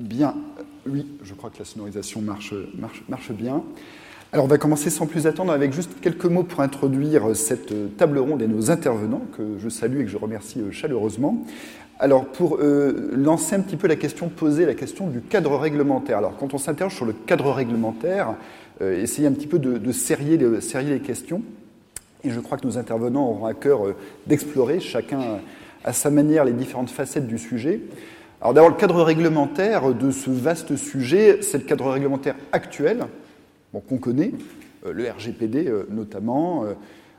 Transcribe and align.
Bien, 0.00 0.34
oui, 0.86 1.06
je 1.22 1.34
crois 1.34 1.50
que 1.50 1.58
la 1.58 1.66
sonorisation 1.66 2.22
marche, 2.22 2.54
marche, 2.78 3.02
marche 3.10 3.32
bien. 3.32 3.62
Alors 4.32 4.46
on 4.46 4.48
va 4.48 4.56
commencer 4.56 4.88
sans 4.88 5.06
plus 5.06 5.26
attendre 5.26 5.52
avec 5.52 5.74
juste 5.74 5.90
quelques 6.00 6.24
mots 6.24 6.42
pour 6.42 6.60
introduire 6.60 7.36
cette 7.36 7.98
table 7.98 8.18
ronde 8.18 8.40
et 8.40 8.46
nos 8.46 8.70
intervenants 8.70 9.20
que 9.36 9.58
je 9.58 9.68
salue 9.68 10.00
et 10.00 10.04
que 10.04 10.10
je 10.10 10.16
remercie 10.16 10.62
chaleureusement. 10.70 11.44
Alors 11.98 12.24
pour 12.24 12.60
euh, 12.60 13.10
lancer 13.12 13.54
un 13.54 13.60
petit 13.60 13.76
peu 13.76 13.88
la 13.88 13.96
question, 13.96 14.30
poser 14.30 14.64
la 14.64 14.72
question 14.72 15.06
du 15.06 15.20
cadre 15.20 15.54
réglementaire. 15.56 16.16
Alors 16.16 16.38
quand 16.38 16.54
on 16.54 16.58
s'interroge 16.58 16.94
sur 16.94 17.04
le 17.04 17.12
cadre 17.12 17.50
réglementaire, 17.52 18.36
euh, 18.80 19.02
essayer 19.02 19.28
un 19.28 19.32
petit 19.32 19.46
peu 19.46 19.58
de, 19.58 19.92
serrer, 19.92 20.38
les 20.38 21.00
questions. 21.00 21.42
Et 22.24 22.30
je 22.30 22.40
crois 22.40 22.56
que 22.56 22.66
nos 22.66 22.78
intervenants 22.78 23.28
auront 23.28 23.44
à 23.44 23.52
cœur 23.52 23.86
euh, 23.86 23.96
d'explorer 24.26 24.80
chacun 24.80 25.40
à 25.84 25.92
sa 25.92 26.08
manière 26.08 26.46
les 26.46 26.52
différentes 26.52 26.88
facettes 26.88 27.26
du 27.26 27.36
sujet. 27.36 27.82
Alors 28.42 28.54
d'abord, 28.54 28.70
le 28.70 28.76
cadre 28.76 29.02
réglementaire 29.02 29.92
de 29.92 30.10
ce 30.10 30.30
vaste 30.30 30.74
sujet, 30.74 31.42
c'est 31.42 31.58
le 31.58 31.64
cadre 31.64 31.90
réglementaire 31.90 32.36
actuel, 32.52 33.04
bon, 33.74 33.80
qu'on 33.80 33.98
connaît, 33.98 34.32
euh, 34.86 34.94
le 34.94 35.10
RGPD 35.10 35.68
euh, 35.68 35.86
notamment, 35.90 36.64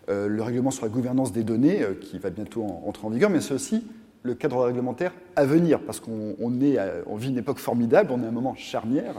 euh, 0.09 0.27
le 0.27 0.41
règlement 0.41 0.71
sur 0.71 0.83
la 0.83 0.89
gouvernance 0.89 1.31
des 1.31 1.43
données 1.43 1.85
qui 2.01 2.17
va 2.17 2.31
bientôt 2.31 2.65
entrer 2.87 3.05
en 3.05 3.11
vigueur, 3.11 3.29
mais 3.29 3.39
c'est 3.39 3.53
aussi 3.53 3.85
le 4.23 4.33
cadre 4.33 4.65
réglementaire 4.65 5.13
à 5.35 5.45
venir, 5.45 5.79
parce 5.81 5.99
qu'on 5.99 6.35
vit 6.49 7.29
une 7.29 7.37
époque 7.37 7.59
formidable, 7.59 8.11
on 8.11 8.23
est 8.23 8.25
à 8.25 8.29
un 8.29 8.31
moment 8.31 8.55
charnière 8.55 9.13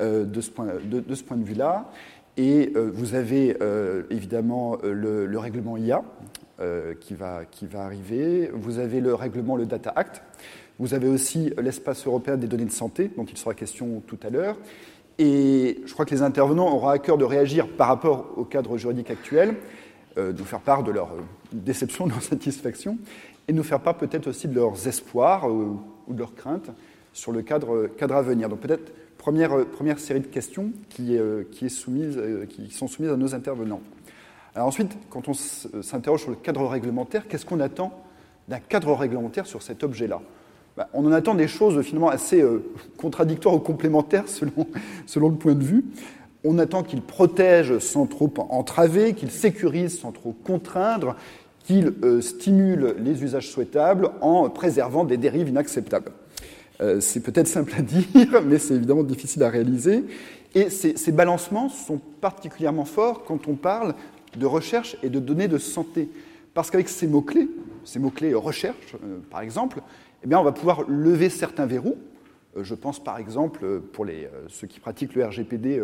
de 0.00 0.40
ce 0.40 0.50
point 0.50 0.66
de, 0.66 1.44
vue-là. 1.44 1.90
Et 2.38 2.72
vous 2.74 3.14
avez 3.14 3.56
évidemment 4.10 4.78
le, 4.82 5.26
le, 5.26 5.38
règlement 5.38 5.76
IA 5.76 6.02
qui, 7.00 7.14
va, 7.14 7.42
qui 7.50 7.66
va 7.66 7.84
arriver, 7.84 8.50
vous 8.52 8.78
avez 8.78 9.00
le 9.00 9.14
règlement, 9.14 9.56
le 9.56 9.64
Data 9.64 9.92
Act, 9.94 10.22
vous 10.78 10.94
avez 10.94 11.08
aussi 11.08 11.52
l'espace 11.60 12.06
européen 12.06 12.36
des 12.36 12.46
données 12.46 12.64
de 12.64 12.70
santé, 12.70 13.10
dont 13.16 13.24
il 13.24 13.38
sera 13.38 13.54
question 13.54 14.02
tout 14.06 14.18
à 14.22 14.30
l'heure. 14.30 14.56
Et 15.18 15.80
je 15.86 15.92
crois 15.92 16.04
que 16.04 16.14
les 16.14 16.22
intervenants 16.22 16.70
auront 16.74 16.88
à 16.88 16.98
cœur 16.98 17.16
de 17.16 17.24
réagir 17.24 17.68
par 17.68 17.88
rapport 17.88 18.34
au 18.36 18.44
cadre 18.44 18.76
juridique 18.76 19.10
actuel, 19.10 19.54
euh, 20.18 20.32
de 20.32 20.38
nous 20.38 20.44
faire 20.44 20.60
part 20.60 20.82
de 20.82 20.90
leur 20.90 21.12
euh, 21.12 21.22
déception, 21.52 22.06
de 22.06 22.10
leur 22.10 22.22
satisfaction, 22.22 22.98
et 23.48 23.52
de 23.52 23.56
nous 23.56 23.62
faire 23.62 23.80
part 23.80 23.96
peut-être 23.96 24.26
aussi 24.26 24.48
de 24.48 24.54
leurs 24.54 24.86
espoirs 24.86 25.48
euh, 25.48 25.76
ou 26.06 26.12
de 26.12 26.18
leurs 26.18 26.34
craintes 26.34 26.70
sur 27.14 27.32
le 27.32 27.40
cadre, 27.40 27.88
à 27.98 28.22
venir. 28.22 28.50
Donc 28.50 28.60
peut-être 28.60 28.92
première, 29.16 29.64
première 29.66 29.98
série 29.98 30.20
de 30.20 30.26
questions 30.26 30.72
qui, 30.90 31.18
qui 31.50 31.70
sont 31.70 32.88
soumises 32.88 33.10
à 33.10 33.16
nos 33.16 33.34
intervenants. 33.34 33.80
Alors 34.54 34.68
ensuite, 34.68 34.94
quand 35.08 35.26
on 35.28 35.32
s'interroge 35.32 36.20
sur 36.20 36.30
le 36.30 36.36
cadre 36.36 36.66
réglementaire, 36.66 37.26
qu'est-ce 37.26 37.46
qu'on 37.46 37.60
attend 37.60 37.98
d'un 38.48 38.58
cadre 38.58 38.92
réglementaire 38.92 39.46
sur 39.46 39.62
cet 39.62 39.82
objet-là? 39.82 40.20
Bah, 40.76 40.90
on 40.92 41.06
en 41.06 41.12
attend 41.12 41.34
des 41.34 41.48
choses 41.48 41.80
finalement 41.82 42.10
assez 42.10 42.42
euh, 42.42 42.62
contradictoires 42.98 43.54
ou 43.54 43.58
complémentaires 43.58 44.24
selon, 45.06 45.28
le 45.28 45.34
point 45.34 45.54
de 45.54 45.64
vue. 45.64 45.84
On 46.44 46.58
attend 46.58 46.82
qu'il 46.82 47.00
protège 47.00 47.78
sans 47.78 48.06
trop 48.06 48.32
entraver, 48.50 49.14
qu'il 49.14 49.30
sécurise 49.30 49.98
sans 49.98 50.12
trop 50.12 50.32
contraindre, 50.44 51.16
qu'il 51.64 51.94
euh, 52.04 52.20
stimule 52.20 52.94
les 52.98 53.24
usages 53.24 53.50
souhaitables 53.50 54.10
en 54.20 54.50
préservant 54.50 55.04
des 55.04 55.16
dérives 55.16 55.48
inacceptables. 55.48 56.12
Euh, 56.82 57.00
c'est 57.00 57.20
peut-être 57.20 57.48
simple 57.48 57.72
à 57.76 57.82
dire, 58.14 58.42
mais 58.44 58.58
c'est 58.58 58.74
évidemment 58.74 59.02
difficile 59.02 59.42
à 59.44 59.48
réaliser. 59.48 60.04
Et 60.54 60.68
ces, 60.68 60.96
ces, 60.96 61.10
balancements 61.10 61.70
sont 61.70 62.00
particulièrement 62.20 62.84
forts 62.84 63.24
quand 63.24 63.48
on 63.48 63.54
parle 63.54 63.94
de 64.36 64.46
recherche 64.46 64.96
et 65.02 65.08
de 65.08 65.20
données 65.20 65.48
de 65.48 65.58
santé. 65.58 66.10
Parce 66.54 66.70
qu'avec 66.70 66.88
ces 66.88 67.06
mots-clés, 67.06 67.48
ces 67.84 67.98
mots-clés 67.98 68.34
recherche, 68.34 68.96
par 69.30 69.40
exemple, 69.40 69.82
eh 70.30 70.34
on 70.34 70.42
va 70.42 70.52
pouvoir 70.52 70.88
lever 70.88 71.28
certains 71.28 71.66
verrous. 71.66 71.96
Euh, 72.56 72.64
je 72.64 72.74
pense 72.74 73.02
par 73.02 73.18
exemple, 73.18 73.64
euh, 73.64 73.80
pour 73.80 74.06
euh, 74.06 74.26
ceux 74.48 74.66
qui 74.66 74.80
pratiquent 74.80 75.14
le 75.14 75.24
RGPD, 75.24 75.82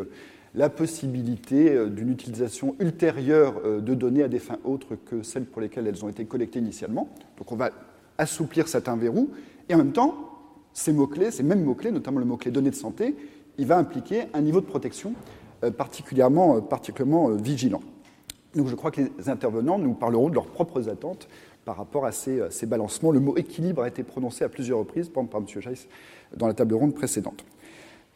la 0.55 0.69
possibilité 0.69 1.86
d'une 1.89 2.11
utilisation 2.11 2.77
ultérieure 2.79 3.63
de 3.80 3.95
données 3.95 4.23
à 4.23 4.29
des 4.29 4.39
fins 4.39 4.58
autres 4.64 4.97
que 4.97 5.23
celles 5.23 5.47
pour 5.47 5.63
lesquelles 5.63 5.86
elles 5.86 6.05
ont 6.05 6.11
été 6.11 6.27
collectées 6.27 6.58
initialement. 6.58 7.08
Donc 7.39 7.51
on 7.53 7.57
va 7.57 7.70
assouplir 8.19 8.69
certains 8.69 8.97
verrous, 8.97 9.30
et 9.70 9.75
en 9.75 9.79
même 9.79 9.92
temps, 9.92 10.14
ces 10.74 10.92
mots-clés, 10.92 11.30
ces 11.30 11.42
mêmes 11.42 11.64
mots-clés, 11.64 11.91
notamment 11.91 12.19
le 12.19 12.27
mot-clé 12.27 12.51
données 12.51 12.69
de 12.69 12.74
santé, 12.74 13.17
il 13.57 13.67
va 13.67 13.79
impliquer 13.79 14.24
un 14.35 14.42
niveau 14.42 14.61
de 14.61 14.67
protection 14.67 15.14
particulièrement, 15.79 16.61
particulièrement 16.61 17.30
vigilant. 17.30 17.80
Donc 18.55 18.69
je 18.69 18.74
crois 18.74 18.91
que 18.91 19.01
les 19.01 19.30
intervenants 19.30 19.79
nous 19.79 19.95
parleront 19.95 20.29
de 20.29 20.35
leurs 20.35 20.48
propres 20.48 20.91
attentes 20.91 21.29
par 21.64 21.77
rapport 21.77 22.06
à 22.06 22.12
ces, 22.12 22.42
ces, 22.50 22.67
balancements. 22.67 23.11
Le 23.11 23.20
mot 23.20 23.36
équilibre 23.36 23.83
a 23.83 23.89
été 23.89 24.02
prononcé 24.02 24.45
à 24.45 24.48
plusieurs 24.48 24.78
reprises, 24.78 25.08
par, 25.08 25.23
M. 25.23 25.46
Jace 25.46 25.86
dans 26.36 26.46
la 26.46 26.55
table 26.55 26.74
ronde 26.74 26.95
précédente. 26.95 27.45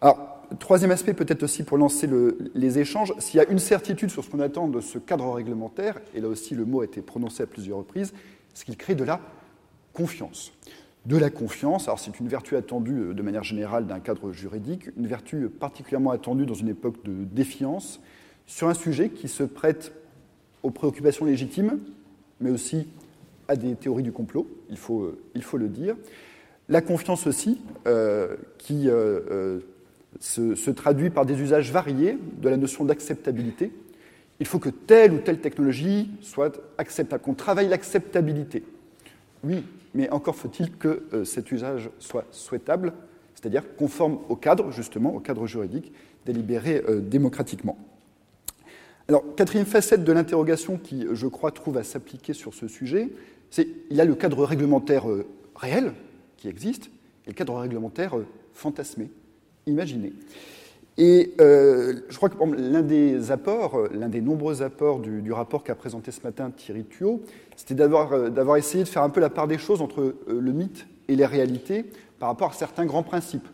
Alors, 0.00 0.36
troisième 0.58 0.90
aspect, 0.90 1.14
peut-être 1.14 1.42
aussi 1.42 1.62
pour 1.62 1.78
lancer 1.78 2.06
le, 2.06 2.38
les 2.54 2.78
échanges, 2.78 3.14
s'il 3.18 3.38
y 3.38 3.40
a 3.40 3.48
une 3.48 3.58
certitude 3.58 4.10
sur 4.10 4.24
ce 4.24 4.30
qu'on 4.30 4.40
attend 4.40 4.68
de 4.68 4.80
ce 4.80 4.98
cadre 4.98 5.32
réglementaire, 5.32 6.00
et 6.14 6.20
là 6.20 6.28
aussi 6.28 6.54
le 6.54 6.64
mot 6.64 6.82
a 6.82 6.84
été 6.84 7.00
prononcé 7.00 7.42
à 7.42 7.46
plusieurs 7.46 7.78
reprises, 7.78 8.12
c'est 8.52 8.64
qu'il 8.64 8.76
crée 8.76 8.94
de 8.94 9.04
la 9.04 9.20
confiance. 9.92 10.52
De 11.06 11.16
la 11.16 11.30
confiance, 11.30 11.84
alors 11.84 11.98
c'est 11.98 12.18
une 12.18 12.28
vertu 12.28 12.56
attendue 12.56 12.98
euh, 12.98 13.14
de 13.14 13.22
manière 13.22 13.44
générale 13.44 13.86
d'un 13.86 14.00
cadre 14.00 14.32
juridique, 14.32 14.90
une 14.96 15.06
vertu 15.06 15.48
particulièrement 15.48 16.10
attendue 16.10 16.46
dans 16.46 16.54
une 16.54 16.68
époque 16.68 17.02
de 17.04 17.24
défiance, 17.24 18.00
sur 18.46 18.68
un 18.68 18.74
sujet 18.74 19.10
qui 19.10 19.28
se 19.28 19.42
prête 19.42 19.92
aux 20.62 20.70
préoccupations 20.70 21.24
légitimes, 21.24 21.78
mais 22.40 22.50
aussi 22.50 22.86
à 23.48 23.56
des 23.56 23.74
théories 23.74 24.02
du 24.02 24.12
complot, 24.12 24.46
il 24.70 24.76
faut, 24.76 25.02
euh, 25.02 25.18
il 25.34 25.42
faut 25.42 25.58
le 25.58 25.68
dire. 25.68 25.96
La 26.68 26.80
confiance 26.80 27.26
aussi, 27.26 27.60
euh, 27.86 28.36
qui 28.58 28.88
euh, 28.88 29.60
se, 30.18 30.70
traduit 30.70 31.10
par 31.10 31.26
des 31.26 31.40
usages 31.40 31.70
variés 31.70 32.18
de 32.40 32.48
la 32.48 32.56
notion 32.56 32.84
d'acceptabilité. 32.84 33.72
Il 34.40 34.46
faut 34.46 34.58
que 34.58 34.68
telle 34.68 35.12
ou 35.12 35.18
telle 35.18 35.40
technologie 35.40 36.10
soit 36.20 36.60
acceptable, 36.78 37.22
qu'on 37.22 37.34
travaille 37.34 37.68
l'acceptabilité. 37.68 38.64
Oui, 39.44 39.64
mais 39.94 40.10
encore 40.10 40.34
faut-il 40.34 40.72
que 40.76 41.04
cet 41.24 41.52
usage 41.52 41.88
soit 41.98 42.26
souhaitable, 42.32 42.92
c'est-à-dire 43.34 43.62
conforme 43.76 44.18
au 44.28 44.36
cadre, 44.36 44.70
justement, 44.72 45.14
au 45.14 45.20
cadre 45.20 45.46
juridique, 45.46 45.92
délibéré 46.26 46.82
démocratiquement. 47.00 47.78
Alors, 49.08 49.22
quatrième 49.36 49.66
facette 49.66 50.02
de 50.02 50.12
l'interrogation 50.12 50.78
qui, 50.78 51.06
je 51.12 51.28
crois, 51.28 51.52
trouve 51.52 51.78
à 51.78 51.84
s'appliquer 51.84 52.32
sur 52.32 52.54
ce 52.54 52.66
sujet, 52.66 53.08
il 53.58 53.96
y 53.96 54.00
a 54.00 54.04
le 54.04 54.14
cadre 54.14 54.44
réglementaire 54.44 55.08
euh, 55.10 55.26
réel 55.54 55.92
qui 56.36 56.48
existe 56.48 56.86
et 57.26 57.30
le 57.30 57.34
cadre 57.34 57.54
réglementaire 57.58 58.16
euh, 58.16 58.26
fantasmé, 58.52 59.10
imaginé. 59.66 60.12
Et 60.98 61.34
euh, 61.40 62.00
je 62.08 62.16
crois 62.16 62.30
que 62.30 62.36
l'un 62.54 62.82
des 62.82 63.30
apports, 63.30 63.88
l'un 63.92 64.08
des 64.08 64.22
nombreux 64.22 64.62
apports 64.62 65.00
du, 65.00 65.30
rapport 65.30 65.62
qu'a 65.62 65.74
présenté 65.74 66.10
ce 66.10 66.22
matin 66.22 66.50
Thierry 66.50 66.84
Thuot, 66.84 67.22
c'était 67.54 67.74
d'avoir, 67.74 68.56
essayé 68.56 68.82
de 68.82 68.88
faire 68.88 69.02
un 69.02 69.10
peu 69.10 69.20
la 69.20 69.28
part 69.28 69.46
des 69.46 69.58
choses 69.58 69.82
entre 69.82 70.14
le 70.26 70.52
mythe 70.52 70.86
et 71.08 71.16
les 71.16 71.26
réalités 71.26 71.84
par 72.18 72.30
rapport 72.30 72.50
à 72.50 72.54
certains 72.54 72.86
grands 72.86 73.02
principes. 73.02 73.46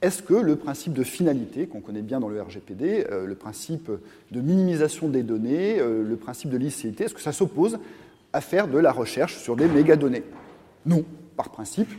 Est-ce 0.00 0.22
que 0.22 0.32
le 0.32 0.56
principe 0.56 0.94
de 0.94 1.02
finalité, 1.02 1.66
qu'on 1.66 1.80
connaît 1.80 2.02
bien 2.02 2.20
dans 2.20 2.30
le 2.30 2.40
RGPD, 2.40 3.06
le 3.26 3.34
principe 3.34 3.90
de 4.30 4.40
minimisation 4.40 5.08
des 5.08 5.22
données, 5.22 5.76
le 5.78 6.16
principe 6.16 6.48
de 6.48 6.56
licéité, 6.56 7.04
est-ce 7.04 7.14
que 7.14 7.20
ça 7.20 7.32
s'oppose 7.32 7.78
à 8.32 8.40
faire 8.40 8.68
de 8.68 8.78
la 8.78 8.92
recherche 8.92 9.36
sur 9.38 9.56
des 9.56 9.68
mégadonnées. 9.68 10.24
Non, 10.86 11.04
par 11.36 11.50
principe, 11.50 11.90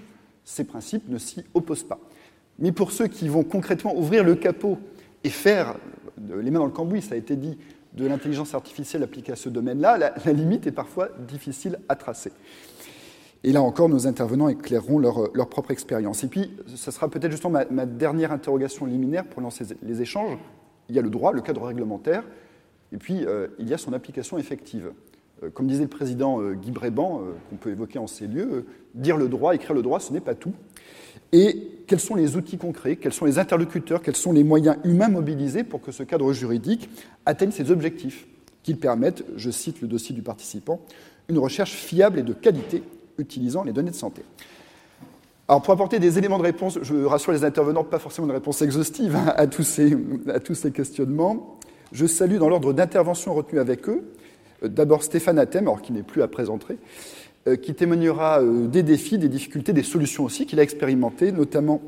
ces 0.43 0.63
principes 0.63 1.07
ne 1.07 1.17
s'y 1.17 1.43
opposent 1.53 1.83
pas. 1.83 1.99
Mais 2.59 2.71
pour 2.71 2.91
ceux 2.91 3.07
qui 3.07 3.27
vont 3.27 3.43
concrètement 3.43 3.95
ouvrir 3.95 4.23
le 4.23 4.35
capot 4.35 4.77
et 5.23 5.29
faire 5.29 5.75
les 6.17 6.51
mains 6.51 6.59
dans 6.59 6.65
le 6.65 6.71
cambouis, 6.71 7.01
ça 7.01 7.15
a 7.15 7.17
été 7.17 7.35
dit, 7.35 7.57
de 7.93 8.07
l'intelligence 8.07 8.53
artificielle 8.53 9.03
appliquée 9.03 9.31
à 9.31 9.35
ce 9.35 9.49
domaine-là, 9.49 9.97
la, 9.97 10.33
limite 10.33 10.67
est 10.67 10.71
parfois 10.71 11.09
difficile 11.27 11.79
à 11.89 11.95
tracer. 11.95 12.31
Et 13.43 13.51
là 13.51 13.61
encore, 13.61 13.89
nos 13.89 14.07
intervenants 14.07 14.49
éclaireront 14.49 14.99
leur, 14.99 15.49
propre 15.49 15.71
expérience. 15.71 16.23
Et 16.23 16.27
puis, 16.27 16.51
ce 16.67 16.91
sera 16.91 17.09
peut-être 17.09 17.31
justement 17.31 17.51
ma, 17.51 17.65
ma, 17.65 17.85
dernière 17.85 18.31
interrogation 18.31 18.85
liminaire 18.85 19.25
pour 19.25 19.41
lancer 19.41 19.65
les 19.83 20.01
échanges. 20.01 20.37
Il 20.89 20.95
y 20.95 20.99
a 20.99 21.01
le 21.01 21.09
droit, 21.09 21.33
le 21.33 21.41
cadre 21.41 21.63
réglementaire, 21.63 22.23
et 22.91 22.97
puis 22.97 23.25
euh, 23.25 23.47
il 23.59 23.67
y 23.67 23.73
a 23.73 23.77
son 23.77 23.93
application 23.93 24.37
effective. 24.37 24.91
Euh, 25.43 25.49
comme 25.49 25.67
disait 25.67 25.83
le 25.83 25.89
président 25.89 26.41
euh, 26.41 26.53
Guy 26.53 26.71
Bréban, 26.71 27.21
euh, 27.21 27.33
qu'on 27.49 27.55
peut 27.55 27.71
évoquer 27.71 27.99
en 27.99 28.07
ces 28.07 28.27
lieux, 28.27 28.65
dire 28.95 29.17
le 29.17 29.27
droit, 29.27 29.55
écrire 29.55 29.73
le 29.73 29.81
droit, 29.81 29.99
ce 29.99 30.13
n'est 30.13 30.21
pas 30.21 30.35
tout. 30.35 30.53
Et 31.31 31.71
quels 31.87 31.99
sont 31.99 32.15
les 32.15 32.35
outils 32.35 32.57
concrets, 32.57 32.95
quels 32.95 33.13
sont 33.13 33.25
les 33.25 33.39
interlocuteurs, 33.39 34.01
quels 34.01 34.15
sont 34.15 34.31
les 34.31 34.43
moyens 34.43 34.77
humains 34.83 35.09
mobilisés 35.09 35.63
pour 35.63 35.81
que 35.81 35.91
ce 35.91 36.03
cadre 36.03 36.31
juridique 36.33 36.89
atteigne 37.25 37.51
ses 37.51 37.71
objectifs, 37.71 38.27
qu'il 38.61 38.77
permette, 38.77 39.23
je 39.35 39.49
cite 39.49 39.81
le 39.81 39.87
dossier 39.87 40.13
du 40.15 40.21
participant, 40.21 40.79
une 41.27 41.39
recherche 41.39 41.73
fiable 41.73 42.19
et 42.19 42.23
de 42.23 42.33
qualité 42.33 42.83
utilisant 43.17 43.63
les 43.63 43.73
données 43.73 43.91
de 43.91 43.95
santé. 43.95 44.23
Alors 45.47 45.61
pour 45.61 45.73
apporter 45.73 45.99
des 45.99 46.17
éléments 46.17 46.37
de 46.37 46.43
réponse, 46.43 46.79
je 46.81 47.03
rassure 47.03 47.33
les 47.33 47.43
intervenants, 47.43 47.83
pas 47.83 47.99
forcément 47.99 48.27
une 48.27 48.33
réponse 48.33 48.61
exhaustive 48.61 49.17
à 49.35 49.47
tous 49.47 49.63
ces, 49.63 49.97
à 50.27 50.39
tous 50.39 50.55
ces 50.55 50.71
questionnements. 50.71 51.59
Je 51.91 52.05
salue 52.05 52.37
dans 52.37 52.49
l'ordre 52.49 52.73
d'intervention 52.73 53.33
retenu 53.33 53.59
avec 53.59 53.89
eux 53.89 54.03
D'abord 54.63 55.03
Stéphane 55.03 55.39
Athème, 55.39 55.65
alors 55.67 55.81
qui 55.81 55.93
n'est 55.93 56.03
plus 56.03 56.21
à 56.21 56.27
présenter, 56.27 56.77
euh, 57.47 57.55
qui 57.55 57.73
témoignera 57.73 58.41
euh, 58.41 58.67
des 58.67 58.83
défis, 58.83 59.17
des 59.17 59.29
difficultés, 59.29 59.73
des 59.73 59.83
solutions 59.83 60.23
aussi 60.23 60.45
qu'il 60.45 60.59
a 60.59 60.63
expérimentées, 60.63 61.31
notamment 61.31 61.81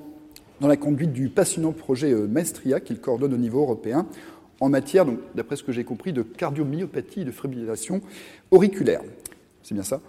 dans 0.61 0.67
la 0.67 0.77
conduite 0.77 1.11
du 1.11 1.29
passionnant 1.29 1.71
projet 1.73 2.13
Maestria 2.13 2.79
qu'il 2.79 2.99
coordonne 2.99 3.33
au 3.33 3.37
niveau 3.37 3.61
européen 3.61 4.07
en 4.61 4.69
matière, 4.69 5.05
d'après 5.35 5.55
ce 5.55 5.63
que 5.63 5.71
j'ai 5.71 5.83
compris, 5.83 6.13
de 6.13 6.21
cardiomyopathie 6.21 7.21
et 7.21 7.25
de 7.25 7.31
fibrillation 7.31 8.01
auriculaire. 8.51 9.01
C'est 9.63 9.73
bien 9.73 9.83
ça? 9.83 10.01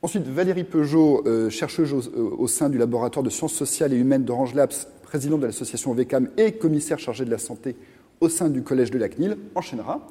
Ensuite, 0.00 0.26
Valérie 0.28 0.64
Peugeot, 0.64 1.24
euh, 1.26 1.50
chercheuse 1.50 1.92
au, 1.92 2.46
sein 2.46 2.68
du 2.68 2.78
laboratoire 2.78 3.24
de 3.24 3.30
sciences 3.30 3.54
sociales 3.54 3.92
et 3.92 3.96
humaines 3.96 4.24
d'Orange 4.24 4.54
Labs, 4.54 4.72
présidente 5.02 5.40
de 5.40 5.46
l'association 5.46 5.92
VECAM 5.92 6.28
et 6.36 6.52
commissaire 6.52 6.98
chargée 6.98 7.24
de 7.24 7.30
la 7.30 7.38
santé 7.38 7.74
au 8.20 8.28
sein 8.28 8.48
du 8.48 8.62
collège 8.62 8.90
de 8.90 8.98
la 8.98 9.08
CNIL, 9.08 9.36
enchaînera 9.54 10.06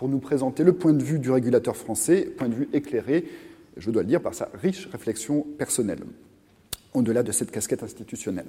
pour 0.00 0.08
nous 0.08 0.18
présenter 0.18 0.64
le 0.64 0.72
point 0.72 0.94
de 0.94 1.02
vue 1.02 1.18
du 1.18 1.30
régulateur 1.30 1.76
français, 1.76 2.22
point 2.22 2.48
de 2.48 2.54
vue 2.54 2.70
éclairé, 2.72 3.26
je 3.76 3.90
dois 3.90 4.00
le 4.00 4.08
dire, 4.08 4.22
par 4.22 4.32
sa 4.32 4.48
riche 4.54 4.88
réflexion 4.90 5.46
personnelle, 5.58 5.98
au-delà 6.94 7.22
de 7.22 7.30
cette 7.32 7.50
casquette 7.50 7.82
institutionnelle. 7.82 8.46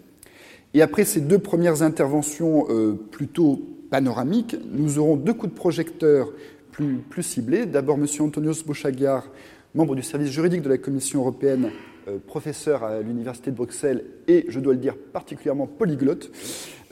Et 0.74 0.82
après 0.82 1.04
ces 1.04 1.20
deux 1.20 1.40
premières 1.40 1.82
interventions 1.82 2.68
euh, 2.70 2.94
plutôt 2.94 3.68
panoramiques, 3.90 4.56
nous 4.72 4.98
aurons 4.98 5.18
deux 5.18 5.34
coups 5.34 5.52
de 5.52 5.58
projecteur 5.58 6.32
plus, 6.72 7.04
ciblés. 7.22 7.66
D'abord, 7.66 7.98
M. 7.98 8.06
Antonios 8.22 8.64
Bouchagar, 8.66 9.28
membre 9.76 9.96
du 9.96 10.04
service 10.04 10.32
juridique 10.32 10.62
de 10.62 10.70
la 10.70 10.78
Commission 10.78 11.20
européenne, 11.20 11.70
euh, 12.08 12.18
professeur 12.26 12.86
à 12.86 13.02
l'Université 13.02 13.52
de 13.52 13.58
Bruxelles 13.58 14.06
et, 14.30 14.46
je 14.48 14.62
dois 14.62 14.72
le 14.72 14.80
dire, 14.80 14.96
particulièrement 14.96 15.68
polyglotte, 15.68 16.32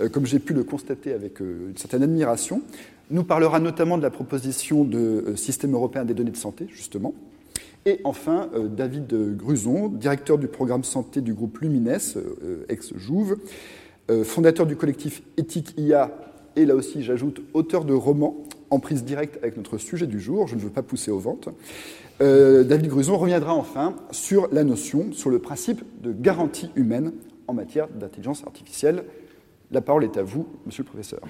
euh, 0.02 0.10
comme 0.10 0.26
j'ai 0.26 0.40
pu 0.40 0.54
le 0.54 0.66
constater 0.66 1.14
avec 1.14 1.40
une 1.40 1.78
certaine 1.78 2.04
admiration, 2.04 2.62
nous 3.10 3.24
parlera 3.24 3.60
notamment 3.60 3.98
de 3.98 4.04
la 4.04 4.10
proposition 4.10 4.84
de 4.84 5.34
système 5.36 5.74
européen 5.74 6.06
des 6.06 6.14
données 6.14 6.32
de 6.32 6.38
santé, 6.38 6.68
justement. 6.70 7.14
Et 7.86 8.02
enfin, 8.04 8.50
David 8.76 9.36
Gruson, 9.38 9.88
directeur 9.88 10.38
du 10.38 10.48
programme 10.48 10.84
santé 10.84 11.22
du 11.22 11.34
groupe 11.34 11.60
Lumines, 11.60 11.98
ex-Jouve, 12.68 13.38
fondateur 14.24 14.66
du 14.66 14.76
collectif 14.76 15.24
Éthique 15.38 15.74
IA 15.78 16.12
et 16.56 16.66
là 16.66 16.76
aussi 16.76 17.04
j'ajoute 17.04 17.42
auteur 17.54 17.86
de 17.86 17.94
romans 17.94 18.36
en 18.70 18.80
prise 18.80 19.04
directe 19.04 19.38
avec 19.42 19.58
notre 19.58 19.78
sujet 19.78 20.08
du 20.08 20.20
jour, 20.20 20.48
je 20.48 20.56
ne 20.56 20.60
veux 20.60 20.70
pas 20.70 20.84
pousser 20.84 21.10
aux 21.10 21.20
ventes. 21.20 21.50
Euh, 22.22 22.64
David 22.64 22.88
Gruson 22.88 23.18
reviendra 23.18 23.54
enfin 23.54 23.96
sur 24.12 24.48
la 24.52 24.64
notion, 24.64 25.12
sur 25.12 25.30
le 25.30 25.40
principe 25.40 25.84
de 26.02 26.12
garantie 26.12 26.70
humaine 26.76 27.14
en 27.48 27.54
matière 27.54 27.88
d'intelligence 27.88 28.44
artificielle. 28.46 29.06
La 29.72 29.82
parole 29.82 30.04
est 30.04 30.18
à 30.18 30.24
vous, 30.24 30.48
monsieur 30.66 30.84
le 30.84 30.90
professeur. 30.90 31.22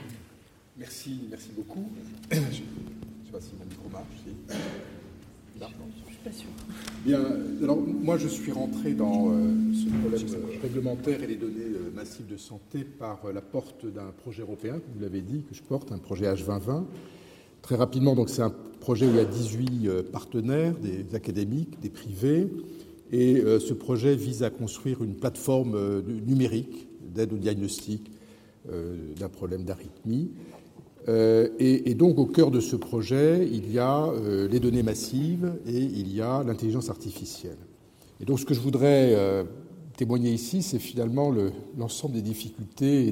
Merci, 0.79 1.19
merci 1.29 1.49
beaucoup. 1.55 1.89
Je 2.31 2.37
ne 2.37 2.41
sais 2.41 3.31
pas 3.33 3.41
si 3.41 3.51
mon 3.59 3.65
micro 3.65 3.89
marche. 3.91 4.05
Je 4.25 5.65
ne 5.65 5.67
suis 6.07 6.17
pas 6.23 6.31
sûr. 6.31 6.47
Bien, 7.05 7.19
alors 7.61 7.77
moi 7.77 8.17
je 8.17 8.29
suis 8.29 8.51
rentré 8.51 8.93
dans 8.93 9.29
euh, 9.29 9.53
ce 9.73 9.89
problème 9.89 10.61
réglementaire 10.61 11.21
et 11.21 11.27
les 11.27 11.35
données 11.35 11.59
euh, 11.59 11.91
massives 11.93 12.27
de 12.27 12.37
santé 12.37 12.85
par 12.85 13.25
euh, 13.25 13.33
la 13.33 13.41
porte 13.41 13.85
d'un 13.85 14.11
projet 14.23 14.41
européen, 14.41 14.73
comme 14.73 14.93
vous 14.95 15.01
l'avez 15.01 15.21
dit, 15.21 15.43
que 15.49 15.53
je 15.53 15.61
porte, 15.61 15.91
un 15.91 15.97
projet 15.97 16.33
H2020. 16.33 16.85
Très 17.61 17.75
rapidement, 17.75 18.15
donc 18.15 18.29
c'est 18.29 18.41
un 18.41 18.53
projet 18.79 19.05
où 19.05 19.09
il 19.09 19.17
y 19.17 19.19
a 19.19 19.25
18 19.25 20.03
partenaires, 20.13 20.73
des 20.75 21.13
académiques, 21.13 21.81
des 21.81 21.89
privés, 21.89 22.47
et 23.11 23.43
ce 23.59 23.73
projet 23.73 24.15
vise 24.15 24.43
à 24.43 24.49
construire 24.49 25.03
une 25.03 25.15
plateforme 25.15 26.01
numérique 26.25 26.87
d'aide 27.13 27.33
au 27.33 27.37
diagnostic 27.37 28.09
d'un 28.65 29.27
problème 29.27 29.65
d'arythmie 29.65 30.31
euh, 31.07 31.49
et, 31.59 31.93
donc 31.95 32.17
au 32.17 32.25
cœur 32.25 32.51
de 32.51 32.59
ce 32.59 32.75
projet, 32.75 33.47
il 33.51 33.71
y 33.71 33.79
a 33.79 34.05
euh, 34.05 34.47
les 34.47 34.59
données 34.59 34.83
massives 34.83 35.53
et 35.65 35.77
il 35.77 36.13
y 36.13 36.21
a 36.21 36.43
l'intelligence 36.43 36.89
artificielle. 36.89 37.57
Et 38.19 38.25
donc 38.25 38.39
ce 38.39 38.45
que 38.45 38.53
je 38.53 38.59
voudrais 38.59 39.13
euh, 39.15 39.43
témoigner 39.95 40.31
ici, 40.31 40.61
c'est 40.61 40.79
finalement 40.79 41.33
l'ensemble 41.77 42.15
des 42.15 42.21
difficultés 42.21 43.07
et 43.07 43.11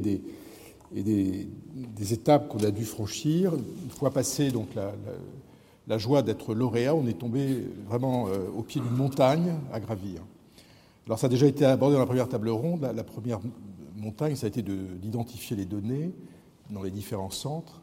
des, 1.01 2.13
étapes 2.13 2.49
qu'on 2.49 2.63
a 2.63 2.71
dû 2.71 2.83
franchir. 2.83 3.53
Une 3.53 3.89
fois 3.89 4.11
passé 4.11 4.51
donc 4.51 4.67
la, 4.75 5.97
joie 5.97 6.21
d'être 6.21 6.53
lauréat, 6.53 6.93
on 6.93 7.07
est 7.07 7.17
tombé 7.17 7.63
vraiment 7.87 8.27
au 8.55 8.63
pied 8.63 8.81
d'une 8.81 8.95
montagne 8.95 9.53
à 9.71 9.79
gravir. 9.79 10.21
Alors 11.05 11.19
ça 11.19 11.27
a 11.27 11.29
déjà 11.29 11.45
été 11.45 11.63
abordé 11.65 11.93
dans 11.93 12.01
la 12.01 12.05
première 12.05 12.27
table 12.27 12.49
ronde. 12.49 12.81
La, 12.81 12.91
la 12.91 13.03
première 13.03 13.39
montagne, 13.95 14.35
ça 14.35 14.45
a 14.45 14.49
été 14.49 14.61
d'identifier 14.61 15.55
les 15.55 15.65
données 15.65 16.11
dans 16.69 16.83
les 16.83 16.91
différents 16.91 17.29
centres, 17.29 17.81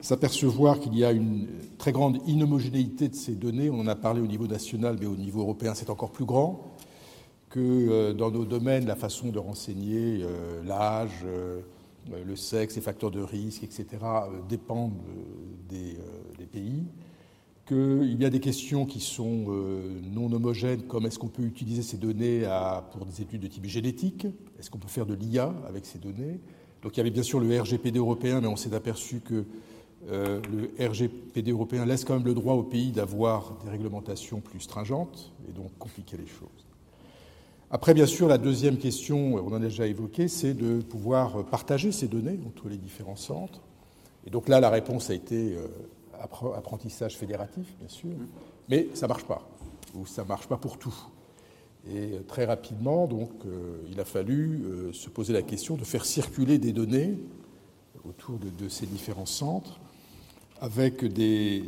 s'apercevoir 0.00 0.80
qu'il 0.80 0.96
y 0.96 1.04
a 1.04 1.12
une 1.12 1.48
très 1.78 1.92
grande 1.92 2.18
inhomogénéité 2.26 3.08
de 3.08 3.14
ces 3.14 3.32
données. 3.32 3.70
On 3.70 3.80
en 3.80 3.86
a 3.86 3.96
parlé 3.96 4.20
au 4.20 4.26
niveau 4.26 4.46
national, 4.46 4.98
mais 5.00 5.06
au 5.06 5.16
niveau 5.16 5.40
européen, 5.40 5.74
c'est 5.74 5.90
encore 5.90 6.10
plus 6.10 6.24
grand. 6.26 6.74
Que 7.48 7.60
euh, 7.60 8.12
dans 8.12 8.30
nos 8.30 8.44
domaines, 8.44 8.86
la 8.86 8.96
façon 8.96 9.28
de 9.28 9.38
renseigner 9.38 10.20
euh, 10.22 10.62
l'âge, 10.64 11.22
euh, 11.24 11.60
le 12.26 12.36
sexe, 12.36 12.76
les 12.76 12.82
facteurs 12.82 13.10
de 13.10 13.22
risque, 13.22 13.62
etc., 13.62 13.86
dépendent 14.48 14.92
des, 15.70 15.96
pays. 16.52 16.84
Qu'il 17.66 18.20
y 18.20 18.26
a 18.26 18.30
des 18.30 18.40
questions 18.40 18.84
qui 18.84 19.00
sont 19.00 19.46
non 20.12 20.30
homogènes, 20.30 20.82
comme 20.82 21.06
est-ce 21.06 21.18
qu'on 21.18 21.28
peut 21.28 21.44
utiliser 21.44 21.80
ces 21.80 21.96
données 21.96 22.46
pour 22.92 23.06
des 23.06 23.22
études 23.22 23.40
de 23.40 23.46
type 23.46 23.64
génétique 23.64 24.26
Est-ce 24.58 24.70
qu'on 24.70 24.78
peut 24.78 24.86
faire 24.86 25.06
de 25.06 25.14
l'IA 25.14 25.54
avec 25.66 25.86
ces 25.86 25.98
données 25.98 26.40
donc 26.84 26.94
il 26.96 26.98
y 26.98 27.00
avait 27.00 27.10
bien 27.10 27.22
sûr 27.22 27.40
le 27.40 27.60
RGPD 27.60 27.98
européen, 27.98 28.42
mais 28.42 28.46
on 28.46 28.56
s'est 28.56 28.74
aperçu 28.74 29.20
que 29.20 29.46
euh, 30.10 30.40
le 30.52 30.86
RGPD 30.86 31.50
européen 31.50 31.86
laisse 31.86 32.04
quand 32.04 32.12
même 32.12 32.26
le 32.26 32.34
droit 32.34 32.52
au 32.52 32.62
pays 32.62 32.92
d'avoir 32.92 33.54
des 33.64 33.70
réglementations 33.70 34.40
plus 34.40 34.60
stringentes 34.60 35.32
et 35.48 35.52
donc 35.52 35.76
compliquer 35.78 36.18
les 36.18 36.26
choses. 36.26 36.66
Après, 37.70 37.94
bien 37.94 38.04
sûr, 38.04 38.28
la 38.28 38.36
deuxième 38.36 38.76
question, 38.76 39.36
on 39.36 39.48
en 39.48 39.54
a 39.54 39.60
déjà 39.60 39.86
évoqué, 39.86 40.28
c'est 40.28 40.52
de 40.52 40.82
pouvoir 40.82 41.46
partager 41.46 41.90
ces 41.90 42.06
données 42.06 42.38
entre 42.46 42.68
les 42.68 42.76
différents 42.76 43.16
centres. 43.16 43.62
Et 44.26 44.30
donc 44.30 44.46
là, 44.46 44.60
la 44.60 44.68
réponse 44.68 45.08
a 45.08 45.14
été 45.14 45.56
euh, 45.56 45.66
apprentissage 46.54 47.16
fédératif, 47.16 47.74
bien 47.78 47.88
sûr, 47.88 48.10
mais 48.68 48.88
ça 48.92 49.06
ne 49.06 49.08
marche 49.08 49.24
pas, 49.24 49.48
ou 49.94 50.04
ça 50.04 50.22
ne 50.22 50.28
marche 50.28 50.48
pas 50.48 50.58
pour 50.58 50.76
tout. 50.76 50.94
Et 51.92 52.22
très 52.26 52.46
rapidement, 52.46 53.06
donc, 53.06 53.30
euh, 53.44 53.76
il 53.90 54.00
a 54.00 54.04
fallu 54.04 54.62
euh, 54.64 54.92
se 54.92 55.10
poser 55.10 55.34
la 55.34 55.42
question 55.42 55.76
de 55.76 55.84
faire 55.84 56.06
circuler 56.06 56.58
des 56.58 56.72
données 56.72 57.18
autour 58.08 58.38
de, 58.38 58.68
ces 58.68 58.86
différents 58.86 59.26
centres, 59.26 59.80
avec 60.60 61.04
des, 61.04 61.64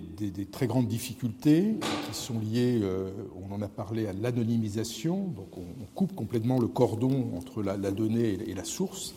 très 0.50 0.66
grandes 0.66 0.86
difficultés 0.86 1.74
qui 2.08 2.14
sont 2.14 2.38
liées, 2.38 2.80
euh, 2.82 3.10
on 3.34 3.54
en 3.54 3.60
a 3.60 3.68
parlé, 3.68 4.06
à 4.06 4.12
l'anonymisation. 4.14 5.28
Donc, 5.28 5.56
on, 5.58 5.64
coupe 5.94 6.14
complètement 6.14 6.58
le 6.60 6.66
cordon 6.66 7.30
entre 7.36 7.62
la, 7.62 7.76
donnée 7.90 8.38
et 8.46 8.54
la 8.54 8.64
source 8.64 9.14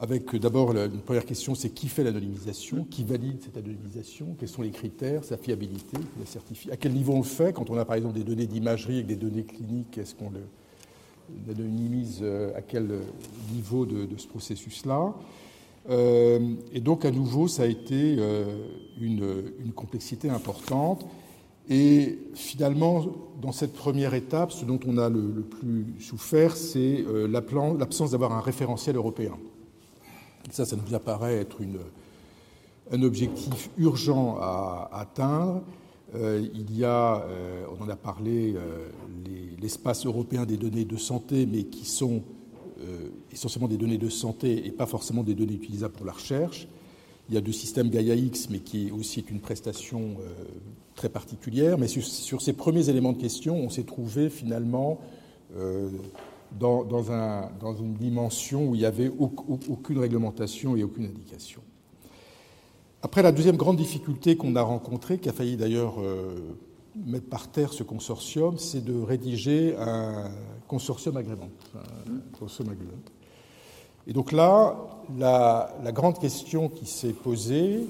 avec 0.00 0.34
euh, 0.34 0.38
d'abord 0.38 0.72
une 0.72 1.00
première 1.00 1.24
question, 1.24 1.54
c'est 1.54 1.70
qui 1.70 1.88
fait 1.88 2.04
l'anonymisation, 2.04 2.86
qui 2.88 3.04
valide 3.04 3.42
cette 3.42 3.56
anonymisation, 3.56 4.36
quels 4.38 4.48
sont 4.48 4.62
les 4.62 4.70
critères, 4.70 5.24
sa 5.24 5.36
fiabilité, 5.36 5.96
la 6.18 6.72
à 6.72 6.76
quel 6.76 6.92
niveau 6.92 7.14
on 7.14 7.18
le 7.18 7.24
fait, 7.24 7.52
quand 7.52 7.70
on 7.70 7.76
a 7.76 7.84
par 7.84 7.96
exemple 7.96 8.14
des 8.14 8.24
données 8.24 8.46
d'imagerie 8.46 8.96
avec 8.96 9.06
des 9.06 9.16
données 9.16 9.44
cliniques, 9.44 9.98
est-ce 9.98 10.14
qu'on 10.14 10.30
l'anonymise 11.46 12.20
euh, 12.22 12.56
à 12.56 12.62
quel 12.62 12.88
niveau 13.52 13.86
de, 13.86 14.08
ce 14.16 14.26
processus-là 14.28 15.14
euh, 15.90 16.54
Et 16.72 16.80
donc 16.80 17.04
à 17.04 17.10
nouveau, 17.10 17.48
ça 17.48 17.64
a 17.64 17.66
été 17.66 18.16
une, 19.00 19.72
complexité 19.74 20.30
importante. 20.30 21.04
Et 21.70 22.18
finalement, 22.34 23.06
dans 23.42 23.52
cette 23.52 23.74
première 23.74 24.14
étape, 24.14 24.52
ce 24.52 24.64
dont 24.64 24.80
on 24.86 24.96
a 24.96 25.10
le 25.10 25.42
plus 25.42 25.86
souffert, 26.00 26.56
c'est 26.56 27.04
l'absence 27.28 28.12
d'avoir 28.12 28.32
un 28.32 28.40
référentiel 28.40 28.96
européen. 28.96 29.36
Ça, 30.50 30.64
ça 30.64 30.76
nous 30.76 30.94
apparaît 30.94 31.36
être 31.36 31.58
un 32.90 33.02
objectif 33.02 33.70
urgent 33.76 34.36
à, 34.40 34.90
atteindre. 34.92 35.62
Euh, 36.14 36.46
il 36.54 36.76
y 36.76 36.84
a, 36.84 37.22
euh, 37.22 37.66
on 37.78 37.84
en 37.84 37.88
a 37.88 37.96
parlé, 37.96 38.54
euh, 38.56 38.88
l'espace 39.60 40.06
européen 40.06 40.46
des 40.46 40.56
données 40.56 40.86
de 40.86 40.96
santé, 40.96 41.46
mais 41.46 41.64
qui 41.64 41.84
sont 41.84 42.22
essentiellement 43.32 43.66
des 43.66 43.76
données 43.76 43.98
de 43.98 44.08
santé 44.08 44.64
et 44.64 44.70
pas 44.70 44.86
forcément 44.86 45.24
des 45.24 45.34
données 45.34 45.54
utilisables 45.54 45.94
pour 45.94 46.06
la 46.06 46.12
recherche. 46.12 46.68
Il 47.28 47.34
y 47.34 47.36
a 47.36 47.40
le 47.40 47.50
système 47.50 47.90
Gaia-X, 47.90 48.50
mais 48.50 48.60
qui 48.60 48.86
est 48.86 48.90
aussi 48.92 49.24
une 49.28 49.40
prestation 49.40 50.16
très 50.94 51.08
particulière. 51.08 51.76
Mais 51.76 51.88
sur, 51.88 52.04
sur, 52.04 52.40
ces 52.40 52.52
premiers 52.52 52.88
éléments 52.88 53.12
de 53.12 53.20
question, 53.20 53.56
on 53.56 53.68
s'est 53.68 53.82
trouvé 53.82 54.30
finalement 54.30 55.00
dans, 56.52 57.74
une 57.74 57.94
dimension 57.94 58.68
où 58.68 58.74
il 58.74 58.78
n'y 58.78 58.86
avait 58.86 59.10
aucune 59.18 59.98
réglementation 59.98 60.76
et 60.76 60.82
aucune 60.82 61.06
indication. 61.06 61.60
Après, 63.02 63.22
la 63.22 63.32
deuxième 63.32 63.56
grande 63.56 63.76
difficulté 63.76 64.36
qu'on 64.36 64.56
a 64.56 64.62
rencontrée, 64.62 65.18
qui 65.18 65.28
a 65.28 65.32
failli 65.32 65.56
d'ailleurs 65.56 66.00
euh, 66.00 66.36
mettre 67.06 67.26
par 67.26 67.48
terre 67.48 67.72
ce 67.72 67.84
consortium, 67.84 68.58
c'est 68.58 68.84
de 68.84 69.00
rédiger 69.00 69.76
un 69.78 70.30
consortium 70.66 71.16
agrément. 71.16 71.48
Et 74.06 74.12
donc 74.12 74.32
là, 74.32 74.76
la, 75.16 75.92
grande 75.92 76.18
question 76.18 76.68
qui 76.68 76.86
s'est 76.86 77.12
posée, 77.12 77.86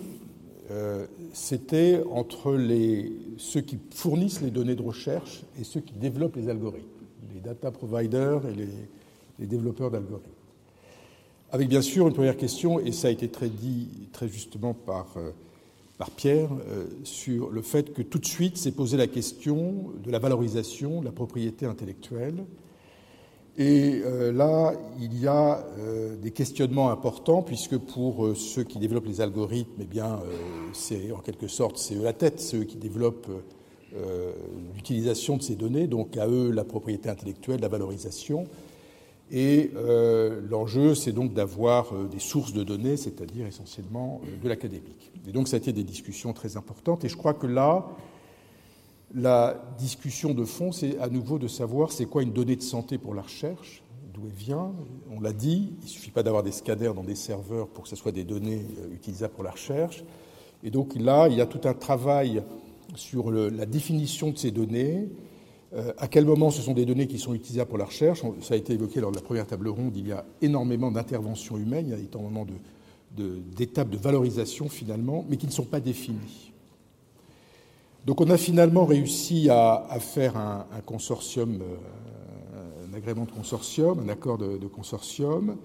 euh, 0.70 1.06
c'était 1.32 2.02
entre 2.12 2.52
les, 2.52 3.12
ceux 3.38 3.62
qui 3.62 3.78
fournissent 3.90 4.42
les 4.42 4.50
données 4.50 4.74
de 4.74 4.82
recherche 4.82 5.44
et 5.58 5.64
ceux 5.64 5.80
qui 5.80 5.94
développent 5.94 6.36
les 6.36 6.50
algorithmes 6.50 6.97
les 7.38 7.44
data 7.44 7.70
providers 7.70 8.42
et 8.46 8.54
les, 8.54 9.46
développeurs 9.46 9.90
d'algorithmes. 9.90 10.28
avec 11.52 11.68
bien 11.68 11.80
sûr 11.80 12.08
une 12.08 12.14
première 12.14 12.36
question, 12.36 12.80
et 12.80 12.90
ça 12.90 13.06
a 13.06 13.10
été 13.12 13.28
très 13.28 13.48
dit 13.48 13.86
très 14.12 14.28
justement 14.28 14.74
par, 14.74 15.06
euh, 15.16 15.30
Pierre, 16.16 16.50
euh, 16.52 16.86
sur 17.04 17.50
le 17.50 17.62
fait 17.62 17.92
que 17.92 18.02
tout 18.02 18.18
de 18.18 18.26
suite 18.26 18.56
s'est 18.56 18.72
posé 18.72 18.96
la 18.96 19.06
question 19.06 19.92
de 20.02 20.10
la 20.10 20.18
valorisation 20.18 21.00
de 21.00 21.04
la 21.04 21.12
propriété 21.12 21.66
intellectuelle. 21.66 22.44
Et 23.56 24.02
euh, 24.04 24.32
là, 24.32 24.72
il 25.00 25.18
y 25.20 25.26
a 25.28 25.64
des 26.20 26.32
questionnements 26.32 26.90
importants, 26.90 27.42
puisque 27.42 27.76
pour 27.76 28.36
ceux 28.36 28.64
qui 28.64 28.78
développent 28.78 29.06
les 29.06 29.20
algorithmes, 29.20 29.80
eh 29.80 29.84
bien, 29.84 30.18
c'est 30.72 31.12
en 31.12 31.18
quelque 31.18 31.46
sorte, 31.46 31.78
c'est 31.78 31.94
eux 31.94 32.02
la 32.02 32.12
tête, 32.12 32.40
ceux 32.40 32.64
qui 32.64 32.76
développent 32.76 33.30
l'utilisation 34.74 35.36
de 35.36 35.42
ces 35.42 35.56
données, 35.56 35.86
donc 35.86 36.16
à 36.16 36.28
eux 36.28 36.50
la 36.50 36.64
propriété 36.64 37.08
intellectuelle, 37.08 37.60
la 37.60 37.68
valorisation. 37.68 38.46
Et 39.30 39.70
euh, 39.76 40.40
l'enjeu, 40.48 40.94
c'est 40.94 41.12
donc 41.12 41.34
d'avoir 41.34 41.94
euh, 41.94 42.08
des 42.08 42.18
sources 42.18 42.52
de 42.54 42.64
données, 42.64 42.96
c'est-à-dire 42.96 43.46
essentiellement 43.46 44.22
euh, 44.24 44.42
de 44.42 44.48
l'académique. 44.48 45.12
Et 45.26 45.32
donc, 45.32 45.48
ça 45.48 45.56
a 45.56 45.58
été 45.58 45.72
des 45.72 45.84
discussions 45.84 46.32
très 46.32 46.56
importantes. 46.56 47.04
Et 47.04 47.08
je 47.08 47.16
crois 47.16 47.34
que 47.34 47.46
là, 47.46 47.86
la 49.14 49.62
discussion 49.78 50.32
de 50.32 50.44
fond, 50.44 50.72
c'est 50.72 50.98
à 50.98 51.08
nouveau 51.08 51.38
de 51.38 51.46
savoir 51.46 51.92
c'est 51.92 52.06
quoi 52.06 52.22
une 52.22 52.32
donnée 52.32 52.56
de 52.56 52.62
santé 52.62 52.96
pour 52.96 53.14
la 53.14 53.22
recherche, 53.22 53.82
d'où 54.14 54.22
elle 54.26 54.32
vient. 54.32 54.72
On 55.14 55.20
l'a 55.20 55.34
dit, 55.34 55.74
il 55.78 55.84
ne 55.84 55.90
suffit 55.90 56.10
pas 56.10 56.22
d'avoir 56.22 56.42
des 56.42 56.52
scanners 56.52 56.92
dans 56.94 57.04
des 57.04 57.14
serveurs 57.14 57.68
pour 57.68 57.84
que 57.84 57.90
ce 57.90 57.96
soit 57.96 58.12
des 58.12 58.24
données 58.24 58.64
utilisables 58.90 59.34
pour 59.34 59.44
la 59.44 59.50
recherche. 59.50 60.04
Et 60.62 60.70
donc 60.70 60.94
là, 60.96 61.28
il 61.28 61.36
y 61.36 61.40
a 61.42 61.46
tout 61.46 61.68
un 61.68 61.74
travail 61.74 62.42
sur 62.94 63.30
la 63.30 63.66
définition 63.66 64.30
de 64.30 64.38
ces 64.38 64.50
données, 64.50 65.08
euh, 65.74 65.92
à 65.98 66.08
quel 66.08 66.24
moment 66.24 66.50
ce 66.50 66.62
sont 66.62 66.72
des 66.72 66.86
données 66.86 67.06
qui 67.06 67.18
sont 67.18 67.34
utilisables 67.34 67.68
pour 67.68 67.78
la 67.78 67.84
recherche 67.84 68.22
Ça 68.40 68.54
a 68.54 68.56
été 68.56 68.72
évoqué 68.72 69.00
lors 69.00 69.10
de 69.10 69.16
la 69.16 69.22
première 69.22 69.46
table 69.46 69.68
ronde. 69.68 69.96
Il 69.96 70.08
y 70.08 70.12
a 70.12 70.24
énormément 70.40 70.90
d'interventions 70.90 71.58
humaines, 71.58 71.86
il 71.88 71.90
y 71.90 71.94
a 71.94 71.98
énormément 71.98 72.46
d'étapes 73.16 73.90
de, 73.90 73.98
valorisation 73.98 74.68
finalement, 74.68 75.26
mais 75.28 75.36
qui 75.36 75.46
ne 75.46 75.52
sont 75.52 75.64
pas 75.64 75.80
définies. 75.80 76.52
Donc 78.06 78.22
on 78.22 78.30
a 78.30 78.38
finalement 78.38 78.86
réussi 78.86 79.50
à, 79.50 79.86
faire 80.00 80.38
un, 80.38 80.64
consortium, 80.86 81.60
euh, 81.60 82.88
un 82.90 82.94
agrément 82.96 83.26
de 83.26 83.30
consortium, 83.30 83.98
un 83.98 84.08
accord 84.08 84.38
de, 84.38 84.66
consortium, 84.66 85.56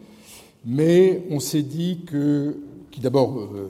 mais 0.66 1.24
on 1.30 1.40
s'est 1.40 1.64
dit 1.64 2.02
que, 2.06 2.58
qui 2.94 3.00
d'abord 3.00 3.40
euh, 3.40 3.70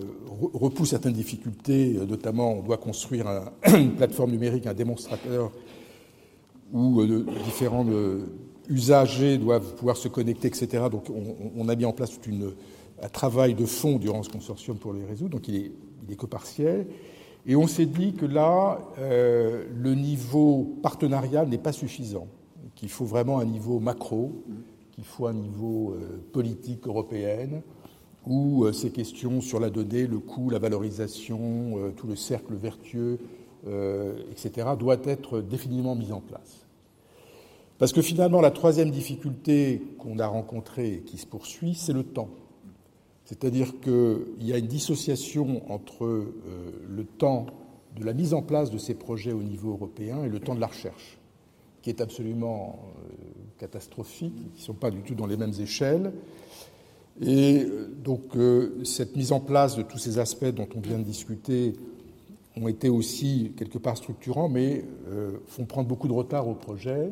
repousse 0.53 0.89
certaines 0.89 1.13
difficultés, 1.13 1.97
notamment 2.09 2.55
on 2.55 2.61
doit 2.61 2.75
construire 2.75 3.25
une 3.65 3.95
plateforme 3.95 4.31
numérique, 4.31 4.67
un 4.67 4.73
démonstrateur 4.73 5.49
où 6.73 6.99
euh, 6.99 7.25
différents 7.45 7.87
euh, 7.87 8.25
usagers 8.67 9.37
doivent 9.37 9.75
pouvoir 9.75 9.95
se 9.95 10.09
connecter, 10.09 10.49
etc. 10.49 10.87
Donc 10.91 11.05
on, 11.55 11.69
a 11.69 11.75
mis 11.77 11.85
en 11.85 11.93
place 11.93 12.19
un 13.01 13.09
travail 13.09 13.53
de 13.53 13.65
fond 13.65 13.97
durant 13.97 14.23
ce 14.23 14.29
consortium 14.29 14.75
pour 14.77 14.91
les 14.91 15.05
résoudre, 15.05 15.37
donc 15.37 15.47
il 15.47 15.55
est, 15.55 15.71
il 16.05 16.11
est 16.11 16.17
que 16.17 16.25
partiel. 16.25 16.85
Et 17.45 17.55
on 17.55 17.67
s'est 17.67 17.85
dit 17.85 18.15
que 18.15 18.25
là, 18.25 18.79
euh, 18.99 19.63
le 19.73 19.95
niveau 19.95 20.75
partenarial 20.83 21.47
n'est 21.47 21.57
pas 21.57 21.71
suffisant, 21.71 22.27
qu'il 22.75 22.89
faut 22.89 23.05
vraiment 23.05 23.39
un 23.39 23.45
niveau 23.45 23.79
macro, 23.79 24.43
qu'il 24.91 25.05
faut 25.05 25.27
un 25.27 25.33
niveau 25.33 25.95
politique 26.33 26.87
européenne, 26.87 27.61
où 28.25 28.71
ces 28.71 28.91
questions 28.91 29.41
sur 29.41 29.59
la 29.59 29.69
donnée, 29.69 30.07
le 30.07 30.19
coût, 30.19 30.49
la 30.49 30.59
valorisation, 30.59 31.91
tout 31.97 32.07
le 32.07 32.15
cercle 32.15 32.55
vertueux, 32.55 33.19
etc., 34.31 34.69
doivent 34.79 35.07
être 35.07 35.41
définitivement 35.41 35.95
mis 35.95 36.11
en 36.11 36.21
place. 36.21 36.63
Parce 37.79 37.91
que 37.91 38.01
finalement, 38.01 38.39
la 38.39 38.51
troisième 38.51 38.91
difficulté 38.91 39.81
qu'on 39.97 40.19
a 40.19 40.27
rencontrée 40.27 40.93
et 40.93 40.99
qui 41.01 41.17
se 41.17 41.25
poursuit, 41.25 41.75
c'est 41.75 41.91
le 41.91 42.03
temps. 42.03 42.29
C'est-à-dire 43.25 43.79
qu'il 43.81 44.47
y 44.47 44.53
a 44.53 44.57
une 44.57 44.67
dissociation 44.67 45.61
entre 45.71 46.05
euh, 46.05 46.33
le 46.87 47.03
temps 47.03 47.47
de 47.97 48.05
la 48.05 48.13
mise 48.13 48.33
en 48.33 48.41
place 48.41 48.69
de 48.71 48.77
ces 48.77 48.93
projets 48.93 49.31
au 49.31 49.43
niveau 49.43 49.71
européen 49.71 50.23
et 50.23 50.29
le 50.29 50.39
temps 50.39 50.55
de 50.55 50.59
la 50.59 50.67
recherche, 50.67 51.19
qui 51.81 51.89
est 51.89 52.01
absolument 52.01 52.79
euh, 52.79 53.13
catastrophique, 53.59 54.35
qui 54.53 54.61
ne 54.61 54.65
sont 54.65 54.73
pas 54.73 54.91
du 54.91 55.01
tout 55.01 55.15
dans 55.15 55.27
les 55.27 55.37
mêmes 55.37 55.53
échelles. 55.59 56.13
Et 57.21 57.63
euh, 57.63 57.87
donc 58.03 58.35
cette 58.83 59.15
mise 59.15 59.31
en 59.31 59.39
place 59.39 59.75
de 59.75 59.83
tous 59.83 59.97
ces 59.97 60.19
aspects 60.19 60.45
dont 60.45 60.67
on 60.75 60.79
vient 60.79 60.97
de 60.97 61.03
discuter 61.03 61.73
ont 62.55 62.67
été 62.67 62.89
aussi 62.89 63.53
quelque 63.57 63.77
part 63.77 63.97
structurants, 63.97 64.49
mais 64.49 64.85
font 65.47 65.65
prendre 65.65 65.87
beaucoup 65.87 66.07
de 66.07 66.13
retard 66.13 66.47
au 66.47 66.53
projet 66.53 67.11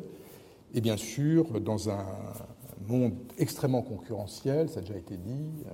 et 0.73 0.81
bien 0.81 0.97
sûr, 0.97 1.59
dans 1.59 1.89
un 1.89 2.05
monde 2.87 3.13
extrêmement 3.37 3.81
concurrentiel, 3.81 4.69
ça 4.69 4.79
a 4.79 4.81
déjà 4.81 4.97
été 4.97 5.17
dit, 5.17 5.49
euh, 5.67 5.71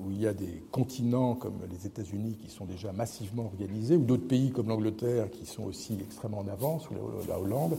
où 0.00 0.10
il 0.10 0.20
y 0.20 0.26
a 0.26 0.32
des 0.32 0.64
continents 0.72 1.34
comme 1.34 1.60
les 1.70 1.86
États-Unis 1.86 2.36
qui 2.42 2.50
sont 2.50 2.64
déjà 2.64 2.92
massivement 2.92 3.44
organisés, 3.44 3.96
ou 3.96 4.04
d'autres 4.04 4.26
pays 4.26 4.50
comme 4.50 4.68
l'Angleterre 4.68 5.30
qui 5.30 5.44
sont 5.44 5.64
aussi 5.64 5.98
extrêmement 6.00 6.38
en 6.38 6.48
avance, 6.48 6.88
ou 6.90 6.94
la 7.28 7.38
Hollande. 7.38 7.76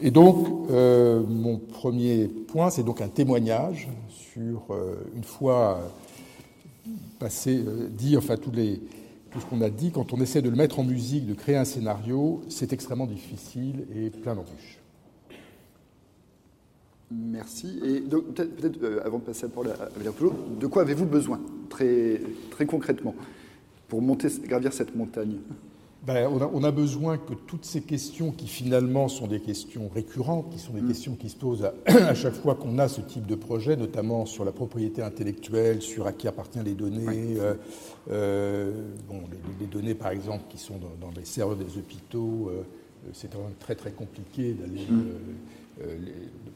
Et 0.00 0.10
donc, 0.10 0.68
euh, 0.70 1.22
mon 1.26 1.58
premier 1.58 2.28
point, 2.28 2.70
c'est 2.70 2.82
donc 2.82 3.00
un 3.00 3.08
témoignage 3.08 3.88
sur, 4.10 4.62
euh, 4.70 4.96
une 5.14 5.24
fois 5.24 5.80
passé, 7.18 7.64
dit, 7.90 8.16
enfin, 8.16 8.34
les, 8.52 8.80
tout 9.30 9.40
ce 9.40 9.46
qu'on 9.46 9.60
a 9.62 9.70
dit, 9.70 9.90
quand 9.90 10.12
on 10.12 10.20
essaie 10.20 10.42
de 10.42 10.50
le 10.50 10.56
mettre 10.56 10.78
en 10.78 10.84
musique, 10.84 11.26
de 11.26 11.34
créer 11.34 11.56
un 11.56 11.64
scénario, 11.64 12.42
c'est 12.48 12.72
extrêmement 12.72 13.06
difficile 13.06 13.86
et 13.94 14.10
plein 14.10 14.34
d'embûches. 14.34 14.78
Merci. 17.10 17.78
Et 17.84 18.00
peut-être, 18.00 18.82
euh, 18.82 19.00
avant 19.04 19.18
de 19.18 19.24
passer 19.24 19.42
la 19.42 19.48
parole 19.48 19.70
à 19.70 19.88
Valérie 19.96 20.32
de 20.60 20.66
quoi 20.66 20.82
avez-vous 20.82 21.06
besoin, 21.06 21.40
très, 21.68 22.20
très 22.50 22.66
concrètement, 22.66 23.14
pour 23.88 24.02
monter, 24.02 24.28
gravir 24.44 24.72
cette 24.72 24.96
montagne? 24.96 25.36
Ben, 26.06 26.28
on, 26.30 26.62
a, 26.62 26.70
besoin 26.70 27.18
que 27.18 27.34
toutes 27.34 27.64
ces 27.64 27.80
questions 27.82 28.30
qui 28.30 28.46
finalement 28.46 29.08
sont 29.08 29.26
des 29.26 29.40
questions 29.40 29.88
récurrentes, 29.92 30.50
qui 30.52 30.58
sont 30.60 30.72
des 30.72 30.80
mm. 30.80 30.88
questions 30.88 31.14
qui 31.16 31.28
se 31.28 31.36
posent 31.36 31.64
à, 31.64 32.14
chaque 32.14 32.34
fois 32.34 32.54
qu'on 32.54 32.78
a 32.78 32.86
ce 32.86 33.00
type 33.00 33.26
de 33.26 33.34
projet, 33.34 33.76
notamment 33.76 34.24
sur 34.24 34.44
la 34.44 34.52
propriété 34.52 35.02
intellectuelle, 35.02 35.82
sur 35.82 36.06
à 36.06 36.12
qui 36.12 36.28
appartiennent 36.28 36.64
les 36.64 36.74
données, 36.74 37.36
euh, 37.40 37.54
euh, 38.10 38.72
bon, 39.08 39.22
les, 39.60 39.66
données 39.66 39.94
par 39.94 40.12
exemple 40.12 40.44
qui 40.48 40.58
sont 40.58 40.78
dans, 40.78 41.10
les 41.16 41.24
serveurs 41.24 41.56
des 41.56 41.76
hôpitaux, 41.76 42.52
c'est 43.12 43.32
quand 43.32 43.42
même 43.42 43.56
très 43.58 43.74
très 43.74 43.90
compliqué 43.90 44.52
d'aller... 44.52 44.86
Mm. 44.88 45.10
Euh, 45.82 45.96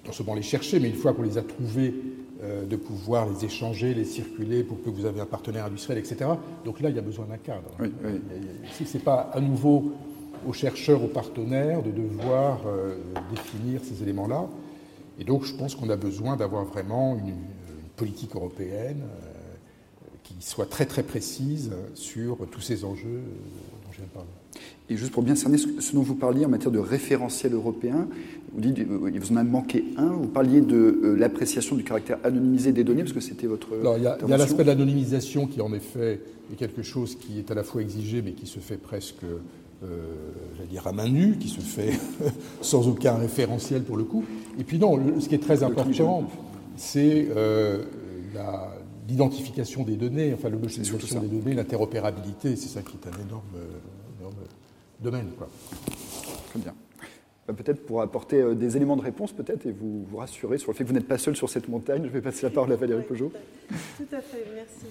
non 0.06 0.12
seulement 0.12 0.34
les 0.34 0.42
chercher, 0.42 0.80
mais 0.80 0.88
une 0.88 0.96
fois 0.96 1.12
qu'on 1.12 1.22
les 1.22 1.36
a 1.36 1.42
trouvés, 1.42 1.94
euh, 2.42 2.64
de 2.64 2.76
pouvoir 2.76 3.28
les 3.28 3.44
échanger, 3.44 3.92
les 3.92 4.06
circuler 4.06 4.64
pour 4.64 4.82
que 4.82 4.88
vous 4.88 5.06
ayez 5.06 5.20
un 5.20 5.26
partenaire 5.26 5.66
industriel, 5.66 5.98
etc. 5.98 6.30
Donc 6.64 6.80
là, 6.80 6.88
il 6.88 6.96
y 6.96 6.98
a 6.98 7.02
besoin 7.02 7.26
d'un 7.26 7.36
cadre. 7.36 7.68
Si 8.72 8.86
ce 8.86 8.96
n'est 8.96 9.04
pas 9.04 9.30
à 9.34 9.40
nouveau 9.40 9.92
aux 10.48 10.54
chercheurs, 10.54 11.04
aux 11.04 11.08
partenaires 11.08 11.82
de 11.82 11.90
devoir 11.90 12.60
euh, 12.66 12.96
définir 13.30 13.82
ces 13.84 14.02
éléments-là. 14.02 14.48
Et 15.18 15.24
donc, 15.24 15.44
je 15.44 15.54
pense 15.54 15.74
qu'on 15.74 15.90
a 15.90 15.96
besoin 15.96 16.36
d'avoir 16.36 16.64
vraiment 16.64 17.16
une, 17.16 17.34
politique 17.96 18.34
européenne 18.34 19.02
qui 20.22 20.34
soit 20.40 20.64
très 20.64 20.86
très 20.86 21.02
précise 21.02 21.70
sur 21.92 22.38
tous 22.50 22.62
ces 22.62 22.86
enjeux 22.86 23.20
dont 23.84 23.92
je 23.92 23.98
viens 23.98 24.06
de 24.06 24.10
parler. 24.10 24.39
Et 24.90 24.96
juste 24.96 25.12
pour 25.12 25.22
bien 25.22 25.36
cerner 25.36 25.56
ce 25.56 25.94
dont 25.94 26.02
vous 26.02 26.16
parliez 26.16 26.44
en 26.44 26.48
matière 26.48 26.72
de 26.72 26.80
référentiel 26.80 27.54
européen, 27.54 28.08
vous 28.52 28.60
dites 28.60 28.80
euh, 28.80 29.08
il 29.14 29.20
vous 29.20 29.32
en 29.32 29.36
a 29.36 29.44
manqué 29.44 29.84
un. 29.96 30.08
Vous 30.08 30.26
parliez 30.26 30.60
de 30.60 31.00
euh, 31.04 31.16
l'appréciation 31.16 31.76
du 31.76 31.84
caractère 31.84 32.18
anonymisé 32.24 32.72
des 32.72 32.82
données, 32.82 33.02
parce 33.02 33.12
que 33.12 33.20
c'était 33.20 33.46
votre. 33.46 33.68
Alors, 33.78 33.96
il 33.96 34.02
y 34.02 34.06
a, 34.08 34.36
l'aspect 34.36 34.64
de 34.64 34.68
l'anonymisation 34.68 35.46
qui, 35.46 35.60
en 35.60 35.72
effet, 35.72 36.20
est 36.52 36.56
quelque 36.56 36.82
chose 36.82 37.14
qui 37.14 37.38
est 37.38 37.52
à 37.52 37.54
la 37.54 37.62
fois 37.62 37.82
exigé, 37.82 38.20
mais 38.20 38.32
qui 38.32 38.48
se 38.48 38.58
fait 38.58 38.78
presque, 38.78 39.22
euh, 39.22 39.86
j'allais 40.56 40.68
dire, 40.68 40.84
à 40.88 40.92
main 40.92 41.08
nue, 41.08 41.36
qui 41.38 41.48
se 41.48 41.60
fait 41.60 41.92
sans 42.60 42.88
aucun 42.88 43.14
référentiel 43.14 43.82
pour 43.82 43.96
le 43.96 44.02
coup. 44.02 44.24
Et 44.58 44.64
puis, 44.64 44.80
non, 44.80 44.98
ce 45.20 45.28
qui 45.28 45.36
est 45.36 45.38
très 45.38 45.62
important, 45.62 46.28
c'est 46.74 47.28
l'identification 49.08 49.84
des 49.84 49.94
données, 49.94 50.34
enfin, 50.34 50.48
l'homogénéisation 50.48 51.20
des 51.20 51.28
données, 51.28 51.54
l'interopérabilité. 51.54 52.56
C'est 52.56 52.68
ça 52.68 52.82
qui 52.82 52.96
est 52.96 53.06
un 53.06 53.24
énorme 53.24 53.44
domaine. 55.02 55.30
Quoi. 55.36 55.48
Très 56.50 56.58
bien. 56.58 56.74
Euh, 57.50 57.52
peut-être 57.52 57.84
pour 57.86 58.02
apporter 58.02 58.40
euh, 58.40 58.54
des 58.54 58.76
éléments 58.76 58.96
de 58.96 59.02
réponse, 59.02 59.32
peut-être, 59.32 59.66
et 59.66 59.72
vous, 59.72 60.04
vous 60.04 60.16
rassurer 60.16 60.58
sur 60.58 60.72
le 60.72 60.76
fait 60.76 60.84
que 60.84 60.88
vous 60.88 60.94
n'êtes 60.94 61.08
pas 61.08 61.18
seul 61.18 61.36
sur 61.36 61.48
cette 61.48 61.68
montagne. 61.68 62.02
Je 62.04 62.10
vais 62.10 62.20
passer 62.20 62.46
la 62.46 62.50
parole 62.50 62.72
à 62.72 62.76
Valérie 62.76 63.02
Peugeot. 63.02 63.32
Tout 63.68 64.04
à 64.12 64.20
fait, 64.20 64.46
merci. 64.54 64.86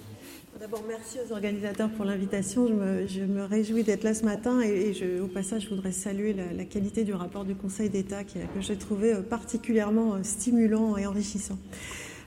D'abord, 0.60 0.84
merci 0.88 1.20
aux 1.26 1.32
organisateurs 1.32 1.90
pour 1.92 2.06
l'invitation. 2.06 2.68
Je 3.08 3.22
me, 3.22 3.44
réjouis 3.44 3.84
d'être 3.84 4.04
là 4.04 4.14
ce 4.14 4.26
matin 4.26 4.60
et, 4.62 4.94
je, 4.94 5.22
au 5.22 5.28
passage, 5.28 5.64
je 5.64 5.70
voudrais 5.70 5.92
saluer 5.92 6.34
la, 6.34 6.66
qualité 6.66 7.04
du 7.04 7.14
rapport 7.14 7.46
du 7.46 7.56
Conseil 7.56 7.90
d'État 7.90 8.24
que 8.24 8.40
j'ai 8.60 8.78
trouvé 8.78 9.14
euh, 9.14 9.22
particulièrement 9.22 10.22
stimulant 10.24 10.98
et 10.98 11.06
enrichissant. 11.06 11.58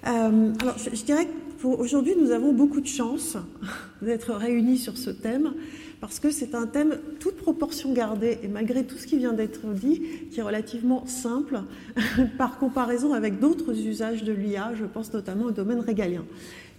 alors, 0.03 0.79
je, 0.79 0.97
je 0.97 1.05
dirais 1.05 1.29
qu'aujourd'hui, 1.61 2.15
nous 2.19 2.31
avons 2.31 2.53
beaucoup 2.53 2.81
de 2.81 2.87
chance 2.87 3.37
d'être 4.03 4.33
réunis 4.33 4.79
sur 4.79 4.97
ce 4.97 5.11
thème 5.11 5.55
parce 6.03 6.19
que 6.19 6.33
c'est 6.33 6.57
un 6.57 6.67
thème, 6.67 6.99
toute 7.21 7.37
proportion 7.37 7.93
gardée, 7.93 8.41
et 8.43 8.49
malgré 8.49 8.85
tout 8.85 8.99
ce 8.99 9.07
qui 9.07 9.19
vient 9.19 9.33
d'être 9.33 9.69
dit, 9.69 10.03
qui 10.33 10.41
est 10.41 10.43
relativement 10.43 11.07
simple 11.07 11.61
par 12.39 12.59
comparaison 12.59 13.15
avec 13.15 13.39
d'autres 13.39 13.71
usages 13.71 14.25
de 14.25 14.33
l'IA, 14.33 14.73
je 14.75 14.85
pense 14.85 15.13
notamment 15.13 15.45
au 15.45 15.51
domaine 15.53 15.79
régalien. 15.79 16.25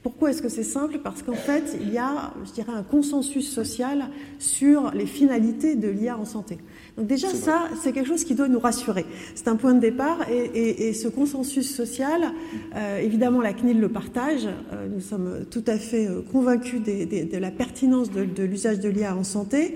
Pourquoi 0.03 0.31
est-ce 0.31 0.41
que 0.41 0.50
c'est 0.50 0.63
simple? 0.63 1.00
Parce 1.01 1.24
qu'en 1.24 1.33
fait, 1.33 1.77
il 1.79 1.93
y 1.93 1.98
a, 1.98 2.33
je 2.45 2.51
dirais, 2.51 2.74
un 2.74 2.83
consensus 2.83 3.50
social 3.50 4.10
sur 4.38 4.91
les 4.93 5.05
finalités 5.05 5.75
de 5.75 5.88
l'IA 5.88 6.17
en 6.17 6.25
santé. 6.25 6.57
Donc 6.98 7.07
déjà, 7.07 7.29
ça, 7.29 7.69
c'est 7.81 7.93
quelque 7.93 8.10
chose 8.10 8.25
qui 8.25 8.36
doit 8.36 8.50
nous 8.50 8.60
rassurer. 8.60 9.05
C'est 9.33 9.48
un 9.48 9.55
point 9.55 9.74
de 9.74 9.79
départ 9.79 10.29
et, 10.29 10.93
ce 10.93 11.07
consensus 11.07 11.74
social, 11.74 12.33
euh, 12.75 13.00
évidemment, 13.00 13.41
la 13.41 13.53
CNIL 13.53 13.79
le 13.79 13.89
partage. 13.89 14.45
Euh, 14.45 14.88
nous 14.93 15.00
sommes 15.00 15.45
tout 15.50 15.63
à 15.67 15.77
fait 15.77 16.07
euh, 16.07 16.22
convaincus 16.22 16.81
de 16.83 17.38
la 17.38 17.51
pertinence 17.51 18.12
de, 18.12 18.25
de 18.25 18.43
l'usage 18.43 18.79
de 18.79 18.89
l'IA 18.89 19.15
en 19.15 19.24
santé. 19.24 19.75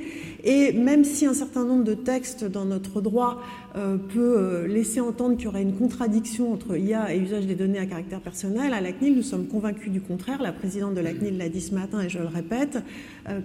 Et 0.50 0.72
même 0.72 1.04
si 1.04 1.26
un 1.26 1.34
certain 1.34 1.66
nombre 1.66 1.84
de 1.84 1.94
textes 1.94 2.46
dans 2.46 2.64
notre 2.64 3.02
droit 3.02 3.42
peut 3.74 4.66
laisser 4.66 5.02
entendre 5.02 5.36
qu'il 5.36 5.44
y 5.44 5.48
aurait 5.48 5.62
une 5.62 5.76
contradiction 5.76 6.54
entre 6.54 6.78
IA 6.78 7.14
et 7.14 7.20
usage 7.20 7.46
des 7.46 7.54
données 7.54 7.80
à 7.80 7.86
caractère 7.86 8.22
personnel, 8.22 8.74
à 8.74 8.80
la 8.80 8.94
CNIL, 8.94 9.18
nous 9.18 9.24
sommes 9.24 9.48
convaincus 9.48 9.92
du 9.92 10.00
contraire. 10.00 10.42
La 10.42 10.54
présidente 10.54 10.94
de 10.96 11.02
la 11.02 11.12
CNIL 11.12 11.38
l'a 11.38 11.50
dit 11.50 11.60
ce 11.60 11.76
matin 11.76 12.00
et 12.02 12.08
je 12.08 12.20
le 12.20 12.28
répète. 12.28 12.80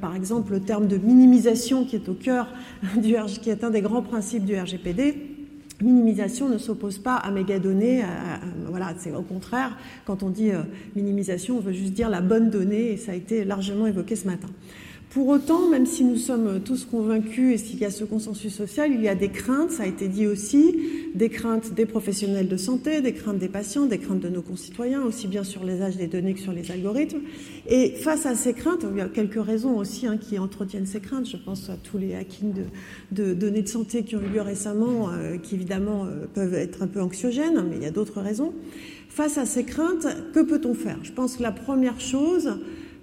par 0.00 0.14
exemple, 0.14 0.52
le 0.52 0.60
terme 0.60 0.86
de 0.86 0.96
minimisation 0.96 1.84
qui 1.84 1.96
est 1.96 2.08
au 2.08 2.14
cœur 2.14 2.46
du 2.96 3.16
qui 3.42 3.50
est 3.50 3.64
un 3.64 3.70
des 3.70 3.82
grands 3.82 4.02
principes 4.02 4.44
du 4.44 4.56
RGPD. 4.56 5.32
Minimisation 5.82 6.48
ne 6.48 6.58
s'oppose 6.58 6.98
pas 6.98 7.16
à 7.16 7.30
mégadonnées. 7.32 8.04
voilà, 8.68 8.94
c'est 8.98 9.12
au 9.12 9.22
contraire, 9.22 9.76
quand 10.04 10.22
on 10.22 10.30
dit 10.30 10.50
euh, 10.50 10.62
minimisation, 10.94 11.56
on 11.56 11.60
veut 11.60 11.72
juste 11.72 11.92
dire 11.92 12.08
la 12.08 12.20
bonne 12.20 12.50
donnée, 12.50 12.92
et 12.92 12.96
ça 12.96 13.12
a 13.12 13.14
été 13.16 13.44
largement 13.44 13.86
évoqué 13.86 14.14
ce 14.14 14.26
matin. 14.26 14.48
Pour 15.12 15.28
autant, 15.28 15.68
même 15.68 15.84
si 15.84 16.04
nous 16.04 16.16
sommes 16.16 16.60
tous 16.64 16.86
convaincus 16.86 17.52
et 17.52 17.58
s'il 17.58 17.78
y 17.78 17.84
a 17.84 17.90
ce 17.90 18.02
consensus 18.02 18.54
social, 18.54 18.90
il 18.94 19.02
y 19.02 19.08
a 19.08 19.14
des 19.14 19.28
craintes, 19.28 19.70
ça 19.70 19.82
a 19.82 19.86
été 19.86 20.08
dit 20.08 20.26
aussi, 20.26 20.74
des 21.14 21.28
craintes 21.28 21.74
des 21.74 21.84
professionnels 21.84 22.48
de 22.48 22.56
santé, 22.56 23.02
des 23.02 23.12
craintes 23.12 23.36
des 23.36 23.50
patients, 23.50 23.84
des 23.84 23.98
craintes 23.98 24.20
de 24.20 24.30
nos 24.30 24.40
concitoyens, 24.40 25.02
aussi 25.02 25.28
bien 25.28 25.44
sur 25.44 25.64
les 25.64 25.82
âges 25.82 25.98
des 25.98 26.06
données 26.06 26.32
que 26.32 26.40
sur 26.40 26.54
les 26.54 26.70
algorithmes. 26.70 27.20
Et 27.68 27.90
face 27.90 28.24
à 28.24 28.34
ces 28.34 28.54
craintes, 28.54 28.86
il 28.90 28.96
y 28.96 29.00
a 29.02 29.08
quelques 29.08 29.44
raisons 29.44 29.76
aussi 29.76 30.06
hein, 30.06 30.16
qui 30.16 30.38
entretiennent 30.38 30.86
ces 30.86 31.00
craintes. 31.00 31.28
Je 31.28 31.36
pense 31.36 31.68
à 31.68 31.76
tous 31.76 31.98
les 31.98 32.14
hackings 32.14 32.54
de, 33.10 33.34
données 33.34 33.60
de 33.60 33.68
santé 33.68 34.04
qui 34.04 34.16
ont 34.16 34.22
eu 34.22 34.32
lieu 34.32 34.40
récemment, 34.40 35.10
euh, 35.10 35.36
qui 35.36 35.56
évidemment 35.56 36.06
euh, 36.06 36.24
peuvent 36.32 36.54
être 36.54 36.82
un 36.82 36.86
peu 36.86 37.02
anxiogènes, 37.02 37.62
mais 37.68 37.76
il 37.76 37.82
y 37.82 37.86
a 37.86 37.90
d'autres 37.90 38.22
raisons. 38.22 38.54
Face 39.10 39.36
à 39.36 39.44
ces 39.44 39.64
craintes, 39.64 40.06
que 40.32 40.40
peut-on 40.40 40.72
faire? 40.72 40.96
Je 41.02 41.12
pense 41.12 41.36
que 41.36 41.42
la 41.42 41.52
première 41.52 42.00
chose, 42.00 42.54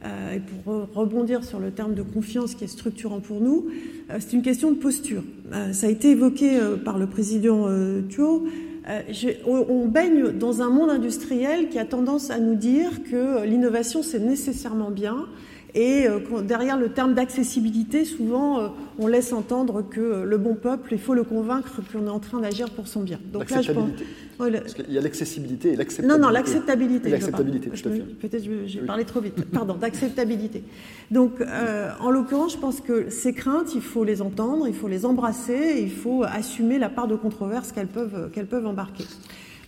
euh, 0.06 0.36
et 0.36 0.40
pour 0.40 0.88
rebondir 0.94 1.44
sur 1.44 1.60
le 1.60 1.72
terme 1.72 1.94
de 1.94 2.02
confiance 2.02 2.56
qui 2.56 2.64
est 2.64 2.68
structurant 2.68 3.20
pour 3.20 3.42
nous, 3.42 3.68
euh, 4.10 4.18
c'est 4.20 4.34
une 4.34 4.42
question 4.42 4.72
de 4.72 4.78
posture. 4.78 5.24
Euh, 5.52 5.74
ça 5.74 5.88
a 5.88 5.90
été 5.90 6.12
évoqué 6.12 6.58
par 6.86 6.98
le 6.98 7.08
président 7.08 7.68
Thuot. 8.08 8.48
on 9.46 9.88
baigne 9.88 10.32
dans 10.32 10.62
un 10.62 10.70
monde 10.70 10.90
industriel 10.90 11.70
qui 11.70 11.80
a 11.80 11.86
tendance 11.86 12.30
à 12.30 12.40
nous 12.40 12.56
dire 12.56 13.04
que 13.04 13.46
l'innovation 13.46 14.02
c'est 14.04 14.20
nécessairement 14.20 14.92
bien 14.92 15.26
et 15.76 16.08
derrière 16.44 16.78
le 16.78 16.90
terme 16.90 17.14
d'accessibilité, 17.14 18.04
souvent 18.04 18.74
on 18.98 19.06
laisse 19.06 19.34
entendre 19.34 19.84
que 19.88 20.24
le 20.24 20.38
bon 20.40 20.56
peuple, 20.56 20.94
il 20.94 21.00
faut 21.00 21.14
le 21.14 21.24
convaincre 21.24 21.82
qu'on 21.92 22.08
est 22.08 22.10
en 22.10 22.20
train 22.20 22.40
d'agir 22.40 22.72
pour 22.72 22.88
son 22.88 23.02
bien. 23.02 23.20
Donc 23.32 23.52
là, 23.52 23.62
je 23.62 23.72
pense, 23.72 23.90
parce 24.40 24.74
qu'il 24.74 24.92
y 24.92 24.98
a 24.98 25.02
l'accessibilité 25.02 25.74
et 25.74 25.76
l'acceptabilité. 25.76 26.20
Non, 26.20 26.28
non, 26.28 26.32
l'acceptabilité. 26.32 27.10
L'acceptabilité, 27.10 27.70
tout 27.70 27.90
à 27.90 27.92
fait. 27.92 28.00
Peut-être 28.00 28.44
j'ai 28.66 28.80
parlé 28.80 29.04
trop 29.06 29.20
vite. 29.20 29.44
Pardon, 29.52 29.76
d'acceptabilité. 29.76 30.64
Donc, 31.12 31.42
euh, 31.42 31.92
en 32.00 32.10
l'occurrence, 32.10 32.54
je 32.54 32.58
pense 32.58 32.80
que 32.80 33.10
ces 33.10 33.34
craintes, 33.34 33.76
il 33.76 33.82
faut 33.82 34.04
les 34.04 34.22
entendre, 34.22 34.68
il 34.68 34.74
faut 34.74 34.88
les 34.88 35.06
embrasser, 35.06 35.80
il 35.82 35.92
faut 35.92 36.24
assumer 36.24 36.80
la 36.80 36.90
part 36.90 37.08
de 37.08 37.16
controverse 37.16 37.72
qu'elles 37.72 37.88
peuvent, 37.88 38.32
qu'elles 38.32 38.48
peuvent 38.48 38.68
embarquer. 38.68 39.06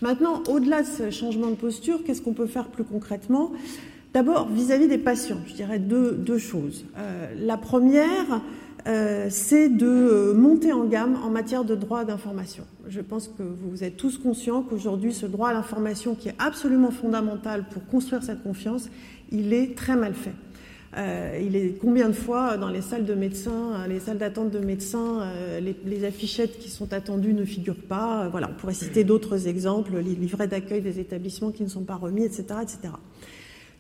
Maintenant, 0.01 0.41
au-delà 0.49 0.81
de 0.81 0.87
ce 0.87 1.11
changement 1.11 1.49
de 1.49 1.55
posture, 1.55 2.03
qu'est-ce 2.03 2.21
qu'on 2.21 2.33
peut 2.33 2.47
faire 2.47 2.67
plus 2.67 2.83
concrètement? 2.83 3.51
D'abord, 4.13 4.49
vis-à-vis 4.49 4.87
des 4.87 4.97
patients, 4.97 5.39
je 5.47 5.53
dirais 5.53 5.79
deux, 5.79 6.11
deux 6.11 6.37
choses. 6.37 6.85
Euh, 6.97 7.27
la 7.39 7.57
première, 7.57 8.41
euh, 8.87 9.27
c'est 9.29 9.69
de 9.69 9.85
euh, 9.85 10.33
monter 10.33 10.73
en 10.73 10.85
gamme 10.85 11.17
en 11.23 11.29
matière 11.29 11.63
de 11.63 11.75
droit 11.75 12.03
d'information. 12.03 12.63
Je 12.87 13.01
pense 13.01 13.27
que 13.27 13.43
vous 13.43 13.83
êtes 13.83 13.95
tous 13.95 14.17
conscients 14.17 14.63
qu'aujourd'hui, 14.63 15.13
ce 15.13 15.25
droit 15.25 15.49
à 15.49 15.53
l'information, 15.53 16.15
qui 16.15 16.29
est 16.29 16.35
absolument 16.39 16.91
fondamental 16.91 17.65
pour 17.69 17.85
construire 17.85 18.23
cette 18.23 18.41
confiance, 18.41 18.89
il 19.31 19.53
est 19.53 19.77
très 19.77 19.95
mal 19.95 20.13
fait. 20.13 20.33
Euh, 20.97 21.39
il 21.41 21.55
est 21.55 21.77
combien 21.79 22.09
de 22.09 22.13
fois 22.13 22.57
dans 22.57 22.69
les 22.69 22.81
salles 22.81 23.05
de 23.05 23.13
médecins, 23.13 23.87
les 23.87 23.99
salles 23.99 24.17
d'attente 24.17 24.49
de 24.49 24.59
médecins, 24.59 25.31
les, 25.61 26.03
affichettes 26.03 26.59
qui 26.59 26.69
sont 26.69 26.91
attendues 26.91 27.33
ne 27.33 27.45
figurent 27.45 27.75
pas. 27.75 28.27
voilà, 28.29 28.49
on 28.51 28.59
pourrait 28.59 28.73
citer 28.73 29.03
d'autres 29.03 29.47
exemples, 29.47 29.93
les 29.97 30.15
livrets 30.15 30.47
d'accueil 30.47 30.81
des 30.81 30.99
établissements 30.99 31.51
qui 31.51 31.63
ne 31.63 31.69
sont 31.69 31.83
pas 31.83 31.95
remis, 31.95 32.25
etc., 32.25 32.45
etc. 32.61 32.93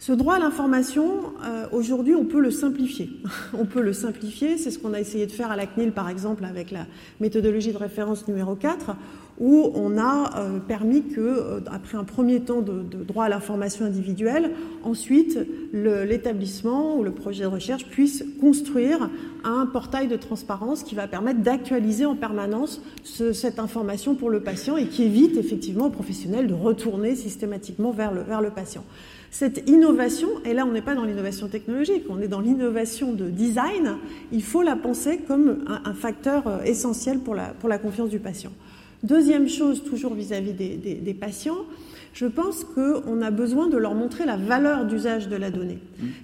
Ce 0.01 0.11
droit 0.11 0.37
à 0.37 0.39
l'information, 0.39 1.03
euh, 1.45 1.67
aujourd'hui, 1.71 2.15
on 2.15 2.25
peut 2.25 2.39
le 2.39 2.49
simplifier. 2.49 3.07
on 3.53 3.65
peut 3.65 3.83
le 3.83 3.93
simplifier, 3.93 4.57
c'est 4.57 4.71
ce 4.71 4.79
qu'on 4.79 4.95
a 4.95 4.99
essayé 4.99 5.27
de 5.27 5.31
faire 5.31 5.51
à 5.51 5.55
la 5.55 5.67
CNIL, 5.67 5.91
par 5.91 6.09
exemple, 6.09 6.43
avec 6.43 6.71
la 6.71 6.87
méthodologie 7.19 7.71
de 7.71 7.77
référence 7.77 8.27
numéro 8.27 8.55
4, 8.55 8.95
où 9.39 9.71
on 9.75 9.99
a 9.99 10.39
euh, 10.39 10.57
permis 10.57 11.03
que, 11.03 11.19
euh, 11.19 11.59
après 11.71 11.99
un 11.99 12.03
premier 12.03 12.39
temps 12.39 12.63
de, 12.63 12.81
droit 13.03 13.25
à 13.25 13.29
l'information 13.29 13.85
individuelle, 13.85 14.53
ensuite 14.83 15.37
l'établissement 15.71 16.97
ou 16.97 17.03
le 17.03 17.11
projet 17.11 17.43
de 17.43 17.49
recherche 17.49 17.85
puisse 17.85 18.25
construire 18.39 19.07
un 19.43 19.67
portail 19.67 20.07
de 20.07 20.15
transparence 20.15 20.81
qui 20.81 20.95
va 20.95 21.07
permettre 21.07 21.41
d'actualiser 21.41 22.05
en 22.05 22.15
permanence 22.15 22.81
cette 23.03 23.59
information 23.59 24.15
pour 24.15 24.31
le 24.31 24.39
patient 24.39 24.77
et 24.77 24.87
qui 24.87 25.03
évite 25.03 25.37
effectivement 25.37 25.85
aux 25.85 25.91
professionnels 25.91 26.47
de 26.47 26.55
retourner 26.55 27.15
systématiquement 27.15 27.91
vers 27.91 28.11
le, 28.11 28.21
vers 28.21 28.41
le 28.41 28.49
patient. 28.49 28.83
Cette 29.31 29.69
innovation, 29.69 30.27
et 30.43 30.53
là 30.53 30.65
on 30.65 30.73
n'est 30.73 30.81
pas 30.81 30.93
dans 30.93 31.05
l'innovation 31.05 31.47
technologique, 31.47 32.03
on 32.09 32.19
est 32.19 32.27
dans 32.27 32.41
l'innovation 32.41 33.13
de 33.13 33.29
design, 33.29 33.95
il 34.33 34.43
faut 34.43 34.61
la 34.61 34.75
penser 34.75 35.19
comme 35.25 35.63
un, 35.67 35.93
facteur 35.93 36.47
euh, 36.47 36.63
essentiel 36.63 37.19
pour 37.19 37.33
la, 37.33 37.53
pour 37.53 37.69
la 37.69 37.77
confiance 37.77 38.09
du 38.09 38.19
patient. 38.19 38.51
Deuxième 39.03 39.47
chose, 39.47 39.83
toujours 39.85 40.13
vis-à-vis 40.15 40.51
des, 40.51 40.75
des, 40.75 41.13
patients, 41.13 41.65
je 42.13 42.25
pense 42.25 42.63
qu'on 42.63 43.21
a 43.21 43.31
besoin 43.31 43.67
de 43.67 43.77
leur 43.77 43.95
montrer 43.95 44.25
la 44.25 44.35
valeur 44.35 44.85
d'usage 44.85 45.29
de 45.29 45.35
la 45.35 45.49
donnée. 45.49 45.79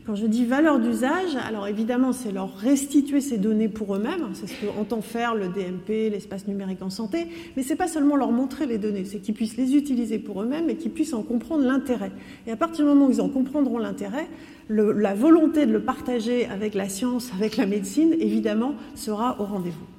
Quand 0.05 0.15
je 0.15 0.25
dis 0.25 0.45
valeur 0.45 0.79
d'usage, 0.79 1.35
alors 1.47 1.67
évidemment, 1.67 2.11
c'est 2.11 2.31
leur 2.31 2.55
restituer 2.57 3.21
ces 3.21 3.37
données 3.37 3.69
pour 3.69 3.95
eux-mêmes, 3.95 4.27
c'est 4.33 4.47
ce 4.47 4.65
qu'entend 4.65 5.01
faire 5.01 5.35
le 5.35 5.47
DMP, 5.47 6.09
l'espace 6.11 6.47
numérique 6.47 6.81
en 6.81 6.89
santé, 6.89 7.27
mais 7.55 7.63
c'est 7.63 7.75
pas 7.75 7.87
seulement 7.87 8.15
leur 8.15 8.31
montrer 8.31 8.65
les 8.65 8.77
données, 8.77 9.05
c'est 9.05 9.19
qu'ils 9.19 9.35
puissent 9.35 9.57
les 9.57 9.75
utiliser 9.75 10.19
pour 10.19 10.41
eux-mêmes 10.41 10.69
et 10.69 10.75
qu'ils 10.75 10.91
puissent 10.91 11.13
en 11.13 11.23
comprendre 11.23 11.63
l'intérêt. 11.63 12.11
Et 12.47 12.51
à 12.51 12.57
partir 12.57 12.85
du 12.85 12.91
moment 12.91 13.07
où 13.07 13.11
ils 13.11 13.21
en 13.21 13.29
comprendront 13.29 13.77
l'intérêt, 13.77 14.27
la 14.69 15.13
volonté 15.13 15.65
de 15.65 15.71
le 15.71 15.81
partager 15.81 16.45
avec 16.47 16.73
la 16.73 16.89
science, 16.89 17.31
avec 17.33 17.55
la 17.55 17.65
médecine, 17.65 18.13
évidemment, 18.19 18.75
sera 18.95 19.39
au 19.39 19.45
rendez-vous. 19.45 19.96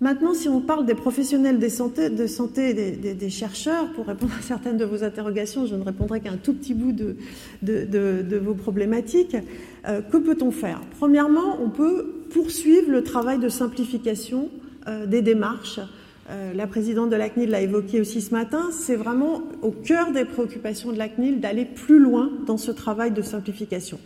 Maintenant, 0.00 0.32
si 0.32 0.48
on 0.48 0.60
parle 0.60 0.86
des 0.86 0.94
professionnels 0.94 1.58
de 1.58 1.68
santé, 1.68 2.08
de 2.08 2.26
santé 2.28 2.70
et 2.70 3.14
des, 3.14 3.30
chercheurs, 3.30 3.90
pour 3.92 4.06
répondre 4.06 4.32
à 4.38 4.42
certaines 4.42 4.76
de 4.76 4.84
vos 4.84 5.02
interrogations, 5.02 5.66
je 5.66 5.74
ne 5.74 5.82
répondrai 5.82 6.20
qu'à 6.20 6.30
un 6.30 6.36
tout 6.36 6.54
petit 6.54 6.72
bout 6.72 6.92
de, 6.92 7.16
de, 7.62 8.36
vos 8.36 8.54
problématiques. 8.54 9.36
Euh, 9.88 10.00
que 10.00 10.16
peut-on 10.16 10.52
faire? 10.52 10.80
Premièrement, 10.98 11.58
on 11.60 11.68
peut 11.68 12.14
poursuivre 12.30 12.90
le 12.90 13.02
travail 13.02 13.40
de 13.40 13.48
simplification 13.48 14.50
euh, 14.86 15.04
des 15.06 15.20
démarches. 15.20 15.80
Euh, 16.30 16.52
la 16.54 16.68
présidente 16.68 17.10
de 17.10 17.16
la 17.16 17.28
CNIL 17.28 17.50
l'a 17.50 17.62
évoqué 17.62 18.00
aussi 18.00 18.20
ce 18.20 18.32
matin. 18.32 18.66
C'est 18.70 18.96
vraiment 18.96 19.42
au 19.62 19.72
cœur 19.72 20.12
des 20.12 20.24
préoccupations 20.24 20.92
de 20.92 20.98
la 20.98 21.08
CNIL 21.08 21.40
d'aller 21.40 21.64
plus 21.64 21.98
loin 21.98 22.30
dans 22.46 22.58
ce 22.58 22.70
travail 22.70 23.10
de 23.10 23.22
simplification. 23.22 23.98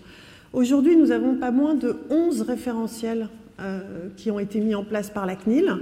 Aujourd'hui, 0.55 0.97
nous 0.97 1.11
avons 1.11 1.35
pas 1.35 1.51
moins 1.51 1.75
de 1.75 1.97
11 2.09 2.43
référentiels 2.43 3.29
euh, 3.61 4.09
qui 4.17 4.31
ont 4.31 4.39
été 4.39 4.61
mis 4.61 4.75
en 4.75 4.83
place 4.83 5.11
par 5.11 5.27
la 5.27 5.37
CNIL, 5.37 5.77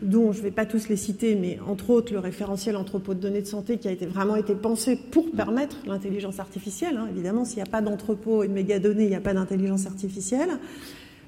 dont 0.00 0.32
je 0.32 0.38
ne 0.38 0.44
vais 0.44 0.50
pas 0.52 0.64
tous 0.64 0.88
les 0.88 0.96
citer, 0.96 1.34
mais 1.34 1.58
entre 1.66 1.90
autres 1.90 2.12
le 2.12 2.20
référentiel 2.20 2.76
entrepôt 2.76 3.14
de 3.14 3.20
données 3.20 3.42
de 3.42 3.46
santé 3.46 3.78
qui 3.78 3.88
a 3.88 3.94
vraiment 4.06 4.36
été 4.36 4.54
pensé 4.54 4.96
pour 5.10 5.30
permettre 5.32 5.76
l'intelligence 5.86 6.38
artificielle. 6.38 6.96
Hein. 6.96 7.08
Évidemment, 7.10 7.44
s'il 7.44 7.56
n'y 7.56 7.62
a 7.62 7.70
pas 7.70 7.80
d'entrepôt 7.80 8.44
et 8.44 8.48
de 8.48 8.52
mégadonnées, 8.52 9.04
il 9.04 9.08
n'y 9.08 9.16
a 9.16 9.20
pas 9.20 9.34
d'intelligence 9.34 9.86
artificielle. 9.86 10.50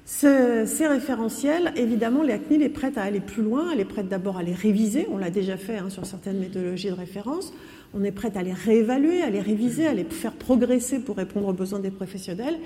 ces 0.05 0.87
référentiels, 0.87 1.73
évidemment, 1.75 2.23
la 2.23 2.39
CNIL 2.39 2.63
est 2.63 2.69
prête 2.69 2.97
à 2.97 3.03
aller 3.03 3.19
plus 3.19 3.43
loin, 3.43 3.69
elle 3.73 3.81
est 3.81 3.85
prête 3.85 4.07
d'abord 4.07 4.37
à 4.37 4.43
les 4.43 4.53
réviser, 4.53 5.05
on 5.11 5.17
l'a 5.17 5.31
déjà 5.31 5.57
fait 5.57 5.77
hein, 5.77 5.89
sur 5.89 6.05
certaines 6.05 6.39
méthodologies 6.39 6.89
de 6.89 6.93
référence, 6.93 7.53
on 7.93 8.03
est 8.03 8.11
prête 8.11 8.37
à 8.37 8.43
les 8.43 8.53
réévaluer, 8.53 9.21
à 9.21 9.29
les 9.29 9.41
réviser, 9.41 9.87
à 9.87 9.93
les 9.93 10.03
faire 10.03 10.33
progresser 10.33 10.99
pour 10.99 11.17
répondre 11.17 11.47
aux 11.47 11.53
besoins 11.53 11.79
des 11.79 11.91
professionnels, 11.91 12.57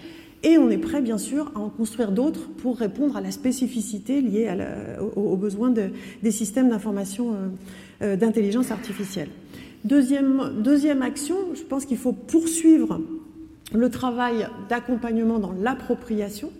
et 0.43 0.57
on 0.57 0.69
est 0.69 0.77
prêt, 0.77 1.01
bien 1.01 1.17
sûr, 1.17 1.51
à 1.55 1.59
en 1.59 1.69
construire 1.69 2.11
d'autres 2.11 2.49
pour 2.49 2.77
répondre 2.77 3.15
à 3.15 3.21
la 3.21 3.31
spécificité 3.31 4.19
liée 4.19 4.49
aux, 5.15 5.37
besoins 5.37 5.73
des 6.21 6.31
systèmes 6.31 6.69
d'information 6.69 7.31
euh, 7.31 7.35
euh, 8.01 8.15
d'intelligence 8.17 8.69
artificielle. 8.69 9.29
Deuxième, 9.85 10.61
deuxième 10.61 11.01
action, 11.01 11.35
je 11.53 11.61
pense 11.61 11.85
qu'il 11.85 11.97
faut 11.97 12.11
poursuivre 12.11 12.99
le 13.73 13.89
travail 13.89 14.47
d'accompagnement 14.69 15.39
dans 15.39 15.53
l'appropriation. 15.53 16.51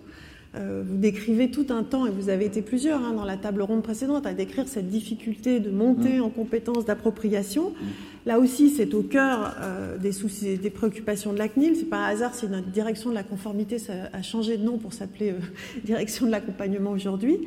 vous 0.54 0.96
décrivez 0.96 1.50
tout 1.50 1.66
un 1.70 1.82
temps, 1.82 2.06
et 2.06 2.10
vous 2.10 2.28
avez 2.28 2.46
été 2.46 2.62
plusieurs 2.62 3.02
hein, 3.02 3.12
dans 3.12 3.24
la 3.24 3.36
table 3.36 3.62
ronde 3.62 3.82
précédente, 3.82 4.26
à 4.26 4.32
décrire 4.32 4.68
cette 4.68 4.88
difficulté 4.88 5.60
de 5.60 5.70
monter 5.70 6.18
mm. 6.18 6.22
en 6.22 6.30
compétences 6.30 6.84
d'appropriation. 6.84 7.70
Mm. 7.70 7.86
Là 8.26 8.38
aussi, 8.38 8.70
c'est 8.70 8.94
au 8.94 9.02
cœur 9.02 9.54
des 10.00 10.12
soucis, 10.12 10.56
des 10.56 10.70
préoccupations 10.70 11.32
de 11.32 11.38
la 11.38 11.48
CNIL. 11.48 11.76
C'est 11.76 11.90
pas 11.90 11.98
un 11.98 12.08
hasard 12.08 12.34
si 12.34 12.46
notre 12.46 12.68
direction 12.68 13.10
de 13.10 13.14
la 13.14 13.22
conformité 13.22 13.76
a 14.12 14.22
changé 14.22 14.56
de 14.56 14.64
nom 14.64 14.78
pour 14.78 14.94
s'appeler 14.94 15.34
direction 15.84 16.24
de 16.24 16.30
l'accompagnement 16.30 16.92
aujourd'hui. 16.92 17.38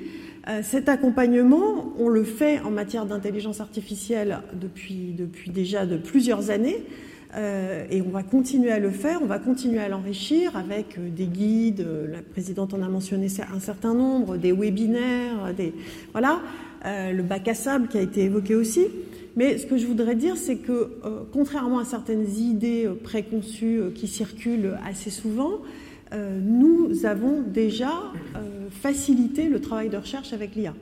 cet 0.61 0.87
accompagnement, 0.87 1.93
on 1.97 2.09
le 2.09 2.23
fait 2.23 2.59
en 2.59 2.69
matière 2.69 3.07
d'intelligence 3.07 3.59
artificielle 3.59 4.37
depuis, 4.53 5.15
déjà 5.47 5.87
de 5.87 5.97
plusieurs 5.97 6.51
années. 6.51 6.83
Euh, 7.35 7.85
et 7.91 8.01
on 8.01 8.09
va 8.09 8.23
continuer 8.23 8.71
à 8.71 8.79
le 8.79 8.89
faire, 8.89 9.19
on 9.21 9.25
va 9.25 9.37
continuer 9.37 9.79
à 9.79 9.89
l'enrichir 9.89 10.55
avec 10.55 10.97
euh, 10.97 11.09
des 11.09 11.25
guides, 11.25 11.81
euh, 11.81 12.07
la 12.09 12.21
présidente 12.21 12.73
en 12.73 12.81
a 12.81 12.87
mentionné 12.87 13.27
un 13.53 13.59
certain 13.59 13.93
nombre, 13.93 14.37
des 14.37 14.53
webinaires, 14.53 15.53
des, 15.55 15.73
voilà, 16.13 16.39
le 16.85 17.21
bac 17.21 17.47
à 17.49 17.53
sable 17.53 17.89
qui 17.89 17.97
a 17.97 18.01
été 18.01 18.23
évoqué 18.23 18.55
aussi. 18.55 18.85
Mais 19.37 19.57
ce 19.59 19.65
que 19.65 19.77
je 19.77 19.85
voudrais 19.85 20.15
dire, 20.15 20.35
c'est 20.35 20.57
que 20.57 20.97
contrairement 21.31 21.77
à 21.77 21.85
certaines 21.85 22.27
idées 22.37 22.89
préconçues 23.03 23.81
qui 23.93 24.07
circulent 24.07 24.77
assez 24.83 25.11
souvent, 25.11 25.61
nous 26.11 27.05
avons 27.05 27.43
déjà 27.43 27.91
facilité 28.71 29.47
le 29.47 29.61
travail 29.61 29.89
de 29.89 29.97
recherche 29.97 30.33
avec 30.33 30.55
l'IA. 30.55 30.73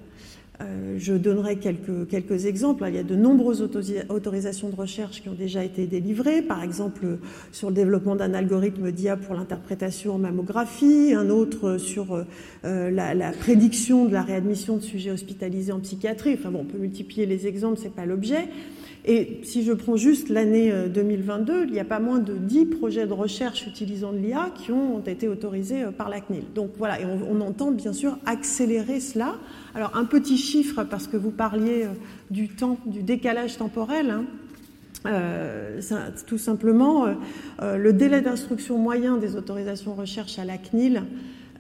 Euh, 0.62 0.96
je 0.98 1.13
donnerai 1.13 1.58
quelques, 1.58 2.08
quelques, 2.08 2.46
exemples. 2.46 2.86
Il 2.88 2.96
y 2.96 3.00
a 3.00 3.04
de 3.04 3.15
nombreuses 3.15 3.62
autorisations 4.10 4.70
de 4.70 4.76
recherche 4.76 5.22
qui 5.22 5.30
ont 5.30 5.34
déjà 5.34 5.63
été 5.63 5.86
délivrées, 5.86 6.41
par 6.41 6.63
exemple 6.63 7.18
sur 7.52 7.70
le 7.70 7.76
développement 7.76 8.15
d'un 8.15 8.34
algorithme 8.34 8.91
d'IA 8.91 9.18
pour 9.18 9.36
l'interprétation 9.36 10.15
en 10.15 10.18
mammographie, 10.18 11.13
un 11.13 11.30
autre 11.30 11.78
sur 11.78 12.24
euh, 12.63 12.91
la, 12.91 13.32
prédiction 13.32 14.06
de 14.06 14.13
la 14.13 14.22
réadmission 14.22 14.78
de 14.78 14.82
sujets 14.82 15.12
hospitalisés 15.12 15.72
en 15.72 15.80
psychiatrie. 15.80 16.36
Enfin 16.36 16.52
bon, 16.52 16.62
on 16.62 16.65
peut 16.65 16.78
multiplier 16.78 17.26
les 17.26 17.48
exemples, 17.48 17.80
c'est 17.82 17.94
pas 17.94 18.06
l'objet. 18.06 18.48
Et 19.08 19.39
si 19.44 19.63
je 19.63 19.72
prends 19.72 19.98
juste 19.98 20.30
l'année 20.30 20.74
2022, 20.89 21.54
euh, 21.54 21.65
il 21.68 21.76
y 21.76 21.80
a 21.80 21.86
pas 21.86 22.00
moins 22.00 22.18
de 22.18 22.34
10 22.34 22.65
projets 22.65 23.06
de 23.06 23.13
recherche 23.13 23.68
utilisant 23.68 24.12
de 24.12 24.18
l'IA 24.18 24.50
qui 24.56 24.72
ont 24.72 25.00
été 25.02 25.28
autorisés 25.28 25.84
par 25.96 26.10
la 26.10 26.22
CNIL. 26.22 26.44
Donc 26.56 26.72
voilà, 26.78 26.98
on, 27.30 27.39
entend 27.41 27.70
bien 27.72 27.94
sûr 27.94 28.18
accélérer 28.26 29.00
cela 29.00 29.36
alors 29.76 29.91
un 29.96 30.06
petit 30.06 30.38
chiffre, 30.38 30.86
parce 30.86 31.06
que 31.06 31.18
vous 31.18 31.32
parliez 31.32 31.84
euh, 31.84 31.89
du 32.32 32.48
temps, 32.48 32.80
du 32.86 33.04
décalage 33.04 33.58
temporel. 33.58 34.10
Hein. 34.10 34.26
Euh, 35.06 35.82
tout 36.26 36.38
simplement, 36.38 37.06
euh, 37.62 37.78
le 37.78 37.94
délai 37.94 38.22
d'instruction 38.22 38.78
moyen 38.78 39.18
des 39.18 39.36
autorisations 39.36 39.94
recherche 39.94 40.39
à 40.39 40.46
la 40.46 40.58
CNIL 40.58 41.04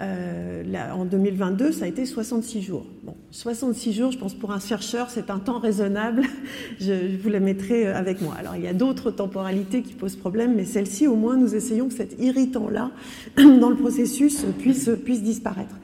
en 0.01 1.05
2022, 1.05 1.71
ça 1.71 1.85
a 1.85 1.87
été 1.87 2.05
66 2.05 2.61
jours. 2.61 2.85
Bon, 3.03 3.15
66 3.31 3.93
jours, 3.93 4.11
je 4.11 4.17
pense 4.17 4.33
pour 4.33 4.51
un 4.51 4.59
chercheur, 4.59 5.09
c'est 5.09 5.29
un 5.29 5.39
temps 5.39 5.59
raisonnable. 5.59 6.23
Je, 6.79 7.17
vous 7.21 7.29
la 7.29 7.39
mettrai 7.39 7.87
avec 7.87 8.21
moi. 8.21 8.35
Alors, 8.37 8.55
il 8.55 8.63
y 8.63 8.67
a 8.67 8.73
d'autres 8.73 9.11
temporalités 9.11 9.81
qui 9.81 9.93
posent 9.93 10.15
problème, 10.15 10.55
mais 10.55 10.65
celle-ci, 10.65 11.07
au 11.07 11.15
moins, 11.15 11.37
nous 11.37 11.55
essayons 11.55 11.87
que 11.87 11.93
cet 11.93 12.21
irritant-là, 12.21 12.91
dans 13.37 13.69
le 13.69 13.75
processus, 13.75 14.45
puisse, 14.59 14.89
puisse 15.03 15.23
disparaître. 15.23 15.75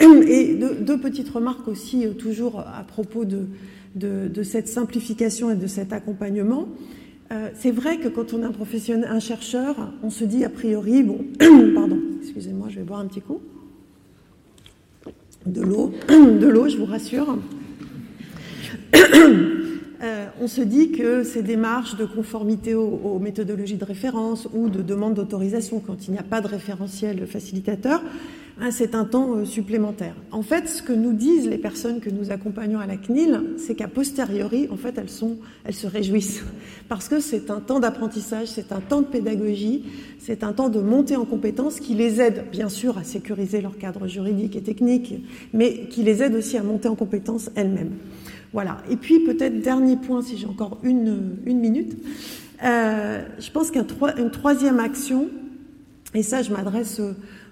Et 0.00 0.54
deux, 0.54 0.98
petites 0.98 1.28
remarques 1.28 1.68
aussi, 1.68 2.06
euh, 2.06 2.12
toujours 2.12 2.60
à 2.60 2.82
propos 2.84 3.24
de, 3.24 3.46
de, 3.94 4.42
cette 4.42 4.68
simplification 4.68 5.50
et 5.50 5.56
de 5.56 5.66
cet 5.66 5.92
accompagnement. 5.92 6.68
Euh, 7.32 7.48
c'est 7.54 7.70
vrai 7.70 7.98
que 7.98 8.08
quand 8.08 8.32
on 8.32 8.42
est 8.42 9.06
un 9.06 9.20
chercheur, 9.20 9.92
on 10.02 10.10
se 10.10 10.24
dit 10.24 10.44
a 10.44 10.48
priori, 10.48 11.02
bon, 11.02 11.18
pardon, 11.74 11.98
excusez-moi, 12.22 12.68
je 12.70 12.76
vais 12.76 12.82
boire 12.82 13.00
un 13.00 13.06
petit 13.06 13.20
coup. 13.20 13.40
De 15.46 15.62
l'eau, 15.62 16.68
je 16.68 16.76
vous 16.76 16.86
rassure. 16.86 17.38
Euh, 20.02 20.28
on 20.40 20.46
se 20.46 20.62
dit 20.62 20.92
que 20.92 21.24
ces 21.24 21.42
démarches 21.42 21.94
de 21.96 22.06
conformité 22.06 22.74
aux, 22.74 23.18
méthodologies 23.18 23.76
de 23.76 23.84
référence 23.84 24.48
ou 24.54 24.70
de 24.70 24.80
demande 24.80 25.12
d'autorisation 25.12 25.78
quand 25.78 26.08
il 26.08 26.12
n'y 26.12 26.18
a 26.18 26.22
pas 26.22 26.40
de 26.40 26.46
référentiel 26.46 27.26
facilitateur, 27.26 28.02
c'est 28.70 28.94
un 28.94 29.04
temps 29.04 29.36
euh, 29.36 29.44
supplémentaire. 29.46 30.14
En 30.32 30.42
fait, 30.42 30.68
ce 30.68 30.82
que 30.82 30.92
nous 30.92 31.14
disent 31.14 31.48
les 31.48 31.56
personnes 31.56 32.00
que 32.00 32.10
nous 32.10 32.30
accompagnons 32.30 32.78
à 32.78 32.86
la 32.86 32.98
CNIL, 32.98 33.40
c'est 33.56 33.74
qu'à 33.74 33.88
posteriori, 33.88 34.68
en 34.70 34.76
fait, 34.76 34.98
elles, 34.98 35.74
se 35.74 35.86
réjouissent 35.86 36.44
parce 36.88 37.08
que 37.08 37.20
c'est 37.20 37.50
un 37.50 37.60
temps 37.60 37.80
d'apprentissage, 37.80 38.48
c'est 38.48 38.72
un 38.72 38.80
temps 38.80 39.00
de 39.00 39.06
pédagogie, 39.06 39.84
c'est 40.18 40.44
un 40.44 40.52
temps 40.52 40.68
de 40.68 40.80
montée 40.80 41.16
en 41.16 41.24
compétences 41.24 41.80
qui 41.80 41.94
les 41.94 42.20
aide, 42.20 42.44
bien 42.52 42.68
sûr, 42.68 42.98
à 42.98 43.04
sécuriser 43.04 43.62
leur 43.62 43.78
cadre 43.78 44.06
juridique 44.06 44.56
et 44.56 44.62
technique, 44.62 45.14
mais 45.54 45.86
qui 45.88 46.02
les 46.02 46.22
aide 46.22 46.34
aussi 46.34 46.58
à 46.58 46.62
monter 46.62 46.88
en 46.88 46.96
compétences 46.96 47.50
elles-mêmes. 47.54 47.92
Voilà. 48.52 48.78
Et 48.90 48.96
puis 48.96 49.20
peut-être 49.20 49.60
dernier 49.60 49.96
point, 49.96 50.20
si 50.20 50.36
j'ai 50.36 50.46
encore 50.46 50.78
une, 50.82 51.36
minute, 51.46 51.96
euh, 52.62 53.22
je 53.38 53.50
pense 53.50 53.70
qu'une 53.70 54.30
troisième 54.30 54.80
action, 54.80 55.28
et 56.14 56.22
ça 56.22 56.42
je 56.42 56.50
m'adresse 56.52 57.00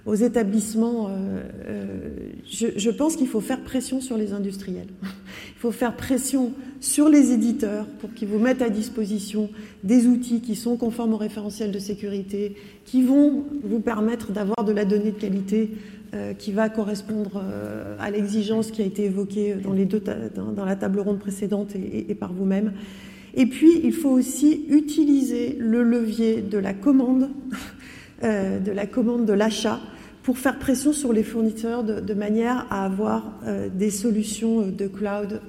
aux 0.08 0.14
établissements, 0.14 1.08
euh, 1.08 1.42
euh, 1.68 1.96
je, 2.50 2.90
pense 2.90 3.14
qu'il 3.14 3.28
faut 3.28 3.42
faire 3.42 3.60
pression 3.60 4.00
sur 4.00 4.16
les 4.16 4.32
industriels. 4.32 4.88
Il 5.02 5.60
faut 5.60 5.70
faire 5.70 5.96
pression 5.96 6.52
sur 6.80 7.10
les 7.10 7.30
éditeurs 7.32 7.84
pour 8.00 8.14
qu'ils 8.14 8.28
vous 8.28 8.38
mettent 8.38 8.62
à 8.62 8.70
disposition 8.70 9.50
des 9.84 10.06
outils 10.06 10.40
qui 10.40 10.56
sont 10.56 10.78
conformes 10.78 11.12
au 11.12 11.18
référentiel 11.18 11.72
de 11.72 11.78
sécurité, 11.78 12.56
qui 12.86 13.02
vont 13.02 13.44
vous 13.62 13.80
permettre 13.80 14.32
d'avoir 14.32 14.64
de 14.64 14.72
la 14.72 14.86
donnée 14.86 15.10
de 15.10 15.18
qualité 15.18 15.72
euh, 16.14 16.32
qui 16.32 16.52
va 16.52 16.70
correspondre 16.70 17.42
à 17.98 18.10
l'exigence 18.10 18.70
qui 18.70 18.80
a 18.80 18.86
été 18.86 19.04
évoquée 19.04 19.56
dans, 19.62 19.74
les 19.74 19.84
deux 19.84 20.02
dans, 20.34 20.64
la 20.64 20.76
table 20.76 21.00
ronde 21.00 21.18
précédente 21.18 21.74
et, 21.76 22.14
par 22.14 22.32
vous-même. 22.32 22.72
Et 23.34 23.44
puis, 23.44 23.80
il 23.84 23.92
faut 23.92 24.10
aussi 24.10 24.64
utiliser 24.70 25.54
le 25.58 25.82
levier 25.82 26.40
de 26.40 26.56
la 26.56 26.72
commande, 26.72 27.28
de 28.22 28.70
la 28.70 28.86
commande 28.86 29.26
de 29.26 29.34
l'achat, 29.34 29.80
pour 30.28 30.36
faire 30.36 30.58
pression 30.58 30.92
sur 30.92 31.14
les 31.14 31.22
fournisseurs 31.22 31.82
de, 31.82 32.12
manière 32.12 32.66
à 32.68 32.84
avoir 32.84 33.32
des 33.72 33.88
solutions 33.88 34.60
de 34.60 34.86
cloud 34.86 35.40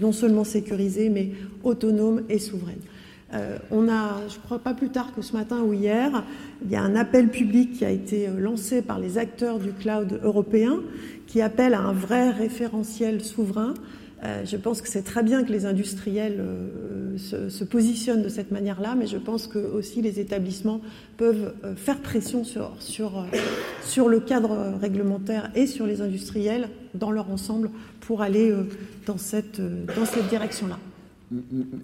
non 0.00 0.12
seulement 0.12 0.44
sécurisées, 0.44 1.10
mais 1.10 1.32
autonomes 1.62 2.22
et 2.30 2.38
souveraines. 2.38 2.80
Euh, 3.34 3.56
on 3.70 3.88
a, 3.88 4.20
je 4.28 4.38
crois 4.38 4.58
pas 4.58 4.74
plus 4.74 4.90
tard 4.90 5.14
que 5.14 5.22
ce 5.22 5.32
matin 5.32 5.60
ou 5.62 5.72
hier, 5.72 6.22
il 6.64 6.70
y 6.70 6.76
a 6.76 6.82
un 6.82 6.94
appel 6.96 7.28
public 7.28 7.72
qui 7.72 7.84
a 7.84 7.90
été 7.90 8.28
euh, 8.28 8.38
lancé 8.38 8.82
par 8.82 8.98
les 8.98 9.16
acteurs 9.16 9.58
du 9.58 9.72
cloud 9.72 10.20
européen 10.22 10.80
qui 11.26 11.40
appelle 11.40 11.72
à 11.72 11.80
un 11.80 11.94
vrai 11.94 12.30
référentiel 12.30 13.22
souverain. 13.22 13.72
Euh, 14.24 14.44
je 14.44 14.56
pense 14.56 14.80
que 14.82 14.88
c'est 14.88 15.02
très 15.02 15.22
bien 15.22 15.42
que 15.42 15.50
les 15.50 15.66
industriels 15.66 16.42
se, 17.16 17.64
positionnent 17.64 18.22
de 18.22 18.28
cette 18.28 18.50
manière-là, 18.50 18.94
mais 18.96 19.06
je 19.06 19.18
pense 19.18 19.46
que 19.46 19.58
aussi 19.58 20.00
les 20.00 20.20
établissements 20.20 20.80
peuvent 21.16 21.54
faire 21.76 22.00
pression 22.00 22.44
sur, 22.44 22.76
sur, 22.78 23.26
sur 23.84 24.08
le 24.08 24.20
cadre 24.20 24.78
réglementaire 24.80 25.50
et 25.54 25.66
sur 25.66 25.86
les 25.86 26.00
industriels 26.00 26.68
dans 26.94 27.10
leur 27.10 27.30
ensemble 27.30 27.70
pour 28.00 28.22
aller 28.22 28.54
dans 29.06 29.18
cette, 29.18 29.60
dans 29.60 30.04
cette 30.04 30.28
direction-là. 30.28 30.78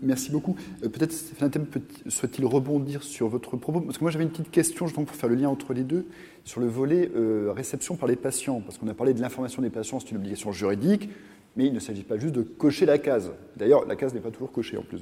Merci 0.02 0.30
beaucoup. 0.30 0.56
Euh, 0.82 0.88
peut-être 0.88 1.12
Stéphane 1.12 1.50
Thème 1.50 1.66
souhaite-t-il 2.08 2.46
rebondir 2.46 3.02
sur 3.02 3.28
votre 3.28 3.56
propos? 3.56 3.80
Parce 3.80 3.98
que 3.98 4.04
moi 4.04 4.10
j'avais 4.10 4.24
une 4.24 4.30
petite 4.30 4.50
question, 4.50 4.86
je 4.86 4.94
pour 4.94 5.08
faire 5.10 5.28
le 5.28 5.36
lien 5.36 5.48
entre 5.48 5.72
les 5.72 5.84
deux, 5.84 6.06
sur 6.44 6.60
le 6.60 6.66
volet 6.66 7.10
euh, 7.16 7.52
réception 7.54 7.96
par 7.96 8.08
les 8.08 8.16
patients. 8.16 8.60
Parce 8.60 8.78
qu'on 8.78 8.88
a 8.88 8.94
parlé 8.94 9.14
de 9.14 9.20
l'information 9.20 9.62
des 9.62 9.70
patients, 9.70 10.00
c'est 10.00 10.10
une 10.10 10.18
obligation 10.18 10.52
juridique, 10.52 11.08
mais 11.58 11.66
il 11.66 11.74
ne 11.74 11.80
s'agit 11.80 12.04
pas 12.04 12.16
juste 12.16 12.34
de 12.36 12.42
cocher 12.42 12.86
la 12.86 12.98
case. 12.98 13.32
D'ailleurs, 13.56 13.84
la 13.84 13.96
case 13.96 14.14
n'est 14.14 14.20
pas 14.20 14.30
toujours 14.30 14.52
cochée 14.52 14.78
en 14.78 14.82
plus. 14.82 15.00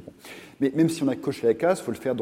Mais 0.59 0.73
même 0.75 0.89
si 0.89 1.03
on 1.03 1.09
a 1.09 1.15
coché 1.15 1.47
la 1.47 1.53
case, 1.53 1.81
il 1.81 1.85
faut 1.85 1.91
le 1.91 1.99
faire 1.99 2.17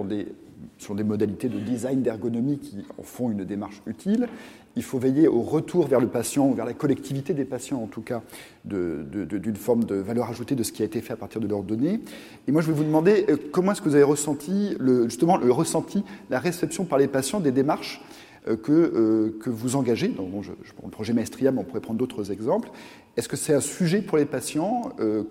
sur 0.76 0.96
des 0.96 1.04
modalités 1.04 1.48
de 1.48 1.60
design, 1.60 2.02
d'ergonomie 2.02 2.58
qui 2.58 2.84
en 2.98 3.04
font 3.04 3.30
une 3.30 3.44
démarche 3.44 3.80
utile. 3.86 4.28
Il 4.74 4.82
faut 4.82 4.98
veiller 4.98 5.28
au 5.28 5.40
retour 5.40 5.86
vers 5.86 6.00
le 6.00 6.08
patient, 6.08 6.48
ou 6.48 6.54
vers 6.54 6.64
la 6.64 6.72
collectivité 6.72 7.32
des 7.32 7.44
patients 7.44 7.80
en 7.80 7.86
tout 7.86 8.00
cas, 8.00 8.22
d'une 8.64 9.56
forme 9.56 9.84
de 9.84 9.94
valeur 9.94 10.28
ajoutée 10.28 10.56
de 10.56 10.64
ce 10.64 10.72
qui 10.72 10.82
a 10.82 10.84
été 10.84 11.00
fait 11.00 11.12
à 11.12 11.16
partir 11.16 11.40
de 11.40 11.46
leurs 11.46 11.62
données. 11.62 12.00
Et 12.48 12.52
moi, 12.52 12.60
je 12.60 12.66
vais 12.66 12.76
vous 12.76 12.82
demander 12.82 13.26
euh, 13.28 13.36
comment 13.52 13.70
est-ce 13.70 13.82
que 13.82 13.88
vous 13.88 13.94
avez 13.94 14.02
ressenti, 14.02 14.76
justement, 15.04 15.36
le 15.36 15.52
ressenti, 15.52 16.02
la 16.28 16.40
réception 16.40 16.84
par 16.84 16.98
les 16.98 17.06
patients 17.06 17.38
des 17.38 17.52
démarches 17.52 18.02
que, 18.44 18.72
euh, 18.72 19.38
que 19.40 19.50
vous 19.50 19.76
engagez. 19.76 20.14
Je, 20.42 20.72
prends 20.74 20.86
le 20.86 20.90
projet 20.90 21.12
Maestria, 21.12 21.50
mais 21.50 21.60
on 21.60 21.64
pourrait 21.64 21.80
prendre 21.80 21.98
d'autres 21.98 22.30
exemples. 22.30 22.70
Est-ce 23.16 23.28
que 23.28 23.36
c'est 23.36 23.54
un 23.54 23.60
sujet 23.60 24.02
pour 24.02 24.18
les 24.18 24.24
patients 24.24 24.90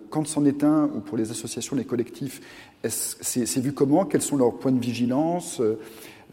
Quand 0.09 0.25
c'en 0.25 0.45
est 0.45 0.63
un, 0.63 0.85
ou 0.85 1.01
pour 1.01 1.17
les 1.17 1.31
associations, 1.31 1.75
les 1.75 1.83
collectifs, 1.83 2.41
c'est 2.87 3.59
vu 3.59 3.73
comment? 3.73 4.05
Quels 4.05 4.21
sont 4.21 4.37
leurs 4.37 4.57
points 4.57 4.71
de 4.71 4.79
vigilance? 4.79 5.61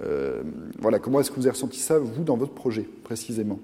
Euh, 0.03 0.43
voilà, 0.79 0.99
comment 0.99 1.21
est-ce 1.21 1.31
que 1.31 1.37
vous 1.37 1.47
avez 1.47 1.55
ressenti 1.55 1.79
ça, 1.79 1.99
vous, 1.99 2.25
dans 2.25 2.37
votre 2.37 2.55
projet, 2.55 2.88
précisément? 3.05 3.59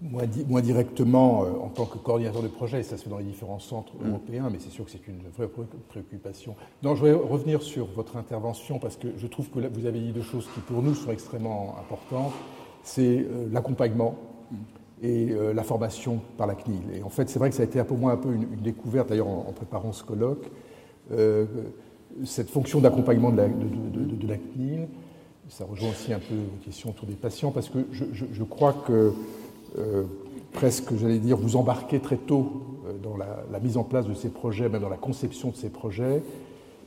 Moi, 0.00 0.62
directement, 0.62 1.44
euh, 1.44 1.48
en 1.60 1.68
tant 1.68 1.84
que 1.84 1.98
coordinateur 1.98 2.42
de 2.42 2.48
projet, 2.48 2.82
ça 2.82 2.96
se 2.96 3.02
fait 3.02 3.10
dans 3.10 3.18
les 3.18 3.24
différents 3.24 3.58
centres 3.58 3.94
mm. 4.00 4.08
européens, 4.08 4.48
mais 4.50 4.58
c'est 4.60 4.70
sûr 4.70 4.84
que 4.84 4.90
c'est 4.90 5.06
une 5.08 5.20
vraie 5.36 5.48
préoccupation. 5.88 6.54
Donc, 6.82 6.96
je 6.96 7.04
vais 7.04 7.12
revenir 7.12 7.62
sur 7.62 7.86
votre 7.86 8.16
intervention 8.16 8.78
parce 8.78 8.96
que 8.96 9.08
je 9.16 9.26
trouve 9.26 9.48
que 9.50 9.58
vous 9.58 9.86
avez 9.86 10.00
dit 10.00 10.12
deux 10.12 10.22
choses 10.22 10.48
qui, 10.54 10.60
pour 10.60 10.82
nous, 10.82 10.94
sont 10.94 11.10
extrêmement 11.10 11.76
importantes. 11.80 12.32
C'est 12.82 13.18
euh, 13.18 13.48
l'accompagnement 13.50 14.14
et 15.00 15.32
la 15.54 15.62
formation 15.62 16.20
par 16.36 16.48
la 16.48 16.56
CNIL. 16.56 16.82
Et 16.96 17.02
en 17.04 17.08
fait, 17.08 17.28
c'est 17.28 17.38
vrai 17.38 17.50
que 17.50 17.54
ça 17.54 17.62
a 17.62 17.66
été 17.66 17.80
pour 17.84 17.96
moi 17.96 18.10
un 18.10 18.16
peu 18.16 18.32
une, 18.32 18.46
découverte, 18.56 19.10
d'ailleurs 19.10 19.28
en, 19.28 19.52
préparant 19.52 19.92
ce 19.92 20.02
colloque, 20.02 20.50
cette 22.24 22.50
fonction 22.50 22.80
d'accompagnement 22.80 23.30
de, 23.30 23.36
la, 23.36 24.36
CNIL. 24.36 24.88
Ça 25.48 25.64
rejoint 25.66 25.90
aussi 25.90 26.12
un 26.12 26.18
peu 26.18 26.34
vos 26.34 26.64
questions 26.64 26.90
autour 26.90 27.06
des 27.06 27.14
patients, 27.14 27.52
parce 27.52 27.68
que 27.68 27.78
je, 27.92 28.42
crois 28.42 28.72
que 28.72 29.12
presque, 30.52 30.96
j'allais 30.96 31.18
dire, 31.18 31.36
vous 31.36 31.56
embarquez 31.56 32.00
très 32.00 32.16
tôt 32.16 32.62
dans 33.02 33.16
la, 33.16 33.60
mise 33.60 33.76
en 33.76 33.84
place 33.84 34.06
de 34.06 34.14
ces 34.14 34.28
projets, 34.28 34.68
même 34.68 34.82
dans 34.82 34.88
la 34.88 34.96
conception 34.96 35.50
de 35.50 35.56
ces 35.56 35.70
projets, 35.70 36.22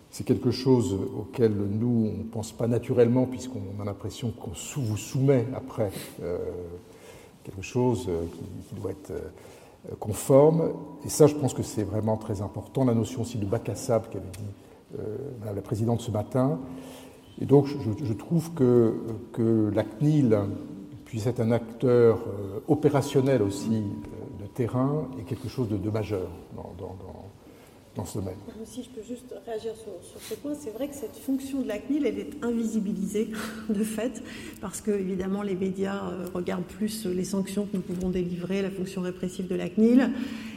c'est 0.09 0.25
quelque 0.25 0.51
chose 0.51 0.97
auquel 1.17 1.53
nous, 1.53 2.11
on 2.13 2.17
ne 2.17 2.23
pense 2.23 2.51
pas 2.51 2.67
naturellement, 2.67 3.25
puisqu'on 3.25 3.81
a 3.81 3.85
l'impression 3.85 4.31
qu'on 4.31 4.51
vous 4.81 4.97
soumet 4.97 5.47
après 5.55 5.91
euh, 6.21 6.37
quelque 7.43 7.61
chose 7.61 8.07
euh, 8.09 8.23
qui, 8.67 8.75
doit 8.75 8.91
être 8.91 9.11
euh, 9.11 9.95
conforme. 9.99 10.73
Et 11.05 11.09
ça, 11.09 11.27
je 11.27 11.35
pense 11.35 11.53
que 11.53 11.63
c'est 11.63 11.83
vraiment 11.83 12.17
très 12.17 12.41
important. 12.41 12.83
La 12.83 12.93
notion 12.93 13.21
aussi 13.21 13.37
de 13.37 13.45
bac 13.45 13.69
à 13.69 13.75
sable 13.75 14.07
qu'avait 14.11 14.25
dit 14.37 14.97
Madame 15.39 15.55
la 15.55 15.61
Présidente 15.61 16.01
ce 16.01 16.11
matin. 16.11 16.59
Et 17.39 17.45
donc, 17.45 17.67
je, 17.67 18.13
trouve 18.13 18.51
que, 18.53 18.93
que 19.31 19.71
la 19.73 19.85
CNIL 19.85 20.37
puisse 21.11 21.27
être 21.27 21.41
un 21.41 21.51
acteur 21.51 22.19
opérationnel 22.69 23.41
aussi 23.41 23.83
de 24.39 24.45
terrain 24.53 25.09
est 25.19 25.23
quelque 25.23 25.49
chose 25.49 25.67
de, 25.67 25.89
majeur 25.89 26.29
dans, 26.55 26.73
dans 26.79 26.95
dans 27.95 28.05
ce 28.05 28.19
domaine. 28.19 28.35
Si 28.65 28.83
je 28.83 28.89
peux 28.89 29.03
juste 29.03 29.33
réagir 29.45 29.73
sur, 29.75 30.21
ce 30.21 30.35
point, 30.35 30.53
c'est 30.57 30.69
vrai 30.71 30.87
que 30.87 30.95
cette 30.95 31.17
fonction 31.17 31.61
de 31.61 31.67
la 31.67 31.77
CNIL, 31.77 32.05
elle 32.05 32.19
est 32.19 32.31
invisibilisée 32.41 33.31
de 33.69 33.83
fait, 33.83 34.23
parce 34.61 34.81
que 34.81 34.91
évidemment 34.91 35.41
les 35.41 35.55
médias 35.55 36.05
euh, 36.05 36.27
regardent 36.33 36.63
plus 36.63 37.05
les 37.05 37.25
sanctions 37.25 37.65
que 37.65 37.75
nous 37.75 37.81
pouvons 37.81 38.09
délivrer, 38.09 38.61
la 38.61 38.71
fonction 38.71 39.01
répressive 39.01 39.47
de 39.47 39.55
la 39.55 39.69
CNIL, 39.69 40.09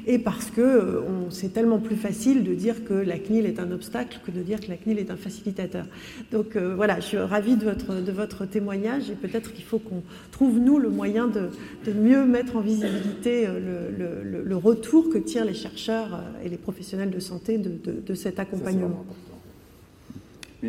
et 0.07 0.19
parce 0.19 0.51
que 0.51 0.61
euh, 0.61 1.01
c'est 1.31 1.53
tellement 1.53 1.79
plus 1.79 1.97
facile 1.97 2.45
de 2.45 2.55
dire 2.55 2.85
que 2.85 2.95
la 2.95 3.19
CNIL 3.19 3.47
est 3.47 3.59
un 3.59 3.71
obstacle 3.73 4.19
que 4.25 4.31
de 4.31 4.43
dire 4.43 4.61
que 4.61 4.69
la 4.69 4.77
CNIL 4.77 4.99
est 4.99 5.11
un 5.11 5.17
facilitateur. 5.17 5.87
Donc 6.33 6.57
euh, 6.57 6.75
voilà, 6.75 7.01
je 7.01 7.07
suis 7.07 7.19
ravie 7.19 7.57
de 7.57 7.65
votre, 7.65 7.95
de 7.95 8.13
votre 8.13 8.47
témoignage, 8.47 9.11
et 9.11 9.15
peut-être 9.15 9.53
qu'il 9.53 9.65
faut 9.65 9.79
qu'on 9.79 10.03
trouve, 10.33 10.59
nous, 10.59 10.79
le 10.79 10.91
moyen 10.91 11.29
de, 11.29 11.51
de 11.87 11.93
mieux 11.93 12.25
mettre 12.25 12.57
en 12.57 12.61
visibilité 12.61 13.47
le, 13.47 14.23
le, 14.23 14.43
le, 14.43 14.57
retour 14.57 15.11
que 15.11 15.19
tirent 15.19 15.45
les 15.45 15.55
chercheurs 15.55 16.23
et 16.45 16.49
les 16.49 16.57
professionnels 16.57 17.11
de 17.11 17.19
santé 17.19 17.59
de, 17.59 18.15
cet 18.15 18.39
accompagnement. 18.39 19.05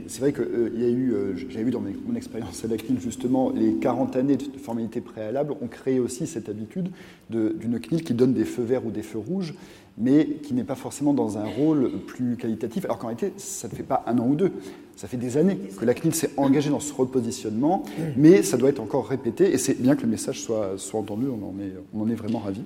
C'est 0.08 0.20
vrai 0.20 0.32
que 0.32 0.42
euh, 0.42 0.72
y 0.76 0.84
a 0.84 0.90
eu, 0.90 1.14
euh, 1.14 1.36
j'ai 1.36 1.62
eu 1.62 1.72
dans 1.72 1.82
mon 1.82 2.16
expérience 2.16 2.64
à 2.64 2.68
la 2.68 2.78
CNIL 2.78 3.00
justement, 3.00 3.52
les 3.52 3.74
40 3.76 4.16
années 4.16 4.38
de 4.38 4.58
formalité 4.58 5.02
préalable 5.02 5.54
ont 5.62 5.68
créé 5.68 6.00
aussi 6.00 6.28
cette 6.28 6.50
habitude 6.50 6.90
d'une 7.30 7.80
CNIL 7.80 8.04
qui 8.04 8.14
donne 8.14 8.34
des 8.34 8.46
feux 8.46 8.64
verts 8.64 8.86
ou 8.86 8.92
des 8.92 9.04
feux 9.04 9.20
rouges, 9.20 9.54
mais 9.98 10.26
qui 10.44 10.54
n'est 10.54 10.64
pas 10.64 10.76
forcément 10.76 11.14
dans 11.14 11.38
un 11.38 11.46
rôle 11.46 11.92
plus 12.06 12.36
qualitatif, 12.36 12.86
alors 12.86 12.98
qu'en 12.98 13.08
réalité, 13.08 13.34
ça 13.38 13.68
ne 13.68 13.74
fait 13.74 13.84
pas 13.84 14.04
un 14.08 14.18
an 14.20 14.28
ou 14.28 14.36
deux, 14.36 14.52
ça 14.96 15.08
fait 15.08 15.18
des 15.18 15.38
années 15.38 15.58
que 15.78 15.86
la 15.86 15.94
CNIL 15.94 16.14
s'est 16.14 16.32
engagée 16.38 16.70
dans 16.70 16.80
ce 16.80 16.94
repositionnement, 16.94 17.84
mais 18.18 18.44
ça 18.44 18.58
doit 18.58 18.70
être 18.70 18.82
encore 18.82 19.08
répété, 19.08 19.52
et 19.54 19.58
c'est 19.58 19.82
bien 19.82 19.96
que 19.96 20.02
le 20.02 20.10
message 20.10 20.42
soit, 20.42 20.74
soit 20.78 21.00
entendu, 21.00 21.28
on 21.28 21.46
en 21.46 21.60
est, 21.60 21.74
on 21.94 22.02
en 22.02 22.10
est 22.10 22.16
vraiment 22.16 22.40
ravis. 22.40 22.64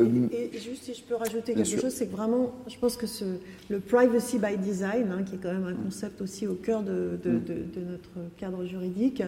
Euh, 0.00 0.48
et, 0.52 0.58
juste 0.58 0.84
si 0.84 0.94
je 0.94 1.02
peux 1.02 1.14
rajouter 1.14 1.54
quelque 1.54 1.80
chose, 1.80 1.92
c'est 1.92 2.06
que 2.06 2.16
vraiment, 2.16 2.52
je 2.68 2.76
pense 2.78 2.96
que 2.96 3.06
ce, 3.06 3.24
le 3.68 3.80
privacy 3.80 4.38
by 4.38 4.56
design, 4.58 5.10
hein, 5.12 5.22
qui 5.22 5.36
est 5.36 5.38
quand 5.38 5.52
même 5.52 5.66
un 5.66 5.74
concept 5.74 6.20
aussi 6.20 6.46
au 6.46 6.54
cœur 6.54 6.82
de, 6.82 7.18
mm. 7.24 7.90
notre 7.90 8.30
cadre 8.36 8.64
juridique, 8.64 9.22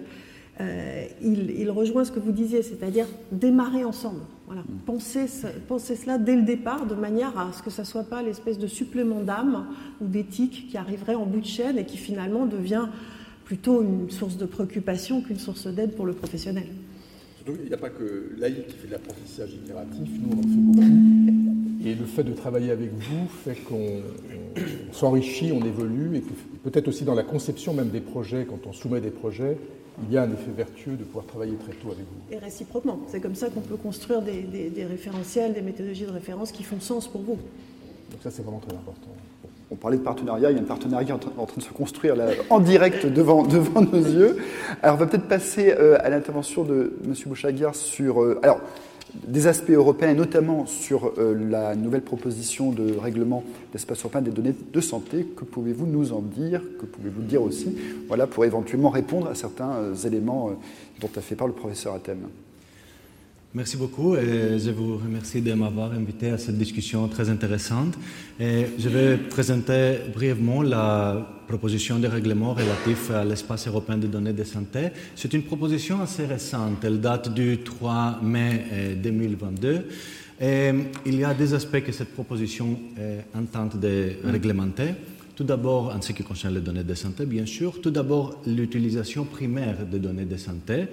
euh, 0.61 1.07
il, 1.23 1.71
rejoint 1.71 2.05
ce 2.05 2.13
que 2.13 2.21
vous 2.21 2.33
disiez, 2.33 2.63
c'est-à-dire 2.63 3.07
démarrer 3.31 3.85
ensemble. 3.85 4.21
Voilà. 4.47 4.63
Mm. 4.63 4.79
Penser, 4.87 5.27
penser, 5.69 5.97
cela 5.97 6.19
dès 6.19 6.37
le 6.37 6.43
départ, 6.43 6.87
de 6.87 6.95
manière 6.95 7.39
à 7.39 7.53
ce 7.53 7.63
que 7.63 7.71
ça 7.71 7.83
ne 7.83 7.87
soit 7.87 8.05
pas 8.05 8.23
l'espèce 8.23 8.59
de 8.59 8.67
supplément 8.67 9.21
d'âme 9.21 9.67
ou 10.01 10.07
d'éthique 10.07 10.69
qui 10.71 10.77
arriverait 10.77 11.15
en 11.15 11.27
bout 11.27 11.41
de 11.41 11.47
chaîne 11.47 11.79
et 11.79 11.85
qui 11.85 11.97
finalement 11.97 12.47
devient 12.47 12.89
plutôt 13.45 13.83
une 13.83 14.11
source 14.11 14.37
de 14.37 14.47
préoccupation 14.47 15.21
qu'une 15.21 15.39
source 15.39 15.67
d'aide 15.67 15.95
pour 15.95 16.07
le 16.07 16.13
professionnel 16.13 16.67
il 17.49 17.69
n'y 17.69 17.75
a 17.75 17.79
pas 17.79 17.91
que 17.91 18.33
l'AI 18.39 18.65
qui 18.69 18.77
fait 18.77 18.87
de 18.87 18.93
l'apprentissage 18.93 19.53
itératif, 19.53 20.09
nous 20.21 20.37
on 20.37 20.39
en 20.39 20.43
fait 20.43 20.83
beaucoup. 20.83 21.43
Et 21.85 21.95
le 21.95 22.07
fait 22.07 22.23
de 22.23 22.33
travailler 22.33 22.71
avec 22.71 22.91
vous 22.93 23.27
fait 23.45 23.57
qu'on 23.57 24.03
s'enrichit, 24.93 25.51
on 25.53 25.65
évolue, 25.65 26.17
et 26.17 26.23
peut-être 26.63 26.89
aussi 26.89 27.05
dans 27.05 27.15
la 27.15 27.25
conception 27.25 27.75
même 27.75 27.89
des 27.89 28.01
projets, 28.01 28.47
quand 28.49 28.67
on 28.67 28.73
soumet 28.73 29.01
des 29.01 29.11
projets, 29.11 29.57
il 30.05 30.13
y 30.13 30.17
a 30.17 30.23
un 30.23 30.33
effet 30.33 30.51
vertueux 30.57 30.97
de 30.97 31.05
pouvoir 31.05 31.27
travailler 31.27 31.55
très 31.57 31.73
tôt 31.73 31.89
avec 31.89 32.05
vous. 32.05 32.35
Et 32.35 32.39
réciproquement. 32.39 33.01
C'est 33.09 33.21
comme 33.21 33.35
ça 33.35 33.51
qu'on 33.51 33.61
peut 33.61 33.77
construire 33.77 34.23
des, 34.23 34.43
des 34.43 34.85
référentiels, 34.85 35.55
des 35.55 35.63
méthodologies 35.63 36.07
de 36.07 36.13
référence 36.13 36.53
qui 36.53 36.63
font 36.63 36.81
sens 36.81 37.09
pour 37.09 37.23
vous. 37.23 37.39
Donc 38.11 38.21
ça, 38.23 38.31
c'est 38.31 38.43
vraiment 38.43 38.61
très 38.61 38.75
important 38.77 39.11
on 39.73 39.77
parlait 39.77 39.97
de 39.97 40.03
partenariat, 40.03 40.51
il 40.51 40.57
y 40.57 40.61
a 40.61 40.63
un 40.63 40.67
partenariat 40.67 41.15
en 41.15 41.47
train, 41.47 41.57
de 41.57 41.63
se 41.63 41.73
construire 41.73 42.15
en 42.51 42.61
direct 42.61 43.07
devant, 43.07 43.43
devant 43.47 43.81
nos 43.81 43.99
yeux. 43.99 44.37
Alors 44.83 44.97
on 44.97 44.99
va 44.99 45.07
peut-être 45.07 45.29
passer 45.29 45.73
euh, 45.73 45.97
à 46.01 46.11
l'intervention 46.11 46.63
de 46.63 46.93
M. 47.05 47.15
Bouchaguiar 47.27 47.75
sur 47.75 48.23
euh, 48.23 48.39
alors, 48.43 48.61
des 49.27 49.47
aspects 49.47 49.71
européens, 49.71 50.11
et 50.11 50.15
notamment 50.15 50.67
sur 50.67 51.13
euh, 51.17 51.35
la 51.49 51.75
nouvelle 51.75 52.03
proposition 52.03 52.71
de 52.71 52.99
règlement 52.99 53.45
d'espace 53.73 54.01
européen 54.01 54.21
des 54.21 54.31
données 54.31 54.55
de 54.73 54.81
santé. 54.83 55.27
Que 55.37 55.45
pouvez-vous 55.45 55.87
nous 55.87 56.13
en 56.13 56.21
dire? 56.21 56.61
Que 56.79 56.85
pouvez-vous 56.85 57.23
dire 57.23 57.43
aussi? 57.43 57.75
Voilà, 58.09 58.27
pour 58.27 58.45
éventuellement 58.45 58.91
répondre 58.91 59.29
à 59.29 59.35
certains 59.35 59.95
éléments 60.05 60.51
dont 61.01 61.11
a 61.17 61.21
fait 61.21 61.35
part 61.35 61.47
le 61.47 61.55
professeur 61.55 61.95
Athènes 61.95 62.29
Merci 63.55 63.77
beaucoup 63.77 64.17
et 64.17 64.59
je 64.59 64.71
vous 64.71 64.97
remercie 64.97 65.43
de 65.43 65.53
m'avoir 65.53 65.93
invité 65.93 66.31
à 66.31 66.39
cette 66.39 66.57
discussion 66.57 67.07
très 67.07 67.29
intéressante. 67.29 67.99
Je 68.41 68.89
vais 68.89 69.19
présenter 69.19 69.97
brièvement 70.15 70.63
la 70.63 71.29
proposition 71.47 71.99
de 71.99 72.07
règlement 72.07 72.55
relatif 72.55 73.11
à 73.11 73.27
l'espace 73.27 73.69
européen 73.69 73.99
de 73.99 74.07
données 74.07 74.33
de 74.33 74.45
santé. 74.45 74.89
C'est 75.15 75.35
une 75.35 75.43
proposition 75.43 76.01
assez 76.01 76.25
récente, 76.25 76.83
elle 76.83 76.99
date 76.99 77.35
du 77.35 77.59
3 77.59 78.21
mai 78.23 78.97
2022. 79.03 79.87
Et 80.41 80.71
il 81.05 81.17
y 81.17 81.25
a 81.25 81.35
des 81.35 81.53
aspects 81.53 81.83
que 81.83 81.93
cette 81.93 82.15
proposition 82.15 82.79
tente 83.53 83.79
de 83.79 84.13
réglementer. 84.25 84.95
Tout 85.37 85.45
d'abord, 85.45 85.95
en 85.95 86.01
ce 86.01 86.13
qui 86.13 86.23
concerne 86.23 86.55
les 86.55 86.63
données 86.63 86.85
de 86.85 86.95
santé, 86.95 87.27
bien 87.27 87.45
sûr, 87.45 87.83
tout 87.83 87.91
d'abord 87.91 88.41
l'utilisation 88.47 89.25
primaire 89.27 89.85
des 89.85 89.99
données 89.99 90.25
de 90.25 90.39
santé. 90.39 90.87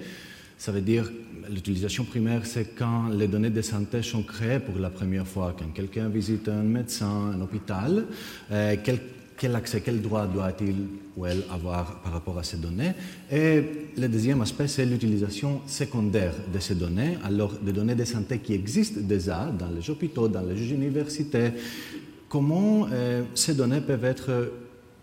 Ça 0.58 0.72
veut 0.72 0.82
dire 0.82 1.10
l'utilisation 1.50 2.04
primaire, 2.04 2.46
c'est 2.46 2.74
quand 2.76 3.08
les 3.08 3.28
données 3.28 3.50
de 3.50 3.62
santé 3.62 4.02
sont 4.02 4.22
créées 4.22 4.60
pour 4.60 4.78
la 4.78 4.90
première 4.90 5.26
fois, 5.26 5.54
quand 5.58 5.72
quelqu'un 5.74 6.08
visite 6.08 6.48
un 6.48 6.62
médecin, 6.62 7.32
un 7.34 7.40
hôpital, 7.40 8.06
euh, 8.50 8.76
quel, 9.36 9.54
accès, 9.54 9.80
quel 9.80 10.00
droit 10.00 10.26
doit-il 10.26 10.76
ou 11.16 11.26
elle 11.26 11.42
avoir 11.50 12.00
par 12.02 12.12
rapport 12.12 12.38
à 12.38 12.42
ces 12.42 12.58
données? 12.58 12.92
Et 13.30 13.62
le 13.96 14.08
deuxième 14.08 14.40
aspect, 14.42 14.68
c'est 14.68 14.84
l'utilisation 14.84 15.62
secondaire 15.66 16.34
de 16.52 16.58
ces 16.58 16.74
données, 16.74 17.16
alors 17.24 17.52
des 17.54 17.72
données 17.72 17.94
de 17.94 18.04
santé 18.04 18.38
qui 18.38 18.54
existent 18.54 19.00
déjà 19.00 19.46
dans 19.46 19.70
les 19.70 19.88
hôpitaux, 19.90 20.28
dans 20.28 20.42
les 20.42 20.72
universités. 20.72 21.50
Comment 22.28 22.86
euh, 22.92 23.22
ces 23.34 23.54
données 23.54 23.80
peuvent 23.80 24.04
être 24.04 24.52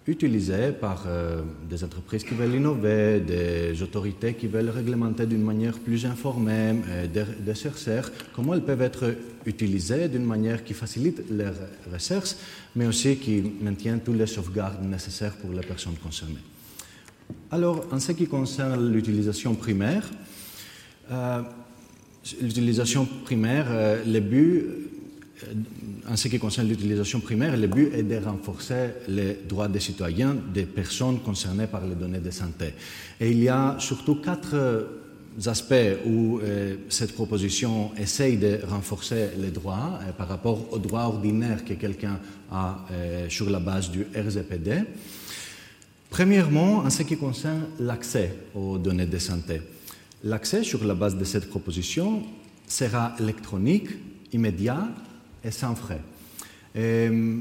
utilisées 0.07 0.71
par 0.71 1.03
euh, 1.05 1.41
des 1.69 1.83
entreprises 1.83 2.23
qui 2.23 2.33
veulent 2.33 2.55
innover, 2.55 3.19
des 3.19 3.81
autorités 3.83 4.33
qui 4.33 4.47
veulent 4.47 4.69
réglementer 4.69 5.25
d'une 5.25 5.43
manière 5.43 5.77
plus 5.77 6.05
informée, 6.05 6.75
euh, 6.87 7.07
des, 7.07 7.55
chercheurs, 7.55 8.09
comment 8.33 8.53
elles 8.53 8.63
peuvent 8.63 8.81
être 8.81 9.13
utilisées 9.45 10.07
d'une 10.07 10.25
manière 10.25 10.63
qui 10.63 10.73
facilite 10.73 11.23
leur 11.29 11.53
recherche, 11.91 12.35
mais 12.75 12.87
aussi 12.87 13.17
qui 13.17 13.43
maintient 13.61 13.97
toutes 13.99 14.17
les 14.17 14.27
sauvegardes 14.27 14.83
nécessaires 14.83 15.35
pour 15.35 15.51
les 15.51 15.65
personnes 15.65 15.97
concernées. 16.01 16.35
Alors, 17.51 17.85
en 17.91 17.99
ce 17.99 18.13
qui 18.13 18.27
concerne 18.27 18.89
l'utilisation 18.89 19.55
primaire, 19.55 20.09
euh, 21.11 21.41
l'utilisation 22.41 23.05
primaire, 23.25 23.67
le 24.05 24.19
but 24.19 24.59
euh, 24.59 24.89
en 26.09 26.15
ce 26.15 26.27
qui 26.27 26.39
concerne 26.39 26.67
l'utilisation 26.67 27.19
primaire, 27.19 27.55
le 27.57 27.67
but 27.67 27.93
est 27.93 28.03
de 28.03 28.17
renforcer 28.17 28.89
les 29.07 29.39
droits 29.47 29.67
des 29.67 29.79
citoyens, 29.79 30.35
des 30.53 30.65
personnes 30.65 31.19
concernées 31.19 31.67
par 31.67 31.85
les 31.85 31.95
données 31.95 32.19
de 32.19 32.31
santé. 32.31 32.73
Et 33.19 33.31
il 33.31 33.43
y 33.43 33.49
a 33.49 33.75
surtout 33.79 34.15
quatre 34.15 34.87
aspects 35.45 35.99
où 36.05 36.39
euh, 36.39 36.77
cette 36.89 37.13
proposition 37.13 37.91
essaye 37.95 38.37
de 38.37 38.59
renforcer 38.67 39.29
les 39.37 39.51
droits 39.51 39.99
euh, 40.01 40.11
par 40.11 40.27
rapport 40.27 40.73
aux 40.73 40.79
droits 40.79 41.03
ordinaires 41.03 41.63
que 41.63 41.73
quelqu'un 41.73 42.19
a 42.51 42.85
sur 43.29 43.49
la 43.49 43.59
base 43.59 43.91
du 43.91 44.07
RGPD. 44.15 44.83
Premièrement, 46.09 46.77
en 46.79 46.89
ce 46.89 47.03
qui 47.03 47.17
concerne 47.17 47.65
l'accès 47.79 48.33
aux 48.55 48.77
données 48.77 49.05
de 49.05 49.17
santé. 49.19 49.61
L'accès 50.23 50.63
sur 50.63 50.83
la 50.83 50.95
base 50.95 51.17
de 51.17 51.23
cette 51.23 51.49
proposition 51.49 52.23
sera 52.67 53.13
électronique, 53.19 53.89
immédiat 54.33 54.87
et 55.47 55.51
sans 55.51 55.75
frais. 55.75 56.01
Euh, 56.75 57.39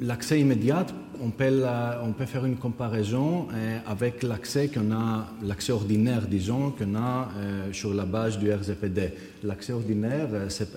l'accès 0.00 0.40
immédiat, 0.40 0.86
on 1.20 1.30
peut, 1.30 2.24
faire 2.26 2.46
une 2.46 2.56
comparaison 2.56 3.46
avec 3.86 4.22
l'accès 4.22 4.68
qu'on 4.68 4.90
a, 4.92 5.28
l'accès 5.44 5.72
ordinaire, 5.72 6.26
disons, 6.26 6.70
qu'on 6.70 6.96
a 6.96 7.28
sur 7.72 7.94
la 7.94 8.04
base 8.04 8.38
du 8.38 8.52
RGPD. 8.52 9.12
L'accès 9.44 9.72
ordinaire, 9.72 10.28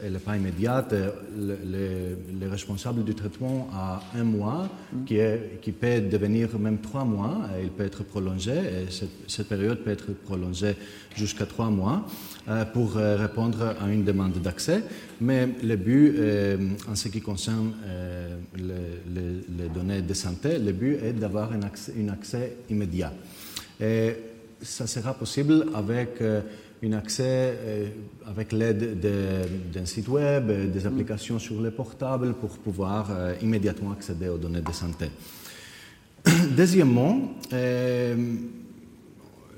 elle 0.03 0.13
n'est 0.13 0.19
pas 0.19 0.35
immédiate. 0.35 0.93
Le, 0.93 1.57
le, 2.39 2.49
responsable 2.49 3.03
du 3.03 3.15
traitement 3.15 3.69
a 3.73 4.01
un 4.15 4.23
mois, 4.23 4.69
qui, 5.07 5.71
peut 5.71 6.01
devenir 6.01 6.59
même 6.59 6.77
trois 6.77 7.05
mois. 7.05 7.49
il 7.63 7.69
peut 7.69 7.85
être 7.85 8.03
prolongé. 8.03 8.51
Et 8.51 8.91
cette 9.27 9.49
période 9.49 9.79
peut 9.79 9.91
être 9.91 10.11
prolongée 10.13 10.75
jusqu'à 11.15 11.47
trois 11.47 11.69
mois 11.69 12.05
pour 12.73 12.95
répondre 12.95 13.75
à 13.81 13.89
une 13.89 14.03
demande 14.03 14.33
d'accès. 14.33 14.83
Mais 15.21 15.47
le 15.63 15.75
but, 15.75 16.15
en 16.89 16.95
ce 16.95 17.07
qui 17.07 17.21
concerne 17.21 17.73
les, 18.57 19.69
données 19.73 20.01
de 20.01 20.13
santé, 20.13 20.59
le 20.59 20.71
but 20.71 20.95
est 21.03 21.13
d'avoir 21.13 21.51
un 21.53 21.61
accès, 21.63 21.93
un 21.99 22.09
accès 22.09 22.57
immédiat. 22.69 23.13
Et 23.79 24.15
ça 24.61 24.87
sera 24.87 25.13
possible 25.13 25.67
avec 25.73 26.21
un 26.21 26.91
accès 26.93 27.53
avec 28.25 28.51
l'aide 28.51 28.99
d'un 29.73 29.85
site 29.85 30.07
web, 30.07 30.71
des 30.71 30.85
applications 30.85 31.39
sur 31.39 31.61
les 31.61 31.71
portables 31.71 32.33
pour 32.33 32.57
pouvoir 32.57 33.09
immédiatement 33.41 33.91
accéder 33.91 34.29
aux 34.29 34.37
données 34.37 34.61
de 34.61 34.71
santé. 34.71 35.07
Deuxièmement, 36.57 37.35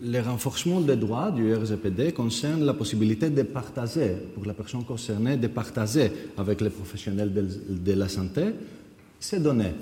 le 0.02 0.20
renforcement 0.22 0.82
des 0.82 0.96
droits 0.96 1.32
du 1.32 1.54
RGPD 1.54 2.12
concerne 2.12 2.64
la 2.64 2.74
possibilité 2.74 3.30
de 3.30 3.44
partager, 3.44 4.16
pour 4.36 4.46
la 4.46 4.54
personne 4.54 4.84
concernée, 4.84 5.38
de 5.38 5.48
partager 5.48 6.12
avec 6.38 6.62
les 6.62 6.70
professionnels 6.70 7.34
de, 7.34 7.94
la 7.94 8.08
santé 8.08 8.44
ces 9.20 9.40
données. 9.40 9.74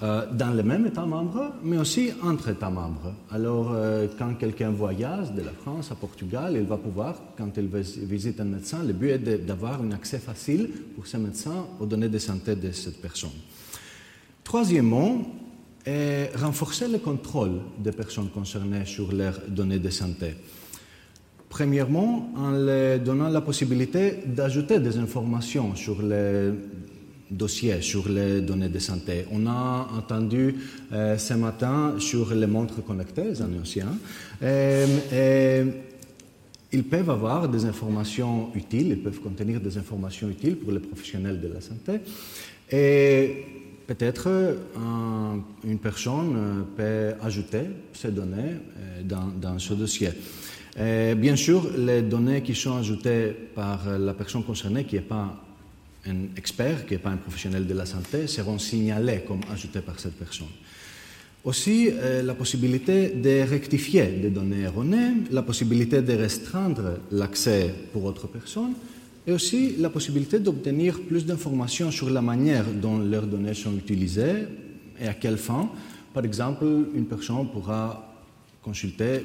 Euh, 0.00 0.26
dans 0.32 0.54
le 0.54 0.62
même 0.62 0.86
État 0.86 1.04
membre, 1.04 1.54
mais 1.64 1.76
aussi 1.76 2.12
entre 2.22 2.50
États 2.50 2.70
membres. 2.70 3.12
Alors, 3.32 3.72
euh, 3.72 4.06
quand 4.16 4.32
quelqu'un 4.34 4.70
voyage 4.70 5.32
de 5.32 5.42
la 5.42 5.50
France 5.50 5.90
à 5.90 5.96
Portugal, 5.96 6.54
il 6.54 6.62
va 6.62 6.76
pouvoir, 6.76 7.16
quand 7.36 7.50
il 7.56 7.66
visite 7.66 8.40
un 8.40 8.44
médecin, 8.44 8.84
le 8.84 8.92
but 8.92 9.10
est 9.10 9.44
d'avoir 9.44 9.82
un 9.82 9.90
accès 9.90 10.18
facile 10.18 10.70
pour 10.94 11.08
ce 11.08 11.16
médecin 11.16 11.66
aux 11.80 11.86
données 11.86 12.08
de 12.08 12.18
santé 12.18 12.54
de 12.54 12.70
cette 12.70 13.02
personne. 13.02 13.32
Troisièmement, 14.44 15.26
et 15.88 16.36
renforcer 16.36 16.86
le 16.86 16.98
contrôle 16.98 17.60
des 17.78 17.92
personnes 17.92 18.28
concernées 18.28 18.84
sur 18.84 19.10
leurs 19.10 19.40
données 19.48 19.78
de 19.78 19.88
santé. 19.88 20.34
Premièrement, 21.48 22.30
en 22.36 22.50
leur 22.50 22.98
donnant 23.00 23.30
la 23.30 23.40
possibilité 23.40 24.18
d'ajouter 24.26 24.80
des 24.80 24.98
informations 24.98 25.74
sur 25.74 26.02
les 26.02 26.50
dossiers, 27.30 27.80
sur 27.80 28.06
les 28.08 28.42
données 28.42 28.68
de 28.68 28.78
santé. 28.78 29.24
On 29.32 29.46
a 29.46 29.88
entendu 29.96 30.56
euh, 30.92 31.16
ce 31.16 31.34
matin 31.34 31.94
sur 31.98 32.34
les 32.34 32.46
montres 32.46 32.84
connectées, 32.84 33.24
les 33.24 33.42
anciens, 33.42 33.96
et, 34.42 35.62
ils 36.70 36.84
peuvent 36.84 37.08
avoir 37.08 37.48
des 37.48 37.64
informations 37.64 38.50
utiles, 38.54 38.88
ils 38.88 39.02
peuvent 39.02 39.20
contenir 39.20 39.58
des 39.58 39.78
informations 39.78 40.28
utiles 40.28 40.56
pour 40.56 40.70
les 40.70 40.80
professionnels 40.80 41.40
de 41.40 41.48
la 41.48 41.62
santé. 41.62 42.00
Et 42.70 43.46
Peut-être 43.88 44.28
une 45.64 45.78
personne 45.78 46.36
euh, 46.36 46.62
peut 46.76 47.24
ajouter 47.24 47.62
ces 47.92 48.10
données 48.12 48.54
euh, 48.78 49.02
dans, 49.02 49.58
ce 49.58 49.74
dossier. 49.74 50.10
bien 51.16 51.34
sûr, 51.34 51.68
les 51.76 52.02
données 52.02 52.42
qui 52.42 52.54
sont 52.54 52.76
ajoutées 52.76 53.32
par 53.54 53.98
la 53.98 54.14
personne 54.14 54.44
concernée, 54.44 54.84
qui 54.84 54.94
n'est 54.94 55.00
pas 55.16 55.42
un 56.06 56.36
expert, 56.36 56.86
qui 56.86 56.94
n'est 56.94 57.00
pas 57.00 57.10
un 57.10 57.16
professionnel 57.16 57.66
de 57.66 57.74
la 57.74 57.86
santé, 57.86 58.26
seront 58.26 58.58
signalées 58.58 59.24
comme 59.26 59.40
ajoutées 59.50 59.80
par 59.80 59.98
cette 59.98 60.16
personne. 60.16 60.54
Aussi, 61.44 61.88
euh, 61.90 62.22
la 62.22 62.34
possibilité 62.34 63.08
de 63.08 63.48
rectifier 63.48 64.06
des 64.06 64.30
données 64.30 64.62
erronées, 64.62 65.14
la 65.30 65.42
possibilité 65.42 66.02
de 66.02 66.12
restreindre 66.12 66.98
l'accès 67.10 67.72
pour 67.92 68.04
autres 68.04 68.26
personnes, 68.26 68.74
et 69.28 69.32
aussi 69.32 69.76
la 69.76 69.90
possibilité 69.90 70.38
d'obtenir 70.38 71.02
plus 71.02 71.26
d'informations 71.26 71.90
sur 71.90 72.08
la 72.08 72.22
manière 72.22 72.64
dont 72.64 72.96
leurs 72.96 73.26
données 73.26 73.52
sont 73.52 73.76
utilisées 73.76 74.46
et 74.98 75.06
à 75.06 75.12
quelle 75.12 75.36
fin. 75.36 75.68
Par 76.14 76.24
exemple, 76.24 76.64
une 76.94 77.04
personne 77.04 77.46
pourra 77.50 78.10
consulter, 78.62 79.20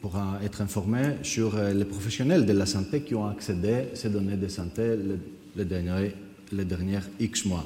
pourra 0.00 0.40
être 0.42 0.62
informée 0.62 1.18
sur 1.22 1.54
euh, 1.54 1.72
les 1.72 1.84
professionnels 1.84 2.44
de 2.44 2.52
la 2.52 2.66
santé 2.66 3.02
qui 3.02 3.14
ont 3.14 3.26
accédé 3.28 3.72
à 3.92 3.94
ces 3.94 4.10
données 4.10 4.36
de 4.36 4.48
santé 4.48 4.96
les, 5.54 5.64
derniers, 5.64 6.10
les 6.50 6.66
X 7.20 7.44
mois. 7.44 7.64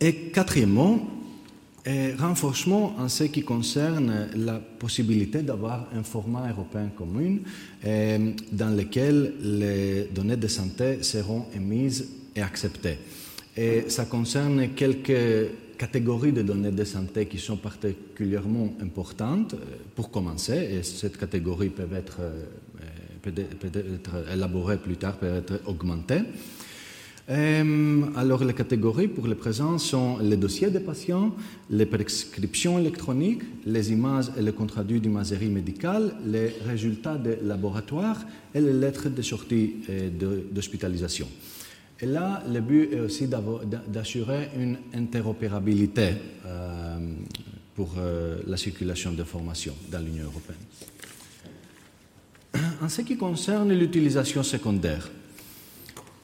Et 0.00 0.30
quatrièmement, 0.32 1.17
renforcement 2.18 2.94
en 2.98 3.08
ce 3.08 3.24
qui 3.24 3.42
concerne 3.42 4.28
la 4.34 4.58
possibilité 4.58 5.42
d'avoir 5.42 5.88
un 5.94 6.02
format 6.02 6.50
européen 6.50 6.90
commun 6.96 7.38
euh, 7.84 8.32
dans 8.52 8.76
lequel 8.76 9.34
les 9.40 10.08
données 10.14 10.36
de 10.36 10.48
santé 10.48 11.02
seront 11.02 11.46
émises 11.54 12.06
et 12.34 12.42
acceptées. 12.42 12.98
Et 13.56 13.84
ça 13.88 14.04
concerne 14.04 14.68
quelques 14.70 15.50
catégories 15.78 16.32
de 16.32 16.42
données 16.42 16.72
de 16.72 16.84
santé 16.84 17.26
qui 17.26 17.38
sont 17.38 17.56
particulièrement 17.56 18.74
importantes. 18.82 19.54
Euh, 19.54 19.76
pour 19.94 20.10
commencer, 20.10 20.78
et 20.78 20.82
cette 20.82 21.16
catégorie 21.16 21.70
peut 21.70 21.88
être, 21.94 22.18
euh, 22.20 22.44
peut 23.22 23.32
être 23.74 24.32
élaborée 24.32 24.78
plus 24.78 24.96
tard, 24.96 25.16
peut 25.16 25.36
être 25.38 25.60
augmentée. 25.66 26.20
Euh, 27.30 28.04
alors, 28.16 28.42
les 28.42 28.54
catégories 28.54 29.08
pour 29.08 29.26
le 29.26 29.34
présent 29.34 29.76
sont 29.76 30.18
les 30.18 30.36
dossiers 30.38 30.70
des 30.70 30.80
patients, 30.80 31.34
les 31.68 31.84
prescriptions 31.84 32.78
électroniques, 32.78 33.42
les 33.66 33.92
images 33.92 34.30
et 34.38 34.40
les 34.40 34.52
comptes 34.52 34.72
rendus 34.72 34.98
d'imagerie 34.98 35.50
médicale, 35.50 36.14
les 36.24 36.54
résultats 36.66 37.16
des 37.16 37.36
laboratoires 37.42 38.24
et 38.54 38.60
les 38.60 38.72
lettres 38.72 39.10
de 39.10 39.20
sortie 39.20 39.76
euh, 39.90 40.08
d'hospitalisation. 40.50 41.28
Et 42.00 42.06
là, 42.06 42.42
le 42.50 42.60
but 42.60 42.92
est 42.92 43.00
aussi 43.00 43.28
d'assurer 43.88 44.48
une 44.56 44.78
interopérabilité 44.94 46.10
euh, 46.46 46.98
pour 47.74 47.94
la 48.46 48.56
circulation 48.56 49.12
d'informations 49.12 49.74
dans 49.90 50.00
l'Union 50.00 50.24
européenne. 50.24 50.56
En 52.82 52.88
ce 52.88 53.02
qui 53.02 53.16
concerne 53.16 53.72
l'utilisation 53.72 54.42
secondaire, 54.42 55.08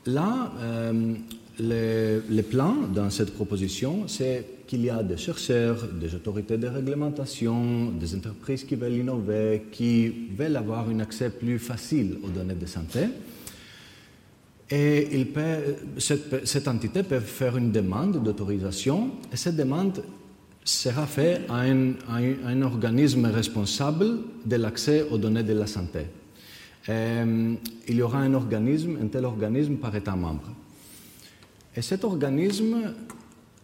Là, 0.07 0.53
euh, 0.61 1.15
le, 1.61 2.43
plan 2.43 2.75
dans 2.95 3.11
cette 3.11 3.33
proposition, 3.33 4.07
c'est 4.07 4.45
qu'il 4.67 4.85
y 4.85 4.91
a 4.91 5.03
des 5.03 5.17
chercheurs, 5.17 5.87
des 5.89 6.15
autorités 6.15 6.59
de 6.59 6.67
réglementation, 6.67 7.91
des 7.93 8.15
entreprises 8.15 8.65
qui 8.65 8.75
veulent 8.75 8.95
innover, 8.95 9.65
qui 9.71 10.13
veulent 10.37 10.57
avoir 10.57 10.89
un 10.89 11.01
accès 11.01 11.31
plus 11.31 11.59
facile 11.59 12.19
aux 12.23 12.29
données 12.29 12.55
de 12.55 12.67
santé. 12.67 13.01
Et 14.71 15.27
cette, 15.99 16.69
entité 16.69 17.03
peut 17.03 17.21
faire 17.21 17.57
une 17.57 17.71
demande 17.71 18.23
d'autorisation 18.23 19.11
et 19.33 19.37
cette 19.37 19.57
demande 19.57 20.03
sera 20.65 21.07
faite 21.07 21.43
à 21.51 21.61
un 21.61 22.63
organisme 22.63 23.27
responsable 23.27 24.07
de 24.45 24.57
l'accès 24.57 25.07
aux 25.11 25.19
données 25.19 25.43
de 25.43 25.53
la 25.53 25.67
santé. 25.67 26.07
Euh, 26.89 27.55
il 27.89 27.97
y 27.97 28.03
aura 28.03 28.19
un 28.19 28.35
organisme, 28.35 28.99
un 29.03 29.07
tel 29.07 29.25
organisme 29.25 29.77
par 29.77 29.95
État 29.97 30.17
membre. 30.17 30.51
Et 31.75 31.83
cet 31.83 32.05
organisme, 32.05 32.93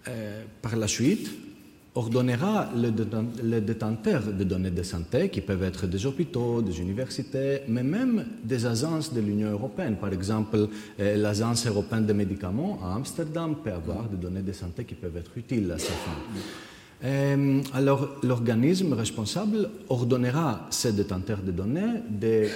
euh, 0.09 0.43
par 0.63 0.77
la 0.77 0.89
suite, 0.89 1.31
ordonnera 1.95 2.71
les 3.43 3.61
détenteurs 3.61 4.33
de 4.33 4.45
données 4.45 4.71
de 4.71 4.83
santé, 4.83 5.29
qui 5.29 5.41
peuvent 5.41 5.65
être 5.65 5.87
des 5.89 6.07
hôpitaux, 6.07 6.63
des 6.63 6.81
universités, 6.81 7.63
mais 7.69 7.83
même 7.83 8.25
des 8.45 8.65
agences 8.65 9.13
de 9.13 9.21
l'Union 9.21 9.51
européenne. 9.51 9.97
Par 9.97 10.13
exemple, 10.13 10.69
euh, 11.01 11.17
l'Agence 11.17 11.67
européenne 11.67 12.07
des 12.07 12.15
médicaments 12.15 12.79
à 12.83 12.95
Amsterdam 12.95 13.57
peut 13.63 13.73
avoir 13.73 14.05
des 14.05 14.17
données 14.17 14.43
de 14.43 14.53
santé 14.53 14.85
qui 14.85 14.95
peuvent 14.95 15.17
être 15.17 15.37
utiles 15.37 15.71
à 15.73 15.79
ces 15.79 15.93
fins. 15.93 17.63
alors, 17.75 18.09
l'organisme 18.23 18.93
responsable 18.93 19.69
ordonnera 19.89 20.69
ces 20.71 20.93
détenteurs 20.93 21.43
de 21.43 21.51
données 21.51 22.03
de 22.09 22.47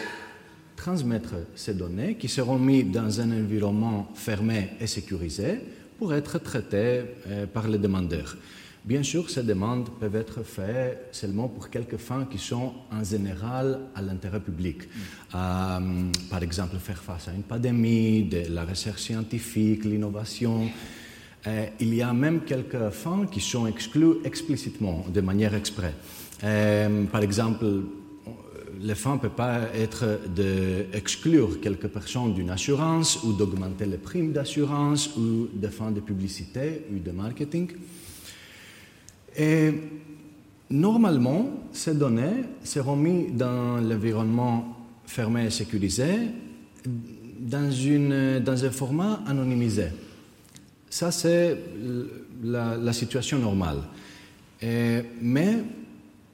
transmettre 0.85 1.37
ces 1.55 1.73
données 1.73 2.17
qui 2.17 2.29
seront 2.29 2.59
mises 2.59 2.91
dans 2.91 3.19
un 3.19 3.31
environnement 3.31 4.07
fermé 4.15 4.69
et 4.79 4.87
sécurisé 4.87 5.61
pour 5.99 6.13
être 6.13 6.39
traitées 6.39 7.01
euh, 7.27 7.47
par 7.47 7.69
les 7.69 7.79
demandeurs. 7.79 8.37
Bien 8.85 9.03
sûr, 9.03 9.31
ces 9.31 9.45
demandes 9.45 9.89
peuvent 9.99 10.17
être 10.17 10.43
faites 10.43 11.09
seulement 11.11 11.49
pour 11.49 11.71
quelques 11.71 11.97
fins 11.97 12.27
qui 12.31 12.37
sont 12.37 12.75
en 12.93 13.03
général 13.03 13.81
à 13.95 14.03
l'intérêt 14.03 14.41
public. 14.41 14.83
Mm. 14.83 14.91
Euh, 15.35 16.11
par 16.29 16.43
exemple, 16.43 16.77
faire 16.77 17.03
face 17.03 17.29
à 17.29 17.33
une 17.33 17.45
pandémie, 17.45 18.25
de 18.25 18.43
la 18.51 18.67
recherche 18.67 19.05
scientifique, 19.05 19.87
l'innovation. 19.87 20.69
Euh, 21.47 21.67
il 21.81 21.95
y 21.95 22.03
a 22.03 22.13
même 22.13 22.41
quelques 22.41 22.91
fins 22.91 23.25
qui 23.33 23.41
sont 23.41 23.67
exclues 23.67 24.17
explicitement, 24.23 25.07
de 25.09 25.23
manière 25.23 25.55
exprès. 25.55 25.95
par 27.11 27.23
exemple, 27.23 27.65
le 28.85 28.95
fin 28.95 29.15
ne 29.15 29.19
peut 29.19 29.31
pas 29.31 29.61
être 29.75 30.21
d'exclure 30.29 31.59
quelques 31.61 31.89
personnes 31.89 32.35
d'une 32.35 32.51
assurance 32.51 33.23
ou 33.23 33.33
d'augmenter 33.33 33.87
les 33.87 33.97
primes 33.97 34.33
d'assurance 34.33 35.17
ou 35.17 35.49
des 35.55 35.71
fins 35.71 35.91
de 35.91 36.01
publicité 36.01 36.85
ou 36.93 36.99
de 36.99 37.11
marketing. 37.11 37.71
Et 39.37 39.73
normalement, 40.69 41.49
ces 41.73 41.95
données 41.95 42.45
seront 42.63 42.97
mises 42.97 43.33
dans 43.33 43.81
l'environnement 43.81 44.77
fermé 45.07 45.47
et 45.47 45.51
sécurisé 45.51 46.05
dans, 47.41 47.71
une, 47.71 48.41
dans 48.41 48.65
un 48.67 48.71
format 48.71 49.21
anonymisé. 49.27 49.87
Ça, 50.91 51.11
c'est 51.11 51.59
la, 52.43 52.93
situation 52.93 53.39
normale. 53.39 53.79
mais 54.61 55.65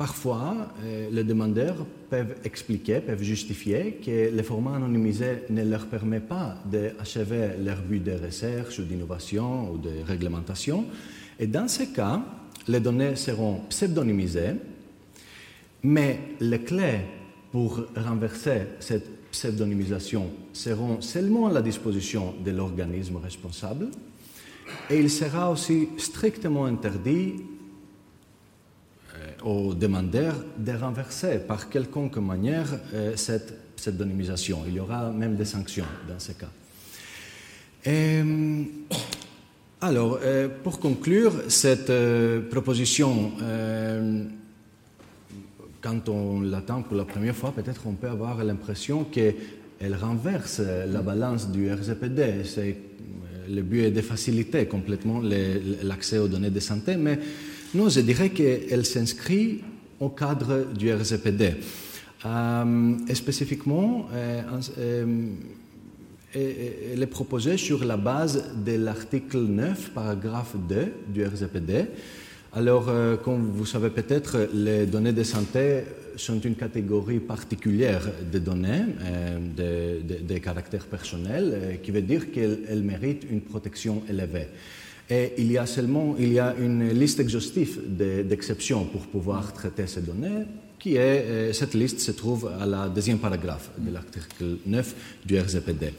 parfois, 0.01 0.73
euh, 0.83 1.11
les 1.13 1.25
demandeurs 1.25 1.85
peuvent 2.09 2.37
expliquer, 2.43 3.01
peuvent 3.01 3.23
justifier 3.23 4.01
que 4.03 4.35
le 4.35 4.43
format 4.43 4.77
anonymisé 4.77 5.43
ne 5.51 5.63
leur 5.63 5.89
permet 5.89 6.21
pas 6.21 6.57
d'achever 6.65 7.51
leur 7.63 7.83
but 7.83 8.03
de 8.03 8.13
recherche 8.13 8.79
ou 8.79 8.85
d'innovation 8.85 9.71
ou 9.71 9.77
de 9.77 9.91
réglementation. 10.07 10.87
Et 11.39 11.47
dans 11.47 11.69
ce 11.69 11.83
cas, 11.83 12.23
les 12.67 12.81
données 12.81 13.15
seront 13.15 13.61
pseudonymisées, 13.69 14.55
mais 15.83 16.19
les 16.41 16.61
clés 16.61 17.01
pour 17.53 17.85
renverser 17.95 18.69
cette 18.79 19.29
pseudonymisation 19.31 20.31
seront 20.55 21.03
seulement 21.03 21.49
à 21.49 21.53
la 21.53 21.61
disposition 21.61 22.37
de 22.43 22.53
l'organisme 22.53 23.19
responsable 23.19 23.89
et 24.89 24.99
il 24.99 25.11
sera 25.11 25.51
aussi 25.51 25.91
strictement 25.99 26.65
interdit 26.65 27.35
euh, 29.43 29.49
aux 29.49 29.75
demandeurs 29.75 30.37
de 30.59 30.73
renverser 30.73 31.39
par 31.39 31.69
quelconque 31.69 32.17
manière 32.17 32.69
euh, 32.95 33.17
cette 33.17 33.75
pseudonymisation. 33.77 34.63
Il 34.67 34.75
y 34.75 34.81
aura 34.81 35.11
même 35.11 35.37
des 35.37 35.45
sanctions 35.45 35.87
dans 36.09 36.19
ce 36.19 36.33
cas. 36.33 36.51
Euh, 37.87 38.63
alors, 39.81 40.21
pour 40.63 40.79
conclure, 40.79 41.33
cette 41.49 41.91
proposition 42.51 43.33
quand 45.81 46.09
on 46.09 46.41
l'attend 46.41 46.83
pour 46.83 46.97
la 46.97 47.05
première 47.05 47.35
fois, 47.35 47.53
peut-être 47.53 47.87
on 47.87 47.95
peut 47.95 48.09
avoir 48.09 48.43
l'impression 48.45 49.05
qu'elle 49.05 49.95
renverse 49.95 50.61
la 50.61 51.03
balance 51.03 51.51
du 51.51 51.73
RGPD. 51.73 52.23
Euh, 52.23 52.73
le 53.49 53.63
but 53.63 53.85
est 53.85 53.91
de 53.91 54.01
faciliter 54.01 54.67
complètement 54.67 55.23
l'accès 55.83 56.19
aux 56.19 56.29
données 56.29 56.51
de 56.51 56.61
santé, 56.61 56.97
mais 56.97 57.19
non, 57.75 57.89
je 57.89 58.01
dirais 58.01 58.31
qu'elle 58.31 58.85
s'inscrit 58.85 59.61
au 59.99 60.09
cadre 60.09 60.67
du 60.75 60.93
RGPD. 60.93 61.55
Euh, 62.25 62.97
et 63.09 63.15
spécifiquement, 63.15 64.09
euh, 64.13 64.43
elle 66.35 67.03
est 67.03 67.07
proposée 67.07 67.57
sur 67.57 67.85
la 67.85 67.97
base 67.97 68.45
de 68.65 68.73
l'article 68.73 69.39
9, 69.39 69.91
paragraphe 69.91 70.57
2 70.69 70.93
du 71.09 71.25
RGPD, 71.25 71.87
alors, 72.53 72.89
euh, 72.89 73.17
comme 73.17 73.49
vous 73.49 73.65
savez 73.65 73.91
peut-être, 73.91 74.49
les 74.53 74.85
données 74.85 75.13
de 75.13 75.23
santé 75.23 75.83
sont 76.17 76.41
une 76.41 76.57
catégorie 76.57 77.21
particulière 77.21 78.03
de 78.33 78.41
données, 78.41 78.87
euh, 79.03 79.93
de, 80.27 80.39
caractères 80.39 80.87
personnels, 80.87 81.53
euh, 81.55 81.75
qui 81.77 81.93
veut 81.93 82.03
dire 82.03 82.33
qu'elles 82.33 82.83
méritent 82.83 83.25
une 83.31 83.41
protection 83.41 84.03
élevée. 84.09 84.49
Et 85.11 85.33
il 85.39 85.51
y 85.51 85.59
a 85.59 85.67
seulement 85.67 86.15
il 86.19 86.33
y 86.33 86.39
a 86.39 86.55
une 86.59 86.91
liste 86.91 87.19
exhaustive 87.19 87.81
d'exceptions 87.89 88.85
pour 88.85 89.07
pouvoir 89.07 89.53
traiter 89.53 89.87
ces 89.87 90.03
données, 90.03 90.45
qui 90.79 90.97
est, 90.97 91.53
cette 91.53 91.75
liste 91.75 91.99
se 92.01 92.13
trouve 92.13 92.51
à 92.61 92.65
la 92.65 92.89
deuxième 92.89 93.19
paragraphe 93.19 93.71
de 93.77 93.91
l'article 93.93 94.59
9 94.67 94.95
du 95.27 95.39
RGPD. 95.39 95.93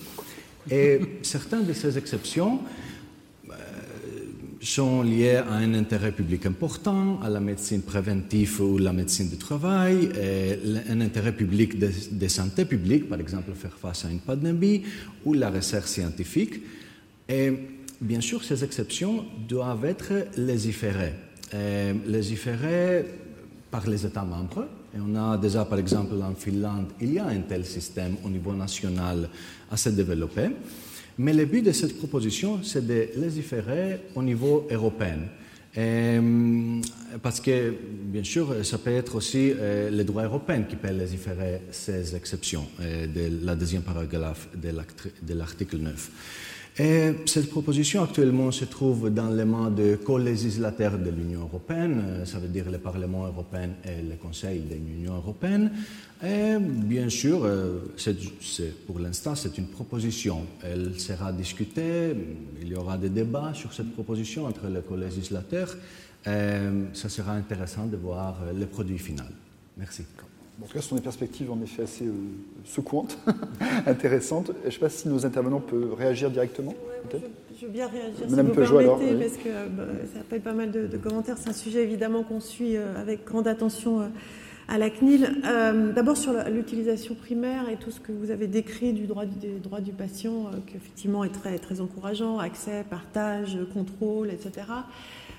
Et 0.70 0.99
certaines 1.24 1.66
de 1.66 1.74
ces 1.74 1.97
exceptions 1.97 2.59
sont 4.62 5.01
liés 5.01 5.38
à 5.38 5.53
un 5.53 5.74
intérêt 5.74 6.12
public 6.12 6.45
important, 6.45 7.20
à 7.22 7.30
la 7.30 7.39
médecine 7.39 7.82
préventive 7.82 8.62
ou 8.62 8.78
la 8.78 8.93
médecine 8.93 9.28
du 9.28 9.38
travail, 9.38 10.09
un 10.89 11.01
intérêt 11.01 11.36
public 11.36 11.80
de, 11.80 12.28
santé 12.28 12.66
publique, 12.66 13.09
par 13.09 13.20
exemple 13.20 13.51
faire 13.53 13.78
face 13.78 14.05
à 14.05 14.09
une 14.09 14.20
pandémie, 14.20 14.84
ou 15.26 15.34
la 15.34 15.49
recherche 15.49 15.89
scientifique. 15.89 16.62
Et 17.28 17.53
bien 18.02 18.22
sûr, 18.22 18.43
ces 18.43 18.64
exceptions 18.64 19.26
doivent 19.47 19.86
être 19.86 20.12
légiférées. 20.38 21.14
légiférées 22.08 23.06
par 23.70 23.88
les 23.88 24.06
États 24.06 24.24
membres. 24.24 24.68
On 24.93 25.16
a 25.16 25.38
déjà, 25.38 25.64
par 25.64 25.80
exemple, 25.80 26.16
en 26.22 26.36
Finlande, 26.36 26.88
il 26.99 27.14
y 27.14 27.20
a 27.20 27.26
un 27.26 27.39
tel 27.41 27.66
système 27.66 28.18
au 28.26 28.30
niveau 28.30 28.54
national 28.54 29.30
assez 29.72 29.91
développé. 29.93 30.49
Mais 31.18 31.34
le 31.34 31.45
but 31.45 31.62
de 31.62 31.72
cette 31.72 31.97
proposition, 31.97 32.60
c'est 32.64 32.86
de 32.86 33.08
légiférer 33.16 34.02
au 34.16 34.24
niveau 34.24 34.68
européen. 34.70 35.20
Euh, 35.78 36.82
parce 37.22 37.39
que, 37.39 37.74
bien 38.04 38.24
sûr, 38.24 38.66
ça 38.66 38.78
peut 38.78 38.91
être 38.91 39.16
aussi 39.16 39.54
euh, 39.56 39.89
le 39.89 40.04
droit 40.04 40.24
européen 40.24 40.64
qui 40.64 40.76
peut 40.76 40.91
légiférer 40.91 41.62
ces 41.72 42.14
exceptions 42.16 42.68
euh, 42.82 43.08
de 43.08 43.45
la 43.45 43.56
deuxième 43.56 43.84
paragraphe 43.84 44.49
de 44.54 45.34
l'article 45.34 45.78
9. 45.78 46.12
Et 46.80 47.12
cette 47.26 47.50
proposition 47.50 48.04
actuellement 48.04 48.50
se 48.52 48.64
trouve 48.64 49.10
dans 49.10 49.30
les 49.30 49.44
mains 49.44 49.70
de 49.70 49.98
co-législateurs 49.98 50.98
de 50.98 51.10
l'Union 51.10 51.42
européenne, 51.42 52.02
euh, 52.08 52.26
ça 52.26 52.40
veut 52.40 52.48
dire 52.48 52.72
le 52.72 52.78
Parlement 52.78 53.28
européen 53.28 53.72
et 53.84 54.02
le 54.02 54.16
Conseil 54.16 54.62
de 54.62 54.76
l'Union 54.76 55.16
européenne. 55.16 55.70
Et 56.24 56.58
bien 56.60 57.10
sûr, 57.10 57.44
euh, 57.44 57.80
pour 58.88 59.00
l'instant, 59.00 59.36
c'est 59.36 59.58
une 59.58 59.68
proposition. 59.68 60.46
Elle 60.64 60.98
sera 60.98 61.34
discutée, 61.34 62.16
il 62.62 62.70
y 62.70 62.76
aura 62.76 62.98
des 62.98 63.10
débats 63.10 63.54
sur 63.54 63.74
cette 63.74 63.92
proposition 63.92 64.46
entre 64.46 64.68
les 64.68 64.82
co-législateurs. 64.82 65.76
Ça 66.24 67.10
sera 67.10 67.34
intéressant 67.34 67.88
de 67.88 67.98
voir 67.98 68.38
le 68.56 68.68
produit 68.68 69.00
final. 69.00 69.32
Merci. 69.76 70.04
En 70.62 70.68
tout 70.68 70.74
cas, 70.74 70.82
ce 70.82 70.89
sont 70.89 70.95
des 70.95 71.01
perspectives 71.01 71.51
en 71.51 71.59
effet 71.62 71.84
assez 71.84 72.05
euh, 72.05 72.14
secouantes, 72.66 73.18
intéressantes. 73.88 74.51
Je 74.62 74.68
ne 74.68 74.72
sais 74.72 74.80
pas 74.80 74.89
si 74.89 75.07
nos 75.07 75.26
intervenants 75.26 75.59
peuvent 75.59 75.93
réagir 75.95 76.30
directement. 76.30 76.76
je, 77.12 77.66
veux 77.66 77.72
bien 77.72 77.88
réagir 77.88 78.28
si 78.28 78.36
vous 78.36 78.36
permettez, 78.36 79.16
parce 79.16 79.38
que 79.38 79.68
bah, 79.70 79.84
ça 80.14 80.20
appelle 80.20 80.41
pas 80.41 80.53
mal 80.53 80.72
de, 80.72 80.97
commentaires. 80.97 81.38
C'est 81.39 81.49
un 81.49 81.53
sujet 81.53 81.82
évidemment 81.84 82.24
qu'on 82.24 82.39
suit 82.39 82.78
euh, 82.78 82.99
avec 82.99 83.26
grande 83.26 83.47
attention. 83.47 84.01
Euh, 84.01 84.07
à 84.68 84.78
la 84.78 84.89
CNIL. 84.89 85.41
D'abord 85.93 86.16
sur 86.16 86.32
l'utilisation 86.49 87.14
primaire 87.14 87.68
et 87.68 87.76
tout 87.76 87.91
ce 87.91 87.99
que 87.99 88.14
vous 88.14 88.32
avez 88.32 88.47
décrit 88.47 88.93
du 88.93 89.05
droit 89.05 89.26
du, 89.26 89.59
droit 89.59 89.82
du 89.82 89.91
patient, 89.91 90.49
qui 90.66 90.78
effectivement 90.78 91.26
est 91.26 91.34
très, 91.34 91.57
très 91.57 91.82
encourageant, 91.82 92.39
accès, 92.39 92.86
partage, 92.89 93.57
contrôle, 93.74 94.30
etc. 94.30 94.68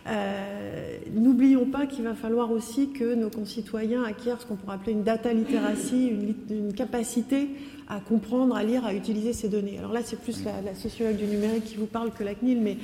Euh, 0.09 0.99
n'oublions 1.15 1.67
pas 1.67 1.87
qu'il 1.87 2.05
va 2.05 2.15
falloir 2.15 2.51
aussi 2.51 2.91
que 2.91 3.15
nos 3.15 3.31
concitoyens 3.31 4.03
acquièrent 4.03 4.41
ce 4.41 4.47
qu'on 4.47 4.57
pourrait 4.57 4.75
appeler 4.75 4.93
une 4.93 5.05
data 5.05 5.33
literacy, 5.33 6.09
une, 6.51 6.73
capacité 6.73 7.51
à 7.89 8.01
comprendre, 8.01 8.57
à 8.57 8.65
lire, 8.65 8.85
à 8.85 8.95
utiliser 8.95 9.33
ces 9.33 9.49
données. 9.49 9.79
Alors 9.79 9.93
là, 9.93 10.01
c'est 10.03 10.19
plus 10.19 10.43
la, 10.45 10.75
sociologue 10.75 11.17
du 11.17 11.27
numérique 11.27 11.65
qui 11.65 11.77
vous 11.77 11.87
parle 11.87 12.11
que 12.11 12.25
la 12.25 12.35
CNIL, 12.35 12.61
mais 12.61 12.79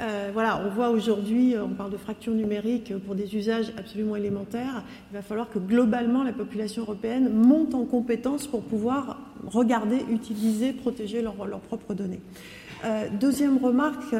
euh, 0.00 0.30
voilà, 0.32 0.60
on 0.66 0.70
voit 0.70 0.88
aujourd'hui, 0.88 1.54
on 1.62 1.74
parle 1.74 1.92
de 1.92 1.96
fracture 1.96 2.32
numérique 2.32 2.92
pour 3.06 3.14
des 3.14 3.36
usages 3.36 3.72
absolument 3.78 4.16
élémentaires. 4.16 4.82
Il 5.12 5.14
va 5.14 5.22
falloir 5.22 5.50
que 5.50 5.58
globalement 5.58 6.24
la 6.24 6.32
population 6.32 6.82
européenne 6.82 7.30
monte 7.32 7.74
en 7.74 7.84
compétence 7.84 8.46
pour 8.46 8.62
pouvoir 8.62 9.18
regarder, 9.46 9.98
utiliser, 10.10 10.72
protéger 10.72 11.22
leurs 11.22 11.60
propres 11.60 11.94
données. 11.94 12.20
Euh, 12.84 13.08
deuxième 13.18 13.56
remarque, 13.56 14.14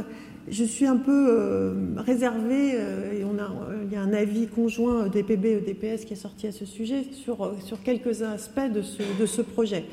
je 0.48 0.64
suis 0.64 0.86
un 0.86 0.96
peu 0.96 1.26
euh, 1.30 1.74
réservée, 1.96 2.72
euh, 2.74 3.12
et 3.12 3.24
on 3.24 3.38
a, 3.38 3.50
il 3.84 3.92
y 3.92 3.96
a 3.96 4.00
un 4.00 4.12
avis 4.12 4.46
conjoint 4.46 5.08
DPB 5.08 5.46
et 5.46 5.60
DPS 5.60 6.04
qui 6.04 6.12
est 6.12 6.16
sorti 6.16 6.46
à 6.46 6.52
ce 6.52 6.66
sujet 6.66 7.04
sur, 7.12 7.44
euh, 7.44 7.54
quelques 7.82 8.22
aspects 8.22 8.70
de 8.72 9.26
ce 9.26 9.42
projet. 9.42 9.84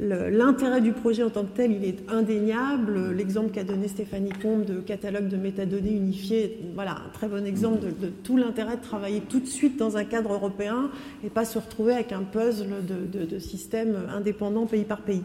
L'intérêt 0.00 0.80
du 0.80 0.92
projet 0.92 1.22
en 1.22 1.30
tant 1.30 1.44
que 1.44 1.56
tel, 1.56 1.70
il 1.70 1.84
est 1.84 2.10
indéniable. 2.10 3.12
L'exemple 3.12 3.50
qu'a 3.50 3.62
donné 3.62 3.86
Stéphanie 3.86 4.32
Combe 4.32 4.64
de 4.64 4.80
catalogue 4.80 5.28
de 5.28 5.36
métadonnées 5.36 5.92
unifié, 5.92 6.58
voilà, 6.74 6.96
un 7.06 7.10
très 7.12 7.28
bon 7.28 7.46
exemple 7.46 7.80
de, 8.00 8.08
tout 8.08 8.36
l'intérêt 8.36 8.76
de 8.76 8.82
travailler 8.82 9.20
tout 9.20 9.38
de 9.38 9.46
suite 9.46 9.76
dans 9.76 9.96
un 9.96 10.04
cadre 10.04 10.32
européen 10.32 10.90
et 11.24 11.30
pas 11.30 11.44
se 11.44 11.58
retrouver 11.58 11.94
avec 11.94 12.12
un 12.12 12.22
puzzle 12.22 12.84
de, 12.84 13.38
systèmes 13.38 13.96
indépendants 14.12 14.66
pays 14.66 14.84
par 14.84 15.02
pays. 15.02 15.22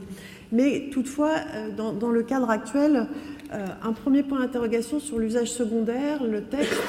Mais 0.52 0.90
toutefois, 0.92 1.36
dans, 1.76 1.94
dans 1.94 2.10
le 2.10 2.22
cadre 2.22 2.50
actuel, 2.50 3.08
euh, 3.52 3.66
un 3.82 3.94
premier 3.94 4.22
point 4.22 4.40
d'interrogation 4.40 5.00
sur 5.00 5.18
l'usage 5.18 5.50
secondaire. 5.52 6.24
Le 6.24 6.44
texte, 6.44 6.84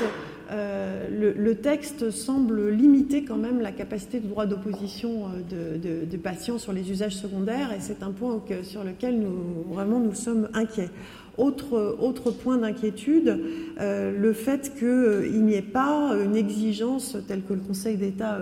euh, 0.50 1.34
le, 1.36 1.54
texte, 1.54 2.10
semble 2.10 2.70
limiter 2.70 3.22
quand 3.24 3.36
même 3.36 3.60
la 3.60 3.70
capacité 3.70 4.18
de 4.18 4.26
droit 4.26 4.46
d'opposition 4.46 5.26
euh, 5.52 5.78
de, 5.78 6.04
de, 6.04 6.16
patients 6.16 6.58
sur 6.58 6.72
les 6.72 6.90
usages 6.90 7.14
secondaires 7.14 7.72
et 7.72 7.78
c'est 7.78 8.02
un 8.02 8.10
point 8.10 8.42
sur 8.62 8.82
lequel 8.82 9.20
nous, 9.20 9.64
vraiment 9.72 10.00
nous 10.00 10.14
sommes 10.14 10.48
inquiets. 10.52 10.90
autre, 11.38 11.96
autre 12.00 12.32
point 12.32 12.58
d'inquiétude, 12.58 13.38
le 13.78 14.32
fait 14.32 14.72
qu'il 14.78 15.44
n'y 15.44 15.54
ait 15.54 15.62
pas 15.62 16.14
une 16.22 16.36
exigence 16.36 17.16
telle 17.28 17.42
que 17.42 17.54
le 17.54 17.60
Conseil 17.60 17.96
d'État 17.96 18.38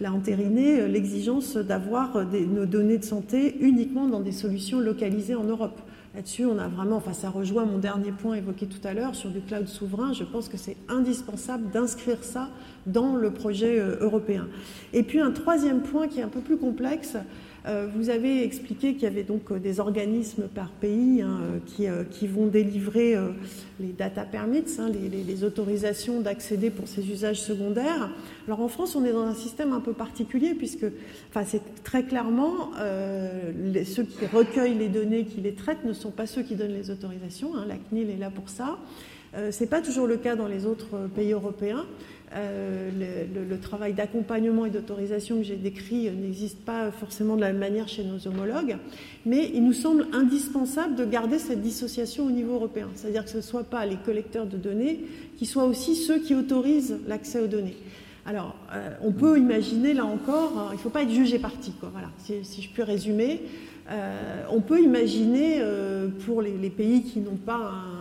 l'a 0.00 0.12
entériné, 0.12 0.86
l'exigence 0.88 1.56
d'avoir 1.56 2.24
nos 2.54 2.66
données 2.66 2.98
de 2.98 3.04
santé 3.04 3.56
uniquement 3.60 4.06
dans 4.06 4.20
des 4.20 4.32
solutions 4.32 4.78
localisées 4.78 5.34
en 5.34 5.44
Europe. 5.44 5.80
Là-dessus, 6.14 6.44
on 6.44 6.58
a 6.58 6.66
vraiment, 6.66 6.96
enfin, 6.96 7.12
ça 7.12 7.30
rejoint 7.30 7.64
mon 7.64 7.78
dernier 7.78 8.10
point 8.10 8.34
évoqué 8.34 8.66
tout 8.66 8.84
à 8.86 8.94
l'heure 8.94 9.14
sur 9.14 9.30
du 9.30 9.40
cloud 9.40 9.68
souverain. 9.68 10.12
Je 10.12 10.24
pense 10.24 10.48
que 10.48 10.56
c'est 10.56 10.76
indispensable 10.88 11.70
d'inscrire 11.70 12.24
ça 12.24 12.48
dans 12.86 13.14
le 13.14 13.30
projet 13.30 13.78
euh, 13.78 13.96
européen. 14.00 14.48
Et 14.92 15.04
puis 15.04 15.20
un 15.20 15.30
troisième 15.30 15.82
point 15.82 16.08
qui 16.08 16.18
est 16.18 16.24
un 16.24 16.28
peu 16.28 16.40
plus 16.40 16.56
complexe, 16.56 17.16
vous 17.64 18.10
avez 18.10 18.42
expliqué 18.44 18.94
qu'il 18.94 19.02
y 19.02 19.06
avait 19.06 19.22
donc 19.22 19.50
euh, 19.50 19.58
des 19.58 19.80
organismes 19.80 20.44
par 20.48 20.70
pays 20.70 21.22
hein, 21.22 21.40
qui, 21.66 21.86
qui, 22.10 22.26
vont 22.26 22.46
délivrer 22.46 23.16
les 23.78 23.92
data 23.92 24.22
permits, 24.22 24.64
hein, 24.78 24.88
les, 24.90 25.44
autorisations 25.44 26.20
d'accéder 26.20 26.70
pour 26.70 26.88
ces 26.88 27.08
usages 27.10 27.40
secondaires. 27.40 28.10
Alors 28.46 28.60
en 28.60 28.68
France, 28.68 28.96
on 28.96 29.04
est 29.04 29.12
dans 29.12 29.24
un 29.24 29.34
système 29.34 29.72
un 29.72 29.80
peu 29.80 29.92
particulier 29.92 30.54
puisque, 30.54 30.86
enfin, 31.30 31.44
c'est 31.46 31.62
très 31.84 32.04
clairement 32.04 32.70
ceux 33.84 34.04
qui 34.04 34.26
recueillent 34.32 34.78
les 34.78 34.88
données, 34.88 35.24
qui 35.24 35.40
les 35.40 35.54
traitent, 35.54 35.84
ne 35.84 35.92
sont 35.92 36.10
pas 36.10 36.26
ceux 36.26 36.42
qui 36.42 36.56
donnent 36.56 36.74
les 36.74 36.90
autorisations. 36.90 37.56
Hein, 37.56 37.64
la 37.68 37.76
CNIL 37.76 38.10
est 38.10 38.18
là 38.18 38.30
pour 38.30 38.48
ça. 38.48 38.78
Ce 39.34 39.60
n'est 39.60 39.70
pas 39.70 39.80
toujours 39.80 40.06
le 40.06 40.16
cas 40.16 40.34
dans 40.34 40.48
les 40.48 40.66
autres 40.66 41.08
pays 41.14 41.32
européens. 41.32 41.86
Euh, 42.36 42.90
le, 43.48 43.58
travail 43.58 43.92
d'accompagnement 43.92 44.64
et 44.64 44.70
d'autorisation 44.70 45.38
que 45.38 45.42
j'ai 45.42 45.56
décrit 45.56 46.08
n'existe 46.10 46.60
pas 46.60 46.90
forcément 46.92 47.34
de 47.34 47.40
la 47.40 47.48
même 47.48 47.58
manière 47.58 47.88
chez 47.88 48.04
nos 48.04 48.26
homologues, 48.26 48.76
mais 49.26 49.50
il 49.52 49.64
nous 49.64 49.72
semble 49.72 50.06
indispensable 50.12 50.94
de 50.94 51.04
garder 51.04 51.38
cette 51.38 51.60
dissociation 51.60 52.26
au 52.26 52.30
niveau 52.30 52.54
européen, 52.54 52.88
c'est-à-dire 52.94 53.24
que 53.24 53.30
ce 53.30 53.38
ne 53.38 53.42
soit 53.42 53.64
pas 53.64 53.84
les 53.84 53.96
collecteurs 53.96 54.46
de 54.46 54.56
données 54.56 55.00
qui 55.36 55.46
soient 55.46 55.64
aussi 55.64 55.94
ceux 55.94 56.20
qui 56.20 56.34
autorisent 56.34 56.98
l'accès 57.06 57.40
aux 57.40 57.48
données. 57.48 57.76
Alors, 58.24 58.54
euh, 58.72 58.90
on 59.02 59.12
peut 59.12 59.36
imaginer, 59.36 59.92
là 59.92 60.04
encore, 60.04 60.56
hein, 60.56 60.68
il 60.70 60.76
ne 60.76 60.80
faut 60.80 60.90
pas 60.90 61.02
être 61.02 61.10
jugé 61.10 61.38
parti, 61.38 61.72
voilà, 61.92 62.10
si, 62.18 62.62
je 62.62 62.68
puis 62.70 62.82
résumer. 62.82 63.42
Euh, 63.90 64.44
on 64.50 64.60
peut 64.60 64.80
imaginer, 64.80 65.60
pour 66.24 66.42
les, 66.42 66.56
les 66.56 66.70
pays 66.70 67.02
qui 67.02 67.20
n'ont 67.20 67.36
pas 67.36 67.56
un 67.56 67.99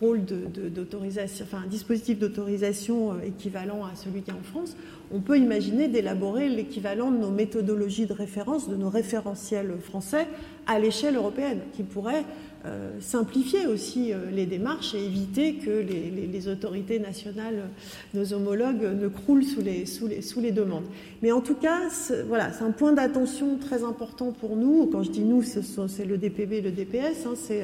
rôle 0.00 0.24
d'autorisation, 0.24 1.44
enfin 1.44 1.64
un 1.64 1.68
dispositif 1.68 2.18
d'autorisation 2.18 3.12
euh, 3.12 3.26
équivalent 3.26 3.84
à 3.84 3.94
celui 3.96 4.22
qu'il 4.22 4.34
y 4.34 4.36
a 4.36 4.40
en 4.40 4.42
France, 4.42 4.76
on 5.12 5.20
peut 5.20 5.38
imaginer 5.38 5.88
d'élaborer 5.88 6.48
l'équivalent 6.48 7.10
de 7.10 7.18
nos 7.18 7.30
méthodologies 7.30 8.06
de 8.06 8.12
référence, 8.12 8.68
de 8.68 8.76
nos 8.76 8.88
référentiels 8.88 9.72
français 9.80 10.26
à 10.66 10.78
l'échelle 10.78 11.16
européenne, 11.16 11.60
qui 11.74 11.82
pourrait 11.82 12.24
euh, 12.66 12.90
simplifier 13.00 13.66
aussi 13.66 14.12
euh, 14.12 14.30
les 14.32 14.46
démarches 14.46 14.94
et 14.94 15.04
éviter 15.04 15.54
que 15.56 15.70
les, 15.70 16.48
autorités 16.48 16.98
nationales, 16.98 17.68
nos 18.12 18.32
homologues, 18.32 18.82
ne 18.82 19.08
croulent 19.08 19.44
sous 19.44 19.60
les, 19.60 20.52
demandes. 20.52 20.84
Mais 21.22 21.32
en 21.32 21.40
tout 21.40 21.54
cas, 21.54 21.80
voilà, 22.26 22.52
c'est 22.52 22.64
un 22.64 22.70
point 22.70 22.92
d'attention 22.92 23.56
très 23.56 23.82
important 23.82 24.32
pour 24.32 24.56
nous. 24.56 24.86
Quand 24.86 25.02
je 25.02 25.10
dis 25.10 25.22
nous, 25.24 25.42
c'est 25.42 26.04
le 26.04 26.18
DPB 26.18 26.52
et 26.54 26.60
le 26.60 26.70
DPS, 26.70 27.26
hein, 27.26 27.34
c'est 27.34 27.62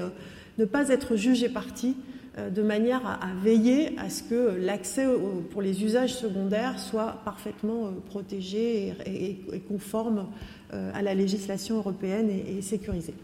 ne 0.59 0.65
pas 0.65 0.89
être 0.89 1.17
jugé 1.17 1.49
parti 1.49 1.97
de 2.39 2.63
manière 2.63 3.05
à, 3.07 3.19
veiller 3.43 3.99
à 3.99 4.09
ce 4.09 4.23
que 4.23 4.57
l'accès 4.57 5.07
pour 5.51 5.63
les 5.63 5.83
usages 5.83 6.15
secondaires 6.15 6.79
soit 6.79 7.21
parfaitement 7.25 7.87
euh, 7.87 7.91
protégé 8.09 8.95
et, 9.07 9.61
conforme 9.69 10.27
euh, 10.73 10.91
à 10.95 11.03
la 11.03 11.15
législation 11.15 11.77
européenne 11.77 12.31
et, 12.31 12.63
sécurisé. 12.63 13.15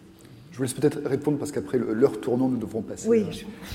Je 0.51 0.57
vous 0.57 0.63
laisse 0.65 0.75
peut-être 0.75 1.01
répondre 1.07 1.39
parce 1.39 1.53
qu'après 1.53 1.79
l'heure 1.79 2.21
tournant, 2.21 2.49
nous 2.49 2.57
devrons 2.57 2.83
passer 2.83 3.09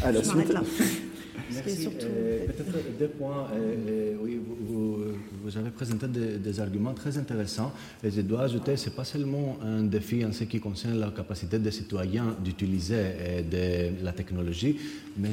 à 0.04 0.12
la 0.12 0.24
suite. 0.24 0.54
Merci. 1.54 1.88
Euh, 2.04 2.46
peut-être 2.46 2.98
deux 2.98 3.08
points. 3.08 3.48
Euh, 3.54 3.76
euh, 3.88 4.16
oui, 4.22 4.40
vous, 4.46 5.04
vous, 5.44 5.58
avez 5.58 5.70
présenté 5.70 6.08
des, 6.08 6.60
arguments 6.60 6.94
très 6.94 7.18
intéressants. 7.18 7.72
Et 8.04 8.12
je 8.12 8.22
dois 8.22 8.42
ajouter, 8.42 8.78
ce 8.78 8.90
n'est 8.90 8.96
pas 8.96 9.04
seulement 9.04 9.58
un 9.64 9.84
défi 9.84 10.24
en 10.26 10.32
ce 10.32 10.44
qui 10.46 10.60
concerne 10.60 11.00
la 11.00 11.12
capacité 11.12 11.60
des 11.60 11.72
citoyens 11.72 12.36
d'utiliser 12.44 13.44
de 13.50 14.04
la 14.04 14.12
technologie, 14.12 14.78
mais 15.18 15.32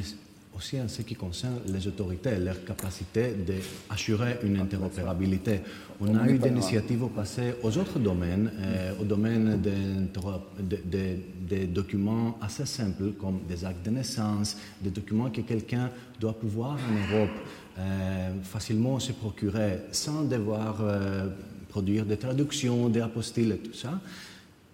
aussi 0.55 0.79
en 0.81 0.87
ce 0.87 1.03
qui 1.03 1.15
concerne 1.15 1.59
les 1.67 1.87
autorités, 1.87 2.37
leur 2.37 2.63
capacité 2.65 3.33
d'assurer 3.33 4.39
une 4.43 4.59
interopérabilité. 4.59 5.61
On 6.01 6.15
a 6.15 6.27
eu 6.27 6.37
des 6.37 6.49
initiatives 6.49 7.03
au 7.03 7.07
passé 7.07 7.53
aux 7.63 7.77
autres 7.77 7.99
domaines, 7.99 8.51
euh, 8.59 8.93
au 8.99 9.03
domaine 9.03 9.61
des, 9.61 11.67
documents 11.67 12.37
assez 12.41 12.65
simples 12.65 13.11
comme 13.19 13.41
des 13.47 13.63
actes 13.65 13.85
de 13.85 13.91
naissance, 13.91 14.57
des 14.81 14.89
documents 14.89 15.29
que 15.29 15.41
quelqu'un 15.41 15.89
doit 16.19 16.37
pouvoir 16.37 16.73
en 16.73 17.15
Europe 17.15 17.29
euh, 17.77 18.31
facilement 18.43 18.99
se 18.99 19.13
procurer 19.13 19.79
sans 19.91 20.23
devoir 20.23 20.77
euh, 20.81 21.27
produire 21.69 22.05
des 22.05 22.17
traductions, 22.17 22.89
des 22.89 23.01
apostilles 23.01 23.51
et 23.51 23.57
tout 23.57 23.73
ça. 23.73 23.99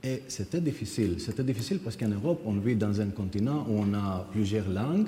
Et 0.03 0.23
c'était 0.28 0.61
difficile. 0.61 1.19
C'était 1.19 1.43
difficile 1.43 1.80
parce 1.80 1.97
qu'en 1.97 2.09
Europe, 2.09 2.41
on 2.45 2.53
vit 2.53 2.76
dans 2.76 3.01
un 3.01 3.07
continent 3.07 3.65
où 3.67 3.80
on 3.80 3.93
a 3.95 4.28
plusieurs 4.32 4.69
langues, 4.69 5.07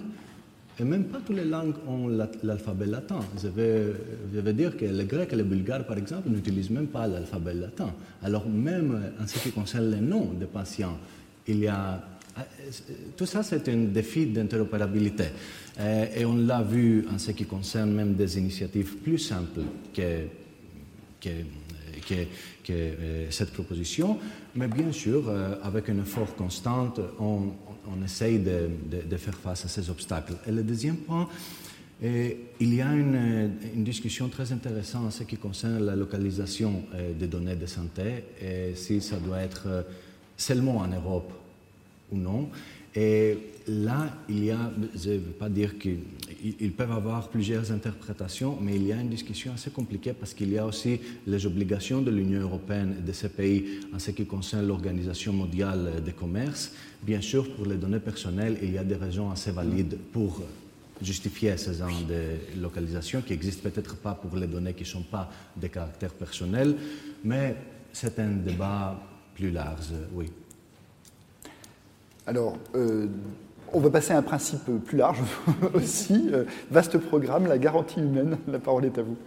et 0.79 0.83
même 0.83 1.05
pas 1.05 1.19
toutes 1.25 1.35
les 1.35 1.45
langues 1.45 1.75
ont 1.87 2.07
l'alphabet 2.43 2.85
latin. 2.85 3.19
Je 3.41 3.47
veux, 3.47 4.53
dire 4.53 4.77
que 4.77 4.85
le 4.85 5.03
grec 5.05 5.29
et 5.33 5.35
le 5.35 5.43
bulgare, 5.43 5.85
par 5.85 5.97
exemple, 5.97 6.29
n'utilisent 6.29 6.69
même 6.69 6.87
pas 6.87 7.07
l'alphabet 7.07 7.53
latin. 7.53 7.93
Alors 8.21 8.47
même 8.47 9.11
en 9.19 9.25
ce 9.25 9.39
qui 9.39 9.51
concerne 9.51 9.89
les 9.89 10.01
noms 10.01 10.33
des 10.33 10.45
patients, 10.45 10.97
il 11.47 11.59
y 11.59 11.67
a... 11.67 12.03
Tout 13.15 13.25
ça, 13.25 13.41
c'est 13.41 13.67
un 13.69 13.85
défi 13.85 14.27
d'interopérabilité. 14.27 15.25
Et 16.15 16.23
on 16.25 16.35
l'a 16.35 16.61
vu 16.61 17.07
en 17.11 17.17
ce 17.17 17.31
qui 17.31 17.45
concerne 17.45 17.91
même 17.93 18.13
des 18.13 18.37
initiatives 18.37 18.97
plus 18.97 19.17
simples 19.17 19.61
que, 19.95 20.25
que, 21.19 21.29
que, 22.07 22.71
euh, 22.71 23.27
cette 23.31 23.51
proposition. 23.51 24.17
Mais 24.55 24.67
bien 24.67 24.91
sûr, 24.91 25.27
euh, 25.27 25.55
avec 25.63 25.89
un 25.89 25.99
effort 25.99 26.35
constant, 26.35 26.93
on, 27.19 27.51
on 27.91 28.03
essaye 28.03 28.39
de, 28.39 29.17
faire 29.17 29.35
face 29.35 29.65
à 29.65 29.67
ces 29.67 29.89
obstacles. 29.89 30.33
Et 30.47 30.51
le 30.51 30.63
deuxième 30.63 30.97
point, 30.97 31.27
il 32.01 32.75
y 32.75 32.81
a 32.81 32.93
une, 32.93 33.51
discussion 33.75 34.29
très 34.29 34.51
intéressante 34.51 35.07
en 35.07 35.11
ce 35.11 35.23
qui 35.23 35.37
concerne 35.37 35.83
la 35.83 35.95
localisation 35.95 36.83
euh, 36.93 37.13
des 37.13 37.27
données 37.27 37.55
de 37.55 37.65
santé 37.65 38.23
si 38.75 39.01
ça 39.01 39.17
doit 39.17 39.41
être 39.41 39.63
euh, 39.67 39.81
seulement 40.35 40.77
en 40.77 40.87
Europe 40.87 41.31
ou 42.11 42.17
non. 42.17 42.49
Là, 43.67 44.09
il 44.29 44.45
y 44.45 44.51
a, 44.51 44.71
je 44.95 45.11
ne 45.11 45.17
veux 45.17 45.31
pas 45.31 45.49
dire 45.49 45.77
qu'ils 45.77 46.71
peuvent 46.71 46.91
avoir 46.91 47.27
plusieurs 47.29 47.71
interprétations, 47.71 48.57
mais 48.61 48.75
il 48.75 48.87
y 48.87 48.93
a 48.93 49.01
une 49.01 49.09
discussion 49.09 49.53
assez 49.53 49.69
compliquée 49.69 50.13
parce 50.13 50.33
qu'il 50.33 50.51
y 50.51 50.57
a 50.57 50.65
aussi 50.65 50.99
les 51.25 51.45
obligations 51.45 52.01
de 52.01 52.11
l'Union 52.11 52.41
européenne 52.41 52.95
et 52.99 53.01
de 53.01 53.11
ces 53.11 53.29
pays 53.29 53.81
en 53.93 53.99
ce 53.99 54.11
qui 54.11 54.25
concerne 54.25 54.65
l'Organisation 54.67 55.33
mondiale 55.33 56.01
du 56.03 56.13
commerce. 56.13 56.71
Bien 57.03 57.21
sûr, 57.21 57.53
pour 57.55 57.65
les 57.65 57.75
données 57.75 57.99
personnelles, 57.99 58.57
il 58.61 58.71
y 58.71 58.77
a 58.77 58.83
des 58.83 58.95
raisons 58.95 59.29
assez 59.29 59.51
valides 59.51 59.97
pour 60.11 60.41
justifier 61.01 61.57
ces 61.57 61.75
genre 61.75 61.89
de 62.07 62.59
localisation 62.59 63.21
qui 63.21 63.33
n'existent 63.33 63.69
peut-être 63.69 63.97
pas 63.97 64.13
pour 64.13 64.35
les 64.37 64.47
données 64.47 64.73
qui 64.73 64.83
ne 64.83 64.87
sont 64.87 65.03
pas 65.03 65.29
de 65.55 65.67
caractère 65.67 66.13
personnel, 66.13 66.75
mais 67.23 67.55
c'est 67.93 68.17
un 68.19 68.31
débat 68.31 68.99
plus 69.35 69.51
large, 69.51 69.93
oui. 70.13 70.31
Alors, 72.25 72.57
euh, 72.75 73.07
on 73.73 73.79
va 73.79 73.89
passer 73.89 74.13
à 74.13 74.17
un 74.17 74.21
principe 74.21 74.69
plus 74.85 74.97
large 74.97 75.19
aussi. 75.73 76.29
Euh, 76.31 76.43
vaste 76.71 76.97
programme, 76.97 77.47
la 77.47 77.57
garantie 77.57 77.99
humaine. 77.99 78.37
La 78.47 78.59
parole 78.59 78.85
est 78.85 78.97
à 78.97 79.01
vous. 79.01 79.17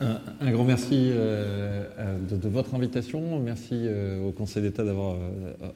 Un, 0.00 0.52
grand 0.52 0.62
merci 0.62 1.10
euh, 1.12 1.84
de, 2.30 2.48
votre 2.48 2.76
invitation. 2.76 3.40
Merci 3.40 3.88
au 4.24 4.30
Conseil 4.30 4.62
d'État 4.62 4.84
d'avoir 4.84 5.16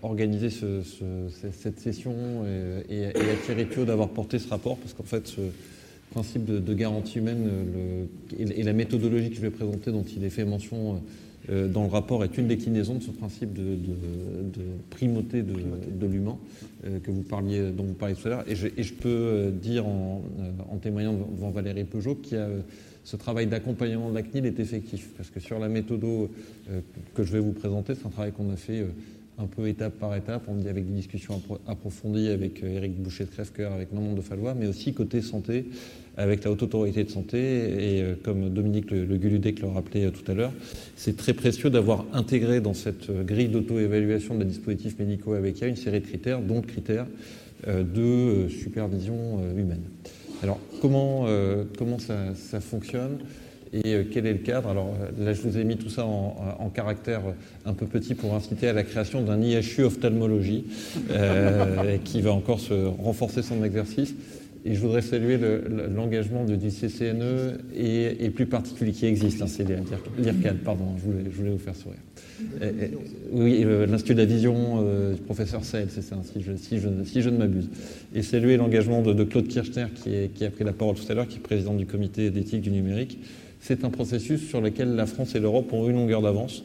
organisé 0.03 0.49
cette 0.51 1.81
session 1.81 2.15
et, 2.89 3.07
à 3.07 3.13
Thierry 3.45 3.65
Pio 3.65 3.85
d'avoir 3.85 4.11
porté 4.11 4.39
ce 4.39 4.49
rapport, 4.49 4.77
parce 4.77 4.93
qu'en 4.93 5.03
fait, 5.03 5.27
ce 5.27 5.41
principe 6.13 6.45
de, 6.45 6.75
garantie 6.75 7.19
humaine 7.19 7.49
et, 8.39 8.63
la 8.63 8.73
méthodologie 8.73 9.31
que 9.31 9.37
je 9.37 9.41
vais 9.41 9.51
présenter, 9.51 9.91
dont 9.91 10.05
il 10.05 10.25
est 10.25 10.31
fait 10.31 10.45
mention 10.45 10.95
euh, 10.95 10.97
dans 11.49 11.83
le 11.83 11.89
rapport 11.89 12.23
est 12.25 12.39
une 12.39 12.47
déclinaison 12.47 12.95
de 12.97 13.03
ce 13.03 13.11
principe 13.11 13.53
de, 13.53 13.77
primauté 14.91 15.43
de, 15.43 16.07
l'humain 16.07 16.39
euh, 16.85 17.01
que 17.01 17.11
vous 17.11 17.23
parliez, 17.23 17.71
dont 17.71 17.85
vous 17.85 17.95
parliez 17.95 18.15
tout 18.15 18.29
à 18.29 18.31
l'heure. 18.31 18.45
Et, 18.49 18.55
je, 18.55 18.95
peux 18.95 19.09
euh, 19.09 19.51
dire 19.51 19.87
en, 19.87 20.23
témoignant 20.81 21.15
devant 21.15 21.51
Valérie 21.51 21.85
Peugeot 21.85 22.15
qu'il 22.15 22.39
y 22.39 22.41
a 22.41 22.49
ce 23.05 23.17
travail 23.17 23.49
d'accompagnement 23.49 24.11
de 24.11 24.15
la 24.15 24.23
CNIL 24.23 24.47
est 24.47 24.61
effectif. 24.61 25.11
Parce 25.17 25.31
que 25.31 25.41
sur 25.41 25.59
la 25.59 25.69
méthode 25.69 26.05
que 27.15 27.25
je 27.25 27.33
vais 27.33 27.41
vous 27.41 27.53
présenter, 27.53 27.95
c'est 27.97 28.07
un 28.07 28.11
travail 28.11 28.31
qu'on 28.31 28.53
a 28.53 28.57
fait 28.57 28.87
un 29.39 29.47
peu 29.47 29.67
étape 29.67 29.95
par 29.99 30.15
étape, 30.15 30.43
on 30.49 30.55
dit 30.55 30.69
avec 30.69 30.87
des 30.87 30.93
discussions 30.93 31.41
approfondies 31.67 32.29
avec 32.29 32.63
Eric 32.63 33.01
Boucher 33.03 33.25
de 33.25 33.31
Crèvecoeur, 33.31 33.73
avec 33.73 33.93
Manon 33.93 34.15
de 34.15 34.21
Fallois, 34.21 34.55
mais 34.55 34.67
aussi 34.67 34.93
côté 34.93 35.23
santé, 35.23 35.67
avec 36.17 36.45
la 36.45 36.51
Haute 36.51 36.63
Autorité 36.63 37.05
de 37.05 37.11
Santé. 37.11 37.39
Et 37.39 38.03
euh, 38.03 38.15
comme 38.23 38.51
Dominique 38.51 38.91
Le, 38.91 39.05
le 39.05 39.17
Guludec 39.17 39.61
le 39.61 39.69
rappelait 39.69 40.05
euh, 40.05 40.11
tout 40.11 40.31
à 40.31 40.35
l'heure, 40.35 40.53
c'est 40.97 41.17
très 41.17 41.33
précieux 41.33 41.71
d'avoir 41.71 42.05
intégré 42.13 42.61
dans 42.61 42.75
cette 42.75 43.09
euh, 43.11 43.23
grille 43.23 43.49
d'auto-évaluation 43.49 44.35
des 44.35 44.45
dispositifs 44.45 44.99
médicaux 44.99 45.33
avec 45.33 45.61
IA 45.61 45.69
une 45.69 45.77
série 45.77 46.01
de 46.01 46.07
critères, 46.07 46.41
dont 46.41 46.57
le 46.57 46.67
critère 46.67 47.07
de 47.65 48.49
supervision 48.49 49.41
humaine. 49.57 49.83
Alors, 50.43 50.59
comment, 50.81 51.27
ça 51.99 52.61
fonctionne? 52.61 53.19
Et 53.73 53.95
euh, 53.95 54.05
quel 54.11 54.27
est 54.27 54.33
le 54.33 54.39
cadre? 54.39 54.69
Alors 54.69 54.95
euh, 55.01 55.25
là, 55.25 55.33
je 55.33 55.41
vous 55.43 55.57
ai 55.59 55.65
mis 55.65 55.77
tout 55.77 55.89
ça 55.89 56.05
en, 56.05 56.71
caractère 56.75 57.23
un 57.67 57.75
peu 57.75 57.87
petit 57.87 58.15
pour 58.15 58.35
inciter 58.35 58.69
à 58.69 58.73
la 58.73 58.83
création 58.83 59.23
d'un 59.23 59.41
IHU 59.41 59.83
ophtalmologie 59.85 60.65
euh, 61.11 61.99
qui 62.05 62.21
va 62.23 62.33
encore 62.33 62.61
se 62.61 62.73
renforcer 62.73 63.43
son 63.43 63.63
exercice. 63.65 64.15
Et 64.65 64.75
je 64.75 64.81
voudrais 64.81 65.03
saluer 65.03 65.39
l'engagement 65.93 66.45
de, 66.45 66.55
du 66.55 66.69
CCNE 66.69 67.59
et, 67.77 68.31
plus 68.31 68.47
particulier 68.47 68.93
qui 68.93 69.07
existe, 69.07 69.43
hein, 69.43 69.49
c'est 69.49 69.65
l'IRCAD, 69.65 70.59
pardon, 70.59 70.85
je 70.99 71.37
voulais, 71.37 71.51
vous 71.51 71.59
faire 71.59 71.75
sourire. 71.75 71.99
oui, 73.33 73.67
l'Institut 73.89 74.15
de 74.15 74.21
la 74.21 74.25
Vision 74.25 74.81
du 75.15 75.21
professeur 75.23 75.65
Saël, 75.65 75.89
c'est 75.91 76.01
ça, 76.01 76.17
si 76.33 76.43
je, 76.43 76.55
si 76.55 76.79
je, 76.79 77.21
je 77.21 77.29
ne 77.29 77.39
m'abuse. 77.39 77.69
Et 78.15 78.23
saluer 78.23 78.57
l'engagement 78.57 79.03
de, 79.03 79.25
Claude 79.25 79.49
Kirchner 79.49 79.87
qui, 79.97 80.45
a 80.45 80.51
pris 80.51 80.63
la 80.63 80.73
parole 80.73 80.95
tout 80.95 81.11
à 81.11 81.15
l'heure, 81.15 81.27
qui 81.27 81.39
est 81.39 81.41
président 81.41 81.75
du 81.75 81.87
comité 81.87 82.31
d'éthique 82.31 82.61
du 82.61 82.71
numérique 82.71 83.19
c'est 83.63 83.85
un 83.85 83.91
processus 83.91 84.47
sur 84.47 84.61
lequel 84.61 84.97
la 84.97 85.07
France 85.07 85.37
et 85.37 85.41
l'Europe 85.41 85.73
ont 85.73 85.89
une 85.89 85.95
longueur 85.95 86.21
d'avance. 86.21 86.65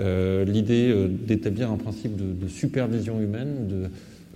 Euh, 0.00 0.44
l'idée 0.44 0.90
euh, 0.90 1.06
d'établir 1.06 1.70
un 1.70 1.76
principe 1.76 2.16
de, 2.16 2.48
supervision 2.48 3.20
humaine, 3.20 3.68
de 3.68 3.84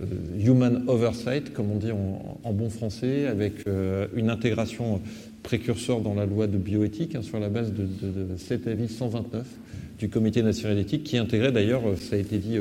euh, 0.01 0.05
human 0.45 0.83
oversight, 0.87 1.53
comme 1.53 1.71
on 1.71 1.77
dit 1.77 1.91
en, 1.91 2.53
bon 2.53 2.69
français, 2.69 3.25
avec 3.25 3.65
une 4.15 4.29
intégration 4.29 5.01
précurseur 5.41 6.01
dans 6.01 6.13
la 6.13 6.27
loi 6.27 6.45
de 6.45 6.57
bioéthique, 6.57 7.15
hein, 7.15 7.23
sur 7.23 7.39
la 7.39 7.49
base 7.49 7.73
de, 7.73 7.87
cet 8.37 8.67
avis 8.67 8.87
129 8.87 9.45
du 9.97 10.09
Comité 10.09 10.43
national 10.43 10.77
d'éthique, 10.77 11.03
qui 11.03 11.17
intégrait 11.17 11.51
d'ailleurs, 11.51 11.81
ça 11.99 12.15
a 12.15 12.19
été 12.19 12.37
dit 12.37 12.57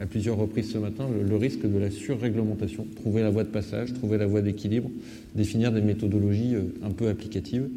à 0.00 0.06
plusieurs 0.06 0.36
reprises 0.36 0.72
ce 0.72 0.78
matin, 0.78 1.06
le, 1.08 1.36
risque 1.36 1.62
de 1.62 1.78
la 1.78 1.90
surréglementation, 1.90 2.86
trouver 2.96 3.22
la 3.22 3.30
voie 3.30 3.44
de 3.44 3.50
passage, 3.50 3.92
trouver 3.94 4.18
la 4.18 4.26
voie 4.26 4.42
d'équilibre, 4.42 4.90
définir 5.34 5.70
des 5.70 5.80
méthodologies 5.80 6.54
un 6.82 6.90
peu 6.90 7.08
applicatives. 7.08 7.68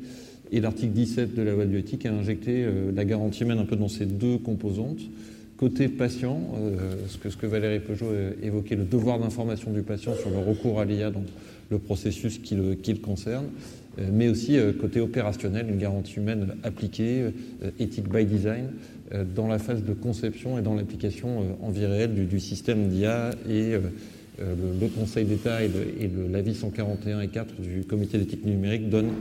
Et 0.52 0.62
l'article 0.62 0.94
17 0.94 1.36
de 1.36 1.42
la 1.44 1.52
loi 1.54 1.66
de 1.66 1.70
bioéthique 1.70 2.06
a 2.06 2.12
injecté 2.12 2.64
euh, 2.64 2.92
la 2.94 3.06
garantie 3.06 3.44
humaine 3.44 3.60
un 3.60 3.66
peu 3.66 3.76
dans 3.76 3.88
ces 3.88 4.06
deux 4.06 4.38
composantes. 4.38 5.02
Côté 5.58 5.90
patient, 5.90 6.42
euh, 6.58 6.96
ce, 7.08 7.36
que, 7.36 7.46
Valérie 7.46 7.82
Peugeot 7.82 8.12
évoquait, 8.42 8.76
le 8.76 8.86
devoir 8.86 9.20
d'information 9.20 9.72
du 9.72 9.82
patient 9.82 10.16
sur 10.16 10.30
le 10.30 10.40
recours 10.40 10.80
à 10.80 10.86
l'IA 10.86 11.12
dans 11.12 11.24
le 11.70 11.78
processus 11.78 12.40
qui 12.40 12.56
le, 12.56 12.74
qui 12.76 12.94
le 12.94 13.00
concerne, 13.00 13.46
euh, 14.00 14.10
mais 14.12 14.28
aussi 14.30 14.58
côté 14.80 15.02
opérationnel, 15.02 15.68
une 15.70 15.78
garantie 15.78 16.16
humaine 16.16 16.56
appliquée, 16.64 17.26
éthique 17.80 18.10
by 18.10 18.26
design, 18.26 18.70
dans 19.36 19.48
la 19.48 19.58
phase 19.58 19.84
de 19.84 19.94
conception 19.94 20.60
et 20.60 20.62
dans 20.62 20.76
l'application 20.76 21.58
en 21.64 21.72
vie 21.72 21.88
réelle 21.88 22.14
du, 22.14 22.26
du 22.26 22.40
système 22.40 22.90
d'IA 22.90 23.32
et 23.50 23.74
euh, 24.42 24.56
le, 24.80 24.88
Conseil 24.88 25.26
d'État 25.26 25.64
et, 25.64 25.70
l'avis 26.32 26.56
141 26.56 27.22
et 27.22 27.28
4 27.28 27.62
du 27.62 27.84
Comité 27.84 28.18
d'éthique 28.18 28.46
numérique 28.46 28.90
donnent 28.90 29.14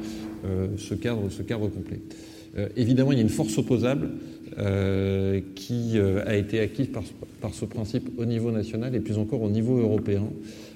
euh, 0.45 0.69
ce, 0.77 0.95
cadre, 0.95 1.69
complet. 1.69 2.01
Euh, 2.57 2.69
évidemment, 2.77 3.13
il 3.13 3.19
y 3.19 3.21
a 3.21 3.25
une 3.25 3.29
force 3.29 3.57
opposable 3.59 4.11
qui 5.55 6.01
a 6.01 6.35
été 6.35 6.59
acquise 6.59 6.89
par, 6.89 7.55
ce 7.55 7.65
principe 7.65 8.11
au 8.19 8.25
niveau 8.25 8.51
national 8.51 8.93
et 8.97 8.99
plus 8.99 9.17
encore 9.17 9.43
au 9.43 9.51
niveau 9.51 9.79
européen, 9.79 10.25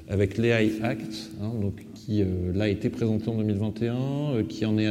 avec 0.09 0.38
l'AI 0.38 0.70
Act, 0.82 1.30
hein, 1.43 1.51
donc, 1.61 1.84
qui 1.95 2.22
l'a 2.55 2.68
été 2.68 2.90
présenté 2.90 3.28
en 3.28 3.38
2021, 3.38 4.45
qui 4.49 4.66
en 4.66 4.78
est 4.78 4.88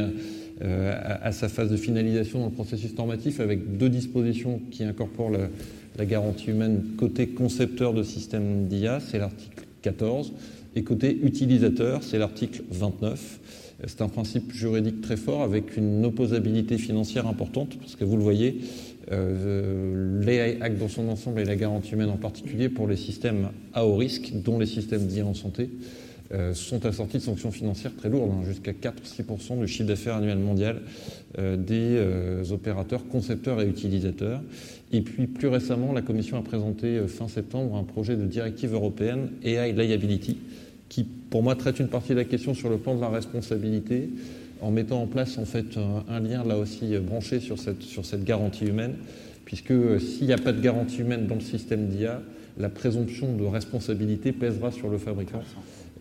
à, 0.60 1.32
sa 1.32 1.48
phase 1.48 1.70
de 1.70 1.76
finalisation 1.78 2.40
dans 2.40 2.46
le 2.46 2.52
processus 2.52 2.94
normatif, 2.94 3.40
avec 3.40 3.78
deux 3.78 3.88
dispositions 3.88 4.60
qui 4.70 4.84
incorporent 4.84 5.30
la, 5.30 5.48
la 5.96 6.06
garantie 6.06 6.50
humaine 6.50 6.82
côté 6.96 7.28
concepteur 7.28 7.94
de 7.94 8.02
système 8.02 8.68
d'IA, 8.68 9.00
c'est 9.00 9.18
l'article 9.18 9.64
14, 9.82 10.32
et 10.74 10.82
côté 10.82 11.18
utilisateur, 11.22 12.02
c'est 12.02 12.18
l'article 12.18 12.62
29. 12.70 13.40
C'est 13.86 14.00
un 14.00 14.08
principe 14.08 14.52
juridique 14.52 15.00
très 15.00 15.16
fort 15.16 15.42
avec 15.42 15.76
une 15.76 16.04
opposabilité 16.04 16.78
financière 16.78 17.26
importante, 17.26 17.76
parce 17.78 17.96
que 17.96 18.04
vous 18.04 18.16
le 18.16 18.22
voyez, 18.22 18.60
euh, 19.10 20.22
l'AI 20.24 20.58
Act 20.60 20.78
dans 20.78 20.88
son 20.88 21.08
ensemble 21.08 21.40
et 21.40 21.44
la 21.44 21.56
garantie 21.56 21.92
humaine 21.92 22.10
en 22.10 22.16
particulier 22.16 22.68
pour 22.68 22.86
les 22.86 22.96
systèmes 22.96 23.48
à 23.74 23.84
haut 23.84 23.96
risque, 23.96 24.32
dont 24.34 24.58
les 24.58 24.66
systèmes 24.66 25.06
d'IA 25.06 25.26
en 25.26 25.34
santé, 25.34 25.68
euh, 26.32 26.54
sont 26.54 26.86
assortis 26.86 27.18
de 27.18 27.22
sanctions 27.22 27.50
financières 27.50 27.94
très 27.94 28.08
lourdes, 28.08 28.30
hein, 28.30 28.42
jusqu'à 28.46 28.72
4-6% 28.72 29.60
du 29.60 29.68
chiffre 29.68 29.86
d'affaires 29.86 30.14
annuel 30.14 30.38
mondial 30.38 30.80
euh, 31.38 31.58
des 31.58 31.96
euh, 31.98 32.42
opérateurs, 32.52 33.06
concepteurs 33.06 33.60
et 33.60 33.66
utilisateurs. 33.66 34.40
Et 34.92 35.02
puis 35.02 35.26
plus 35.26 35.48
récemment, 35.48 35.92
la 35.92 36.00
Commission 36.00 36.38
a 36.38 36.42
présenté 36.42 37.06
fin 37.06 37.28
septembre 37.28 37.76
un 37.76 37.82
projet 37.82 38.16
de 38.16 38.24
directive 38.24 38.72
européenne 38.72 39.28
AI 39.44 39.72
Liability, 39.72 40.38
qui 40.88 41.04
pour 41.04 41.42
moi 41.42 41.54
traite 41.54 41.80
une 41.80 41.88
partie 41.88 42.10
de 42.10 42.18
la 42.18 42.24
question 42.24 42.54
sur 42.54 42.70
le 42.70 42.78
plan 42.78 42.94
de 42.94 43.00
la 43.02 43.10
responsabilité, 43.10 44.08
en 44.62 44.70
mettant 44.70 45.02
en 45.02 45.06
place 45.06 45.36
en 45.36 45.44
fait 45.44 45.76
un, 46.08 46.20
lien 46.20 46.44
là 46.44 46.56
aussi 46.56 46.96
branché 46.98 47.40
sur 47.40 47.58
cette, 47.58 47.82
sur 47.82 48.06
cette 48.06 48.24
garantie 48.24 48.64
humaine, 48.64 48.94
puisque 49.44 49.72
s'il 50.00 50.28
n'y 50.28 50.32
a 50.32 50.38
pas 50.38 50.52
de 50.52 50.62
garantie 50.62 51.00
humaine 51.00 51.26
dans 51.26 51.34
le 51.34 51.40
système 51.42 51.88
d'IA, 51.88 52.22
la 52.58 52.70
présomption 52.70 53.34
de 53.36 53.44
responsabilité 53.44 54.32
pèsera 54.32 54.70
sur 54.70 54.88
le 54.88 54.98
fabricant. 54.98 55.42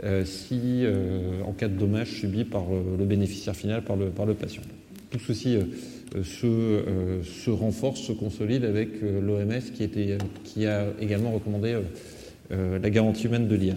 Euh, 0.04 0.26
si, 0.26 0.60
euh, 0.84 1.44
en 1.46 1.52
cas 1.52 1.68
de 1.68 1.78
dommage 1.78 2.10
subi 2.10 2.44
par 2.44 2.64
euh, 2.64 2.98
le 2.98 3.06
bénéficiaire 3.06 3.56
final, 3.56 3.84
par 3.84 3.96
le, 3.96 4.34
patient. 4.34 4.64
Tout 5.12 5.20
ceci 5.20 5.58
se, 6.24 7.50
renforce, 7.50 8.00
se 8.02 8.12
consolide 8.14 8.64
avec 8.64 9.02
l'OMS 9.02 9.62
qui, 10.44 10.66
a 10.66 10.86
également 11.02 11.32
recommandé 11.32 11.78
la 12.50 12.90
garantie 12.90 13.26
humaine 13.26 13.50
de 13.50 13.56
l'IA. 13.56 13.76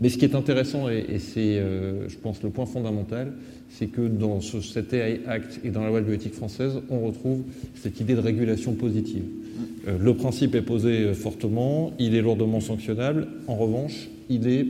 Mais 0.00 0.10
ce 0.10 0.18
qui 0.18 0.26
est 0.26 0.34
intéressant, 0.34 0.90
et, 0.90 1.18
c'est, 1.18 1.56
je 1.56 2.16
pense, 2.18 2.42
le 2.42 2.50
point 2.50 2.66
fondamental, 2.66 3.32
c'est 3.70 3.86
que 3.86 4.02
dans 4.02 4.42
ce, 4.42 4.60
cet 4.60 4.92
AI 4.92 5.22
Act 5.26 5.60
et 5.64 5.70
dans 5.70 5.80
la 5.80 5.88
loi 5.88 6.00
de 6.00 6.04
bioéthique 6.04 6.34
française, 6.34 6.80
on 6.90 7.00
retrouve 7.00 7.44
cette 7.76 7.98
idée 7.98 8.14
de 8.14 8.20
régulation 8.20 8.74
positive. 8.74 9.24
le 9.86 10.14
principe 10.14 10.54
est 10.54 10.62
posé 10.62 11.14
fortement, 11.14 11.94
il 11.98 12.14
est 12.14 12.20
lourdement 12.20 12.60
sanctionnable. 12.60 13.28
En 13.46 13.54
revanche, 13.54 14.10
il 14.28 14.48
est 14.48 14.66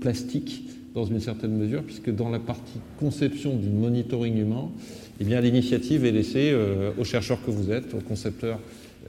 plastique 0.00 0.64
dans 0.94 1.04
une 1.04 1.20
certaine 1.20 1.56
mesure, 1.56 1.82
puisque 1.82 2.10
dans 2.10 2.28
la 2.28 2.38
partie 2.38 2.80
conception 2.98 3.56
du 3.56 3.68
monitoring 3.68 4.36
humain, 4.36 4.70
eh 5.20 5.24
l'initiative 5.24 6.04
est 6.04 6.10
laissée 6.10 6.50
euh, 6.52 6.90
aux 6.98 7.04
chercheurs 7.04 7.38
que 7.44 7.50
vous 7.50 7.70
êtes, 7.70 7.94
aux 7.94 8.00
concepteurs 8.00 8.60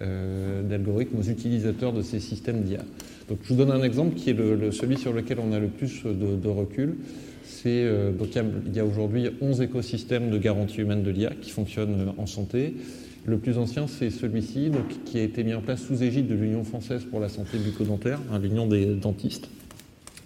euh, 0.01 0.61
d'algorithmes, 0.63 1.17
aux 1.19 1.23
utilisateurs 1.23 1.93
de 1.93 2.01
ces 2.01 2.19
systèmes 2.19 2.61
d'IA. 2.61 2.83
Donc, 3.27 3.39
je 3.43 3.49
vous 3.49 3.55
donne 3.55 3.71
un 3.71 3.83
exemple 3.83 4.15
qui 4.15 4.31
est 4.31 4.71
celui 4.71 4.97
sur 4.97 5.13
lequel 5.13 5.37
on 5.39 5.51
a 5.51 5.59
le 5.59 5.67
plus 5.67 6.03
de, 6.03 6.47
recul. 6.47 6.95
Euh, 7.65 8.11
il 8.65 8.75
y 8.75 8.79
a, 8.79 8.85
aujourd'hui 8.85 9.29
11 9.41 9.61
écosystèmes 9.61 10.29
de 10.29 10.37
garantie 10.37 10.81
humaine 10.81 11.03
de 11.03 11.11
l'IA 11.11 11.31
qui 11.41 11.51
fonctionnent 11.51 12.13
en 12.17 12.25
santé. 12.25 12.75
Le 13.25 13.37
plus 13.37 13.57
ancien, 13.57 13.85
c'est 13.87 14.09
celui-ci, 14.09 14.71
qui 15.05 15.19
a 15.19 15.23
été 15.23 15.43
mis 15.43 15.53
en 15.53 15.61
place 15.61 15.81
sous 15.81 16.01
égide 16.01 16.27
de 16.27 16.35
l'Union 16.35 16.63
française 16.63 17.03
pour 17.03 17.19
la 17.19 17.29
santé 17.29 17.57
bucco-dentaire, 17.57 18.19
hein, 18.31 18.39
l'Union 18.39 18.65
des 18.65 18.85
dentistes 18.85 19.49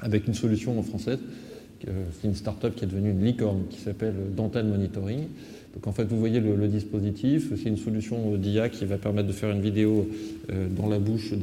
avec 0.04 0.28
une 0.28 0.36
solution 0.36 0.82
française. 0.84 1.20
C'est 1.82 2.28
une 2.28 2.36
start-up 2.36 2.76
qui 2.76 2.86
est 2.86 2.88
devenue 2.88 3.12
une 3.12 3.26
licorne 3.26 3.64
qui 3.70 3.80
s'appelle 3.80 4.14
Dental 4.36 4.66
Monitoring. 4.66 5.26
Donc 5.74 5.88
en 5.88 5.91
fait, 5.91 6.04
vous 6.04 6.20
voyez 6.20 6.39
le, 6.39 6.68
dispositif, 6.68 7.51
c'est 7.56 7.70
une 7.70 7.78
solution 7.78 8.38
d'IA 8.38 8.70
qui 8.70 8.86
va 8.86 8.97
permettre 8.97 9.28
de 9.28 9.34
faire 9.34 9.49
une 9.49 9.62
vidéo 9.62 10.08
euh, 10.51 10.68
dans 10.70 10.88
la 10.88 10.99
bouche 10.99 11.34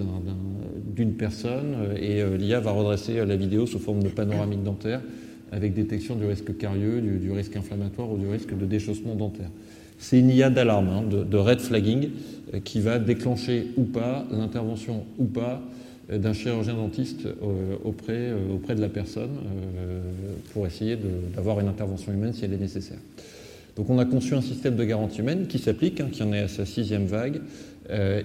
d'une 0.86 1.14
personne 1.14 1.74
euh, 1.80 1.96
et 1.96 2.22
euh, 2.22 2.36
l'IA 2.36 2.61
va 2.61 2.70
redresser 2.70 3.24
la 3.26 3.36
vidéo 3.36 3.66
sous 3.66 3.80
forme 3.80 4.02
de 4.02 4.08
panoramique 4.08 4.62
dentaire 4.62 5.00
avec 5.50 5.74
détection 5.74 6.14
du 6.14 6.26
risque 6.26 6.56
carieux, 6.56 7.00
du, 7.00 7.32
risque 7.32 7.56
inflammatoire 7.56 8.12
ou 8.12 8.18
du 8.18 8.28
risque 8.28 8.56
de 8.56 8.64
déchaussement 8.66 9.16
dentaire. 9.16 9.50
C'est 9.98 10.20
une 10.20 10.30
IA 10.30 10.48
d'alarme, 10.48 10.88
hein, 10.88 11.02
de, 11.02 11.36
red 11.36 11.58
flagging, 11.58 12.11
qui 12.62 12.80
va 12.80 13.00
déclencher 13.00 13.66
ou 13.76 13.82
pas 13.82 14.26
l'intervention 14.30 15.04
ou 15.18 15.24
pas 15.24 15.61
d'un 16.18 16.32
chirurgien 16.32 16.74
dentiste 16.74 17.26
euh, 17.26 17.76
auprès, 17.84 18.12
euh, 18.16 18.54
auprès 18.54 18.74
de 18.74 18.80
la 18.80 18.88
personne 18.88 19.30
euh, 19.78 20.00
pour 20.52 20.66
essayer 20.66 20.96
d'avoir 21.34 21.61
une 21.61 21.68
intervention 21.68 22.12
humaine 22.12 22.32
si 22.32 22.44
elle 22.44 22.52
est 22.52 22.58
nécessaire. 22.58 22.98
Donc 23.76 23.88
on 23.88 23.98
a 23.98 24.04
conçu 24.04 24.34
un 24.34 24.42
système 24.42 24.74
de 24.74 24.84
garantie 24.84 25.20
humaine 25.20 25.46
qui 25.46 25.58
s'applique, 25.58 26.00
hein, 26.00 26.08
qui 26.11 26.22
en 26.22 26.32
est 26.32 26.40
à 26.40 26.48
sa 26.48 26.66
sixième 26.66 27.06
vague, 27.06 27.40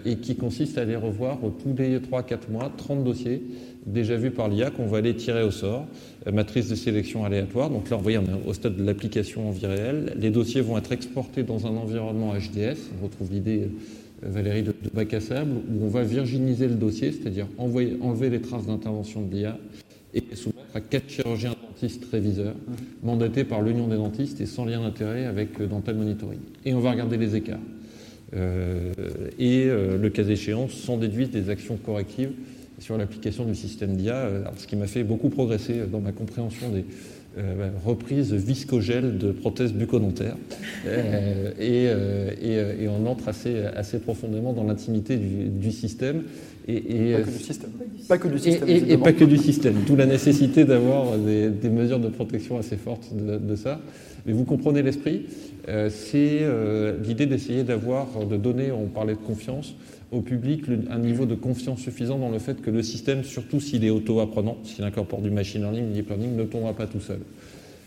et 0.06 0.18
qui 0.18 0.36
consiste 0.36 0.78
à 0.78 0.82
aller 0.82 0.96
revoir 0.96 1.40
tous 1.40 1.74
les 1.76 1.98
3-4 1.98 2.52
mois 2.52 2.72
30 2.78 3.04
dossiers 3.04 3.42
déjà 3.88 4.16
vus 4.16 4.30
par 4.30 4.48
l'IA 4.48 4.70
qu'on 4.70 4.86
va 4.86 5.00
aller 5.00 5.16
tirer 5.16 5.42
au 5.42 5.50
sort, 5.50 5.88
matrice 6.32 6.70
de 6.70 6.76
sélection 6.76 7.26
aléatoire. 7.26 7.72
Donc 7.72 7.90
là, 7.90 7.98
vous 7.98 8.04
voyez, 8.04 8.20
on 8.20 8.26
est 8.26 8.48
au 8.48 8.54
stade 8.54 8.76
de 8.76 8.84
l'application 8.84 9.50
en 9.50 9.52
vie 9.52 9.66
réelle. 9.66 10.14
Les 10.18 10.30
dossiers 10.30 10.62
vont 10.62 10.78
être 10.78 10.92
exportés 10.92 11.42
dans 11.42 11.66
un 11.66 11.78
environnement 11.78 12.34
HDS. 12.36 12.78
On 13.00 13.06
retrouve 13.06 13.32
l'idée 13.32 13.70
Valérie 14.26 14.64
de, 14.64 15.20
sable, 15.20 15.52
où 15.70 15.86
on 15.86 15.88
va 15.88 16.04
virginiser 16.04 16.68
le 16.68 16.76
dossier, 16.76 17.12
c'est-à-dire 17.12 17.48
enlever 17.58 18.30
les 18.30 18.42
traces 18.42 18.66
d'intervention 18.66 19.22
de 19.22 19.34
l'IA 19.34 19.58
et 20.14 20.24
soumettre 20.34 20.60
à 20.74 20.82
quatre 20.82 21.10
chirurgiens 21.10 21.56
dentistes 21.68 22.06
réviseurs, 22.12 22.56
mandatés 23.04 23.44
par 23.44 23.62
l'Union 23.62 23.88
des 23.88 23.98
dentistes 23.98 24.40
et 24.42 24.46
sans 24.46 24.66
lien 24.66 24.82
d'intérêt 24.82 25.26
avec 25.26 25.60
euh, 25.60 25.68
Dental 25.68 25.96
Monitoring. 25.96 26.40
Et 26.64 26.74
on 26.74 26.80
va 26.80 26.92
regarder 26.92 27.18
les 27.18 27.36
écarts. 27.36 27.60
Euh, 28.36 28.94
et 29.38 29.66
euh, 29.66 29.98
le 29.98 30.10
cas 30.10 30.24
échéant, 30.24 30.68
sans 30.70 30.98
déduire 30.98 31.30
des 31.30 31.50
actions 31.50 31.78
correctives 31.78 32.32
sur 32.80 32.98
l'application 32.98 33.46
du 33.46 33.56
système 33.56 33.96
d'IA, 33.96 34.30
ce 34.58 34.68
qui 34.68 34.76
m'a 34.76 34.88
fait 34.88 35.04
beaucoup 35.04 35.30
progresser 35.30 35.84
dans 35.90 36.02
ma 36.02 36.12
compréhension 36.12 36.70
des 36.70 36.84
euh, 37.38 37.70
reprise 37.86 38.34
viscogel 38.34 39.18
de 39.18 39.32
prothèses 39.32 39.74
bucco-dentaires. 39.74 40.38
Euh, 40.88 41.52
euh, 41.60 42.76
et, 42.80 42.88
on 42.88 43.08
entre 43.08 43.30
assez 43.30 44.00
profondément 44.00 44.54
dans 44.54 44.64
l'intimité 44.64 45.18
du, 45.18 45.72
système. 45.72 46.24
Et, 46.68 47.14
pas 47.14 47.22
que 47.22 47.30
du 47.30 47.40
système. 47.44 47.72
Pas 48.08 48.18
que 48.18 48.28
du 48.28 48.40
système. 48.40 48.70
Et, 48.70 48.98
pas 48.98 49.14
que 49.14 49.24
du 49.24 49.38
système. 49.38 49.76
D'où 49.86 49.96
la 49.96 50.06
nécessité 50.06 50.66
d'avoir 50.66 51.18
des, 51.18 51.70
mesures 51.70 52.00
de 52.00 52.10
protection 52.10 52.58
assez 52.58 52.78
fortes 52.78 53.12
de, 53.14 53.56
ça. 53.56 53.80
Mais 54.26 54.34
vous 54.34 54.46
comprenez 54.46 54.82
l'esprit. 54.82 55.28
c'est 55.90 56.42
l'idée 57.04 57.28
d'essayer 57.28 57.64
d'avoir, 57.64 58.26
de 58.26 58.38
donner, 58.38 58.72
on 58.72 58.88
parlait 58.88 59.14
de 59.14 59.20
confiance, 59.20 59.76
au 60.12 60.22
public 60.22 60.64
un 60.90 61.00
niveau 61.00 61.26
de 61.26 61.36
confiance 61.36 61.80
suffisant 61.80 62.18
dans 62.18 62.30
le 62.30 62.40
fait 62.40 62.62
que 62.62 62.70
le 62.70 62.84
système, 62.84 63.24
surtout 63.24 63.60
s'il 63.60 63.84
est 63.84 63.90
auto-apprenant, 63.90 64.58
s'il 64.64 64.84
incorpore 64.84 65.22
du 65.22 65.32
machine 65.32 65.62
learning, 65.62 65.88
du 65.88 65.94
deep 65.94 66.10
learning, 66.10 66.36
ne 66.36 66.44
tombera 66.44 66.74
pas 66.74 66.88
tout 66.88 67.00
seul. 67.00 67.20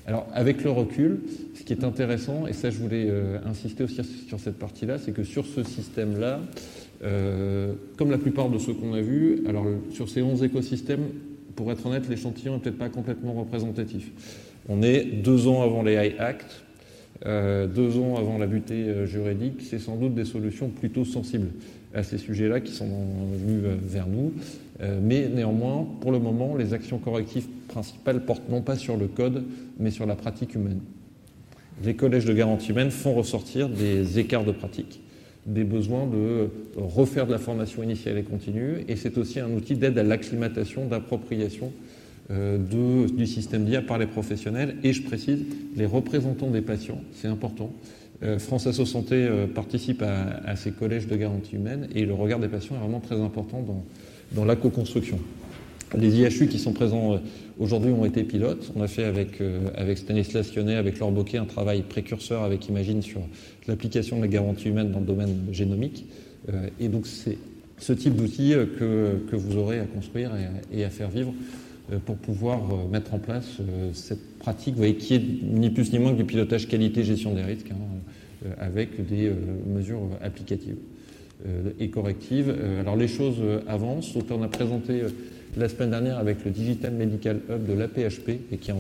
Alors, 0.07 0.27
avec 0.33 0.65
le 0.65 0.71
recul, 0.71 1.21
ce 1.55 1.63
qui 1.63 1.73
est 1.73 1.85
intéressant, 1.85 2.47
et 2.47 2.55
ça 2.55 2.71
je 2.71 2.79
voulais 2.79 3.07
euh, 3.09 3.39
insister 3.45 3.85
aussi 3.85 4.03
sur 4.27 4.41
cette 4.41 4.59
partie-là, 4.59 4.99
c'est 4.99 5.13
que 5.13 5.23
sur 5.23 5.47
ce 5.47 5.63
système-là, 5.63 6.41
euh, 7.03 7.75
comme 7.97 8.11
la 8.11 8.19
plupart 8.19 8.49
de 8.51 8.59
ceux 8.59 8.75
qu'on 8.75 8.95
a 8.95 9.01
vus, 9.01 9.43
alors 9.49 9.67
sur 9.91 10.09
ces 10.09 10.23
11 10.23 10.43
écosystèmes, 10.43 11.07
pour 11.57 11.71
être 11.73 11.85
honnête, 11.87 12.09
l'échantillon 12.09 12.55
n'est 12.55 12.61
peut-être 12.61 12.79
pas 12.79 12.89
complètement 12.89 13.33
représentatif. 13.33 14.11
On 14.69 14.83
est 14.83 15.05
deux 15.05 15.49
ans 15.49 15.63
avant 15.63 15.83
les 15.83 15.95
High 15.95 16.15
Act, 16.19 16.65
euh, 17.27 17.67
deux 17.67 17.99
ans 17.99 18.17
avant 18.17 18.39
la 18.39 18.47
butée 18.47 19.07
juridique, 19.07 19.63
c'est 19.63 19.79
sans 19.79 19.97
doute 19.97 20.15
des 20.15 20.25
solutions 20.25 20.69
plutôt 20.69 21.05
sensibles 21.05 21.49
à 21.95 22.03
ces 22.03 22.19
sujets-là 22.19 22.61
qui 22.61 22.73
sont 22.73 22.89
venus 23.35 23.63
euh, 23.65 23.77
vers 23.83 24.07
nous. 24.07 24.33
Euh, 24.81 25.01
mais 25.03 25.29
néanmoins, 25.29 25.87
pour 26.01 26.13
le 26.13 26.19
moment, 26.19 26.57
les 26.57 26.75
actions 26.75 26.99
correctives 26.99 27.47
principales 27.69 28.25
portent 28.25 28.49
non 28.49 28.63
pas 28.63 28.77
sur 28.77 28.97
le 28.97 29.09
code, 29.09 29.45
mais 29.79 29.91
sur 29.91 30.07
la 30.07 30.15
pratique 30.15 30.55
humaine. 30.55 30.81
Les 31.85 31.95
collèges 31.95 32.25
de 32.25 32.33
garantie 32.33 32.71
humaine 32.71 32.91
font 32.91 33.15
ressortir 33.15 33.69
des 33.69 34.19
écarts 34.19 34.45
de 34.45 34.53
pratique, 34.53 35.01
des 35.49 35.65
besoins 35.65 36.07
de 36.07 36.51
refaire 36.77 37.27
de 37.27 37.33
la 37.33 37.39
formation 37.39 37.83
initiale 37.83 38.19
et 38.19 38.23
continue, 38.23 38.85
et 38.87 38.97
c'est 38.97 39.17
aussi 39.19 39.41
un 39.41 39.51
outil 39.51 39.75
d'aide 39.75 39.99
à 39.99 40.03
l'acclimatation, 40.03 40.87
d'appropriation 40.87 41.73
euh, 42.31 42.59
du 43.09 43.27
système 43.27 43.65
d'IA 43.65 43.81
par 43.81 43.97
les 43.97 44.07
professionnels, 44.07 44.77
et 44.85 44.93
je 44.93 45.03
précise, 45.03 45.45
les 45.75 45.87
représentants 45.87 46.51
des 46.51 46.61
patients, 46.61 47.01
c'est 47.15 47.29
important. 47.29 47.73
Euh, 48.23 48.39
France 48.39 48.67
Asso 48.67 48.85
Santé 48.85 49.15
euh, 49.15 49.47
participe 49.47 50.03
à, 50.03 50.55
ces 50.57 50.73
collèges 50.73 51.07
de 51.07 51.17
garantie 51.17 51.57
humaine 51.57 51.89
et 51.95 52.05
le 52.05 52.13
regard 52.13 52.41
des 52.41 52.49
patients 52.49 52.75
est 52.75 52.81
vraiment 52.81 53.01
très 53.01 53.19
important 53.19 53.65
dans, 54.33 54.45
la 54.45 54.57
co-construction. 54.57 55.19
Les 55.97 56.21
IHU 56.21 56.49
qui 56.49 56.59
sont 56.59 56.73
présents 56.73 57.19
aujourd'hui 57.59 57.93
ont 57.93 58.05
été 58.05 58.25
pilotes. 58.25 58.73
On 58.77 58.83
a 58.83 58.89
fait 58.89 59.05
avec, 59.05 59.43
avec 59.75 59.99
Stanislas 59.99 60.55
Lyonnais, 60.55 60.77
avec 60.77 60.99
Laure 60.99 61.13
Boquet, 61.13 61.39
un 61.39 61.45
travail 61.45 61.83
précurseur 61.83 62.43
avec 62.43 62.69
Imagine 62.69 63.03
sur 63.03 63.21
l'application 63.67 64.17
de 64.17 64.23
la 64.23 64.29
garantie 64.29 64.69
humaine 64.69 64.91
dans 64.91 65.01
le 65.01 65.07
domaine 65.07 65.47
génomique. 65.53 66.07
et 66.81 66.89
donc 66.89 67.07
c'est 67.07 67.39
ce 67.79 67.93
type 67.93 68.17
d'outil 68.17 68.55
que, 68.79 69.37
vous 69.37 69.57
aurez 69.57 69.81
à 69.81 69.85
construire 69.85 70.33
et 70.73 70.85
à 70.85 70.91
faire 70.91 71.11
vivre 71.11 71.33
pour 72.05 72.17
pouvoir 72.17 72.61
mettre 72.91 73.15
en 73.15 73.19
place 73.19 73.59
cette 73.93 74.39
pratique 74.39 74.75
vous 74.75 74.81
voyez, 74.81 74.97
qui 74.97 75.15
est 75.15 75.23
ni 75.43 75.71
plus 75.71 75.93
ni 75.93 75.99
moins 75.99 76.13
que 76.13 76.19
du 76.19 76.25
pilotage 76.25 76.69
qualité-gestion 76.69 77.35
des 77.35 77.43
risques. 77.43 77.71
Hein. 77.71 77.99
Euh, 78.47 78.53
avec 78.59 79.05
des 79.05 79.27
euh, 79.27 79.35
mesures 79.67 80.11
applicatives 80.23 80.77
euh, 81.45 81.71
et 81.81 81.89
correctives. 81.89 82.55
alors 82.79 82.95
les 82.95 83.09
choses 83.09 83.43
avancent. 83.67 84.15
On 84.31 84.43
a 84.43 84.49
présenté 84.49 85.03
la 85.59 85.69
semaine 85.69 85.91
dernière 85.91 86.19
avec 86.19 86.45
le 86.45 86.51
Digital 86.51 86.93
Medical 86.93 87.41
Hub 87.51 87.67
de 87.67 87.73
l'APHP, 87.73 88.29
et 88.53 88.57
qui 88.59 88.71
est 88.71 88.75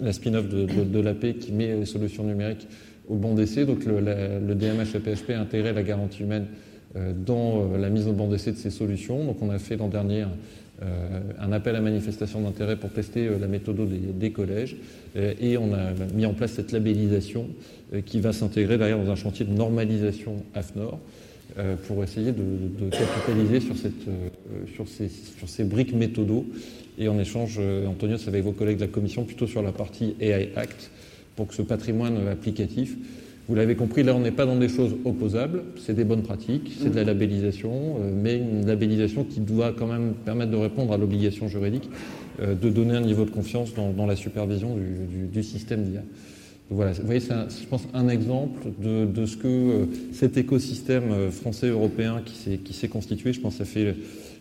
la 0.00 0.12
spin-off 0.12 0.48
de, 0.48 1.00
l'AP 1.00 1.38
qui 1.38 1.52
met 1.52 1.76
les 1.76 1.86
solutions 1.86 2.24
numériques 2.24 2.66
au 3.08 3.16
banc 3.16 3.34
d'essai. 3.34 3.64
Donc 3.64 3.84
le, 3.84 4.54
DMH 4.54 4.96
APHP 4.96 5.30
a 5.30 5.40
intégré 5.40 5.72
la 5.72 5.82
garantie 5.82 6.22
humaine 6.22 6.46
dans 6.94 7.70
la 7.78 7.88
mise 7.88 8.06
au 8.06 8.12
banc 8.12 8.28
d'essai 8.28 8.52
de 8.52 8.56
ces 8.56 8.70
solutions. 8.70 9.24
Donc 9.24 9.42
on 9.42 9.50
a 9.50 9.58
fait 9.58 9.76
l'an 9.76 9.88
dernier 9.88 10.24
euh, 10.82 11.20
un 11.38 11.52
appel 11.52 11.76
à 11.76 11.80
manifestation 11.80 12.40
d'intérêt 12.40 12.76
pour 12.76 12.90
tester 12.90 13.28
euh, 13.28 13.38
la 13.38 13.46
méthode 13.46 13.76
des, 14.18 14.32
collèges 14.32 14.76
euh, 15.16 15.34
et 15.38 15.56
on 15.56 15.72
a 15.74 15.92
mis 16.12 16.26
en 16.26 16.32
place 16.32 16.52
cette 16.52 16.72
labellisation 16.72 17.48
qui 18.06 18.20
va 18.20 18.32
s'intégrer 18.32 18.78
derrière 18.78 18.98
dans 18.98 19.10
un 19.10 19.14
chantier 19.14 19.44
de 19.44 19.52
normalisation 19.52 20.42
AFNOR 20.54 20.98
pour 21.86 22.02
essayer 22.02 22.32
de, 22.32 22.90
capitaliser 22.90 23.60
sur, 23.60 23.76
cette, 23.76 24.08
sur, 24.74 24.88
ces, 24.88 25.08
sur, 25.08 25.48
ces, 25.48 25.64
briques 25.64 25.94
méthodos. 25.94 26.46
Et 26.98 27.08
en 27.08 27.18
échange, 27.18 27.60
Antonio, 27.86 28.16
ça 28.16 28.28
avec 28.28 28.44
vos 28.44 28.52
collègues 28.52 28.76
de 28.76 28.82
la 28.82 28.88
Commission, 28.88 29.24
plutôt 29.24 29.46
sur 29.46 29.62
la 29.62 29.72
partie 29.72 30.14
AI 30.20 30.50
Act, 30.56 30.90
pour 31.36 31.48
que 31.48 31.54
ce 31.54 31.62
patrimoine 31.62 32.28
applicatif 32.28 32.96
vous 33.48 33.56
l'avez 33.56 33.74
compris, 33.74 34.04
là, 34.04 34.14
on 34.14 34.20
n'est 34.20 34.30
pas 34.30 34.46
dans 34.46 34.56
des 34.56 34.68
choses 34.68 34.94
opposables, 35.04 35.64
c'est 35.76 35.94
des 35.94 36.04
bonnes 36.04 36.22
pratiques, 36.22 36.76
c'est 36.80 36.90
de 36.90 36.96
la 36.96 37.04
labellisation, 37.04 37.96
euh, 38.00 38.10
mais 38.14 38.38
une 38.38 38.66
labellisation 38.66 39.24
qui 39.24 39.40
doit 39.40 39.72
quand 39.76 39.88
même 39.88 40.14
permettre 40.24 40.52
de 40.52 40.56
répondre 40.56 40.92
à 40.92 40.96
l'obligation 40.96 41.48
juridique 41.48 41.90
euh, 42.40 42.54
de 42.54 42.70
donner 42.70 42.94
un 42.94 43.00
niveau 43.00 43.24
de 43.24 43.30
confiance 43.30 43.74
dans, 43.74 44.06
la 44.06 44.14
supervision 44.14 44.76
du, 45.32 45.42
système 45.42 45.82
d'IA. 45.82 46.02
Voilà, 46.74 46.92
vous 46.92 47.04
voyez, 47.06 47.20
c'est, 47.20 47.34
je 47.62 47.66
pense, 47.66 47.86
un 47.94 48.08
exemple 48.08 48.68
de, 48.80 49.26
ce 49.26 49.36
que 49.36 49.46
euh, 49.46 49.86
cet 50.12 50.36
écosystème 50.36 51.30
français-européen 51.30 52.22
qui 52.24 52.72
s'est, 52.72 52.88
constitué, 52.88 53.32
je 53.32 53.40
pense 53.40 53.56
ça 53.56 53.64
fait 53.64 53.94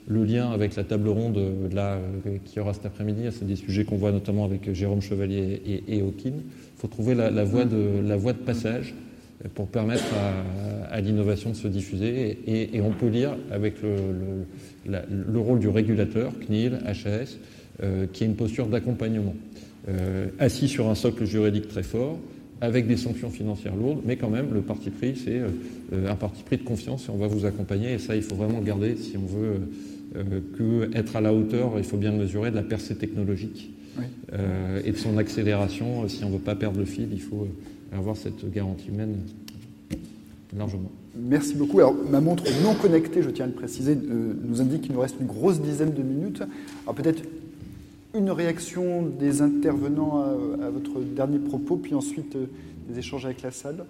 le 0.07 0.23
lien 0.23 0.51
avec 0.51 0.75
la 0.75 0.84
table 0.84 1.09
ronde 1.09 1.39
là, 1.71 1.99
qui 2.45 2.59
aura 2.59 2.73
cet 2.73 2.86
après-midi. 2.86 3.23
C'est 3.32 3.45
des 3.45 3.55
sujets 3.55 3.86
qu'on 3.86 3.97
voit 3.97 4.11
notamment 4.11 4.45
avec 4.45 4.73
Jérôme 4.73 5.01
Chevalier 5.01 5.61
et, 5.65 5.97
et 5.97 6.01
Hawking 6.01 6.34
faut 6.82 6.88
trouver 6.88 7.13
la, 7.13 7.43
voie 7.43 7.65
de, 7.65 8.01
la 8.03 8.17
voie 8.17 8.34
de 8.34 8.39
passage 8.39 8.95
pour 9.53 9.67
permettre 9.67 10.03
à, 10.89 10.99
l'innovation 10.99 11.51
de 11.51 11.55
se 11.55 11.67
diffuser. 11.67 12.39
Et, 12.47 12.82
on 12.82 12.89
peut 12.89 13.07
lire 13.07 13.38
avec 13.51 13.75
le, 13.84 14.47
le, 14.88 15.39
rôle 15.39 15.59
du 15.59 15.67
régulateur, 15.67 16.32
CNIL, 16.39 16.79
HAS, 16.86 17.38
euh, 17.84 18.07
qui 18.11 18.23
est 18.23 18.27
une 18.27 18.36
posture 18.36 18.65
d'accompagnement, 18.65 19.36
euh, 19.89 20.27
assis 20.39 20.67
sur 20.67 20.89
un 20.89 20.95
socle 20.95 21.25
juridique 21.25 21.67
très 21.67 21.84
fort, 21.84 22.17
avec 22.61 22.88
des 22.88 22.97
sanctions 22.97 23.29
financières 23.29 23.75
lourdes, 23.75 24.01
mais 24.05 24.17
quand 24.17 24.29
même, 24.29 24.53
le 24.53 24.61
parti 24.61 24.89
pris, 24.91 25.15
c'est 25.15 25.39
euh, 25.39 26.09
un 26.11 26.15
parti 26.15 26.43
pris 26.43 26.57
de 26.57 26.63
confiance 26.63 27.07
et 27.07 27.11
on 27.11 27.17
va 27.17 27.27
vous 27.27 27.45
accompagner. 27.45 27.93
Et 27.93 27.97
ça, 27.97 28.15
il 28.15 28.21
faut 28.21 28.36
vraiment 28.36 28.59
le 28.59 28.65
garder 28.65 28.95
si 28.95 29.17
on 29.17 29.25
veut 29.25 29.61
que 30.57 30.89
être 30.93 31.15
à 31.15 31.21
la 31.21 31.34
hauteur, 31.34 31.71
il 31.77 31.86
faut 31.86 31.95
bien 31.95 32.11
mesurer 32.11 32.51
de 32.51 32.57
la 32.57 32.63
percée 32.63 32.95
technologique 32.95 33.71
euh, 34.34 34.82
et 34.86 34.91
de 34.91 34.97
son 34.97 35.17
accélération. 35.17 36.07
Si 36.07 36.23
on 36.23 36.29
ne 36.29 36.34
veut 36.34 36.39
pas 36.39 36.55
perdre 36.55 36.79
le 36.79 36.86
fil, 36.86 37.09
il 37.11 37.21
faut 37.21 37.47
euh, 37.93 37.97
avoir 37.97 38.15
cette 38.15 38.49
garantie 38.49 38.88
humaine 38.88 39.17
largement. 40.57 40.91
Merci 41.15 41.55
beaucoup. 41.55 41.79
Alors, 41.79 41.93
ma 42.09 42.21
montre 42.21 42.45
non 42.63 42.73
connectée, 42.75 43.21
je 43.21 43.29
tiens 43.29 43.45
à 43.45 43.47
le 43.49 43.53
préciser, 43.53 43.93
euh, 43.93 44.34
nous 44.45 44.61
indique 44.61 44.84
qu'il 44.84 44.93
nous 44.93 45.01
reste 45.01 45.15
une 45.19 45.27
grosse 45.27 45.59
dizaine 45.59 45.93
de 45.93 46.01
minutes. 46.01 46.41
Alors 46.84 46.95
peut-être 46.95 47.23
une 48.14 48.32
réaction 48.32 49.03
des 49.03 49.41
intervenants 49.41 50.22
à, 50.62 50.70
votre 50.70 50.99
dernier 50.99 51.39
propos, 51.39 51.78
puis 51.78 51.95
ensuite 51.95 52.38
des 52.88 52.99
échanges 52.99 53.26
avec 53.26 53.41
la 53.41 53.51
salle. 53.51 53.86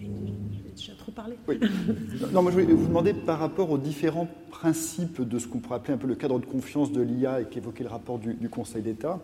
J'ai 0.00 0.70
déjà 0.74 0.92
trop 0.98 1.12
parlé. 1.12 1.36
Oui. 1.46 1.60
Non, 2.32 2.42
moi 2.42 2.52
je 2.52 2.60
voulais 2.60 2.72
vous 2.72 2.86
demander 2.86 3.12
par 3.12 3.38
rapport 3.38 3.70
aux 3.70 3.78
différents 3.78 4.28
principes 4.50 5.20
de 5.20 5.38
ce 5.38 5.46
qu'on 5.46 5.58
pourrait 5.58 5.76
appeler 5.76 5.94
un 5.94 5.98
peu 5.98 6.06
le 6.06 6.14
cadre 6.14 6.38
de 6.38 6.46
confiance 6.46 6.92
de 6.92 7.02
l'IA 7.02 7.40
et 7.40 7.44
qu'évoquait 7.46 7.84
le 7.84 7.90
rapport 7.90 8.18
du, 8.18 8.48
Conseil 8.48 8.82
d'État. 8.82 9.20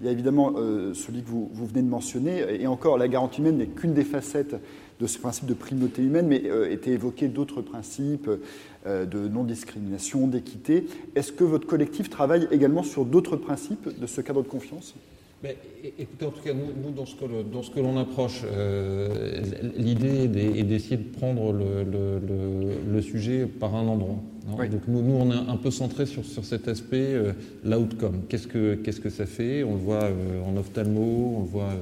Il 0.00 0.06
y 0.06 0.08
a 0.08 0.12
évidemment 0.12 0.54
euh, 0.56 0.94
celui 0.94 1.22
que 1.22 1.28
vous, 1.28 1.50
venez 1.54 1.82
de 1.82 1.88
mentionner, 1.88 2.60
et 2.60 2.66
encore 2.66 2.98
la 2.98 3.08
garantie 3.08 3.40
humaine 3.40 3.58
n'est 3.58 3.66
qu'une 3.66 3.94
des 3.94 4.04
facettes 4.04 4.56
de 5.00 5.06
ce 5.06 5.18
principe 5.18 5.46
de 5.46 5.54
primauté 5.54 6.02
humaine, 6.02 6.26
mais 6.26 6.42
euh, 6.46 6.70
étaient 6.70 6.92
évoqués 6.92 7.28
d'autres 7.28 7.62
principes 7.62 8.30
euh, 8.86 9.06
de 9.06 9.28
non-discrimination, 9.28 10.26
d'équité. 10.26 10.86
Est-ce 11.14 11.32
que 11.32 11.44
votre 11.44 11.66
collectif 11.66 12.10
travaille 12.10 12.48
également 12.50 12.82
sur 12.82 13.04
d'autres 13.04 13.36
principes 13.36 13.88
de 13.98 14.06
ce 14.06 14.20
cadre 14.20 14.42
de 14.42 14.48
confiance? 14.48 14.94
Écoutez, 15.44 16.26
en 16.26 16.30
tout 16.30 16.42
cas, 16.42 16.52
nous, 16.52 16.90
dans 16.90 17.06
ce 17.06 17.14
que, 17.14 17.42
dans 17.42 17.62
ce 17.62 17.70
que 17.70 17.80
l'on 17.80 17.96
approche, 17.96 18.42
euh, 18.44 19.42
l'idée 19.76 20.24
est 20.24 20.64
d'essayer 20.64 20.96
de 20.96 21.16
prendre 21.16 21.52
le, 21.52 23.00
sujet 23.00 23.46
par 23.46 23.74
un 23.74 23.86
endroit. 23.86 24.16
Donc 24.56 24.82
nous, 24.88 25.02
nous, 25.02 25.14
on 25.14 25.30
est 25.30 25.50
un 25.50 25.56
peu 25.56 25.70
centré 25.70 26.06
sur, 26.06 26.24
sur 26.24 26.44
cet 26.44 26.68
aspect, 26.68 27.14
euh, 27.14 27.32
l'outcome. 27.64 28.22
Qu'est-ce 28.28 28.46
que, 28.46 28.74
qu'est-ce 28.76 29.00
que 29.00 29.10
ça 29.10 29.26
fait? 29.26 29.62
On 29.62 29.72
le 29.74 29.80
voit 29.80 30.04
euh, 30.04 30.42
en 30.42 30.56
ophtalmo, 30.56 31.34
on 31.36 31.40
le 31.42 31.48
voit 31.48 31.72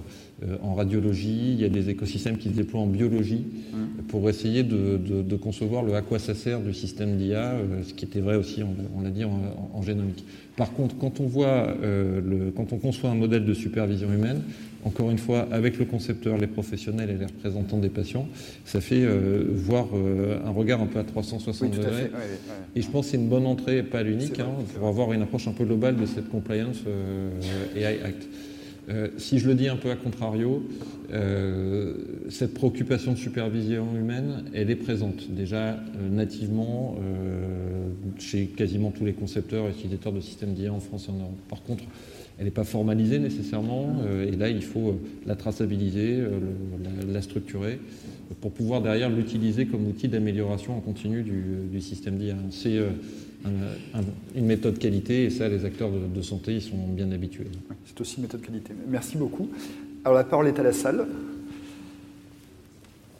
euh, 0.42 0.56
en 0.62 0.74
radiologie, 0.74 1.52
il 1.52 1.60
y 1.60 1.64
a 1.64 1.68
des 1.68 1.90
écosystèmes 1.90 2.38
qui 2.38 2.48
se 2.48 2.54
déploient 2.54 2.80
en 2.80 2.86
biologie 2.86 3.44
mmh. 3.44 4.02
pour 4.08 4.28
essayer 4.28 4.64
de, 4.64 5.36
concevoir 5.36 5.82
le 5.82 5.94
à 5.94 6.02
quoi 6.02 6.18
ça 6.18 6.34
sert 6.34 6.60
du 6.60 6.74
système 6.74 7.16
d'IA, 7.16 7.54
ce 7.86 7.94
qui 7.94 8.04
était 8.04 8.20
vrai 8.20 8.36
aussi, 8.36 8.62
on, 8.62 9.00
l'a 9.00 9.10
dit, 9.10 9.24
en, 9.24 9.82
génomique. 9.82 10.24
Par 10.56 10.72
contre, 10.72 10.96
quand 10.98 11.20
on 11.20 11.26
voit, 11.26 11.74
le, 11.82 12.50
quand 12.56 12.72
on 12.72 12.78
conçoit 12.78 13.10
un 13.10 13.14
modèle 13.14 13.44
de 13.44 13.54
supervision 13.54 14.12
humaine, 14.12 14.42
encore 14.86 15.10
une 15.10 15.18
fois, 15.18 15.48
avec 15.50 15.78
le 15.78 15.84
concepteur, 15.84 16.38
les 16.38 16.46
professionnels 16.46 17.10
et 17.10 17.18
les 17.18 17.26
représentants 17.26 17.78
des 17.78 17.88
patients, 17.88 18.28
ça 18.64 18.80
fait 18.80 19.02
euh, 19.02 19.44
voir 19.52 19.88
euh, 19.94 20.38
un 20.46 20.50
regard 20.50 20.80
un 20.80 20.86
peu 20.86 21.00
à 21.00 21.04
360 21.04 21.72
degrés. 21.72 22.10
Et 22.76 22.82
je 22.82 22.88
pense 22.88 23.06
que 23.06 23.10
c'est 23.10 23.16
une 23.16 23.28
bonne 23.28 23.46
entrée, 23.46 23.82
pas 23.82 24.04
l'unique, 24.04 24.38
hein, 24.38 24.50
pour 24.76 24.86
avoir 24.86 25.12
une 25.12 25.22
approche 25.22 25.48
un 25.48 25.52
peu 25.52 25.64
globale 25.64 25.96
de 25.96 26.06
cette 26.06 26.28
compliance 26.28 26.78
AI 27.74 28.00
Act. 28.04 28.28
si 29.18 29.40
je 29.40 29.48
le 29.48 29.54
dis 29.54 29.68
un 29.68 29.76
peu 29.76 29.90
à 29.90 29.96
contrario, 29.96 30.62
cette 32.28 32.54
préoccupation 32.54 33.12
de 33.12 33.18
supervision 33.18 33.88
humaine, 33.96 34.44
elle 34.54 34.70
est 34.70 34.76
présente 34.76 35.30
déjà 35.30 35.78
nativement 36.10 36.96
chez 38.18 38.46
quasiment 38.46 38.92
tous 38.92 39.04
les 39.04 39.14
concepteurs 39.14 39.66
et 39.66 39.70
utilisateurs 39.70 40.12
de 40.12 40.20
systèmes 40.20 40.54
d'IA 40.54 40.72
en 40.72 40.80
France 40.80 41.06
et 41.08 41.10
en 41.10 41.18
Europe. 41.18 41.38
Par 41.48 41.62
contre, 41.62 41.84
elle 42.38 42.44
n'est 42.44 42.50
pas 42.50 42.64
formalisée 42.64 43.18
nécessairement, 43.18 43.96
euh, 44.06 44.26
et 44.26 44.32
là 44.32 44.50
il 44.50 44.62
faut 44.62 44.90
euh, 44.90 45.00
la 45.24 45.36
traçabiliser, 45.36 46.20
euh, 46.20 46.38
la, 47.10 47.22
structurer, 47.22 47.80
pour 48.40 48.52
pouvoir 48.52 48.82
derrière 48.82 49.08
l'utiliser 49.08 49.66
comme 49.66 49.86
outil 49.86 50.08
d'amélioration 50.08 50.76
en 50.76 50.80
continu 50.80 51.22
du, 51.22 51.80
système 51.80 52.18
d'IA. 52.18 52.36
C'est 52.50 52.78
une 54.34 54.46
méthode 54.46 54.78
qualité, 54.78 55.24
et 55.24 55.30
ça 55.30 55.48
les 55.48 55.64
acteurs 55.64 55.90
de, 55.90 56.22
santé 56.22 56.54
ils 56.54 56.62
sont 56.62 56.88
bien 56.88 57.10
habitués. 57.12 57.46
C'est 57.86 58.00
aussi 58.00 58.16
une 58.16 58.22
méthode 58.22 58.42
qualité. 58.42 58.72
Merci 58.88 59.16
beaucoup. 59.16 59.48
Alors 60.04 60.18
la 60.18 60.24
parole 60.24 60.48
est 60.48 60.58
à 60.58 60.62
la 60.62 60.72
salle. 60.72 61.06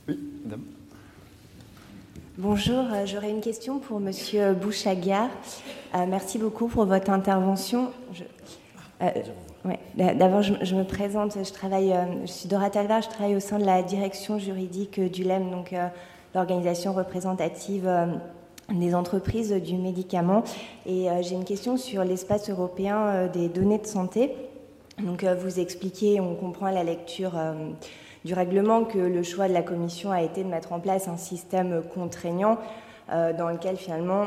Oui, 0.09 0.19
madame. 0.45 0.61
Bonjour, 2.37 2.85
j'aurais 3.07 3.31
une 3.31 3.41
question 3.41 3.79
pour 3.79 4.01
Monsieur 4.01 4.53
Bouchagar. 4.53 5.31
merci 6.09 6.39
beaucoup 6.39 6.67
pour 6.67 6.85
votre 6.85 7.11
intervention. 7.11 7.91
Je... 8.13 8.25
Euh, 9.03 9.11
d'abord, 9.97 10.43
je, 10.43 10.75
me 10.75 10.85
présente. 10.85 11.37
Je 11.43 11.53
travaille. 11.53 11.93
Euh, 11.93 12.05
je 12.23 12.33
suis 12.33 12.49
Dora 12.49 12.71
Talvar. 12.71 13.03
Je 13.03 13.09
travaille 13.09 13.37
au 13.37 13.41
sein 13.41 13.59
de 13.59 13.65
la 13.65 13.83
direction 13.83 14.39
juridique 14.39 15.01
du 15.01 15.25
LEM, 15.25 15.51
donc 15.51 15.73
euh, 15.73 15.89
l'organisation 16.35 16.93
représentative 16.93 17.89
des 18.71 18.95
entreprises 18.95 19.53
du 19.53 19.77
médicament. 19.77 20.43
Et 20.87 21.07
j'ai 21.23 21.35
une 21.35 21.45
question 21.45 21.77
sur 21.77 22.05
l'espace 22.05 22.51
européen 22.51 23.29
des 23.33 23.49
données 23.49 23.79
de 23.79 23.87
santé. 23.87 24.33
Donc, 24.99 25.25
vous 25.25 25.61
expliquez, 25.61 26.21
on 26.21 26.35
comprend 26.35 26.67
à 26.67 26.73
la 26.73 26.83
lecture 26.83 27.35
du 28.25 28.35
règlement 28.35 28.85
que 28.85 28.99
le 28.99 29.23
choix 29.23 29.49
de 29.49 29.55
la 29.55 29.63
Commission 29.63 30.11
a 30.11 30.21
été 30.21 30.43
de 30.43 30.49
mettre 30.49 30.73
en 30.73 30.81
place 30.81 31.07
un 31.07 31.17
système 31.17 31.81
contraignant 31.95 32.59
dans 33.09 33.49
lequel 33.49 33.77
finalement 33.77 34.27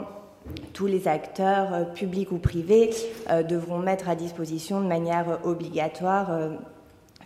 tous 0.74 0.88
les 0.88 1.10
acteurs, 1.10 1.74
euh, 1.74 1.84
publics 1.84 2.32
ou 2.32 2.38
privés, 2.38 2.92
euh, 3.30 3.44
devront 3.44 3.80
mettre 3.80 4.08
à 4.08 4.16
disposition 4.16 4.80
de 4.80 4.88
manière 4.88 5.40
obligatoire 5.44 6.32
euh, 6.32 6.52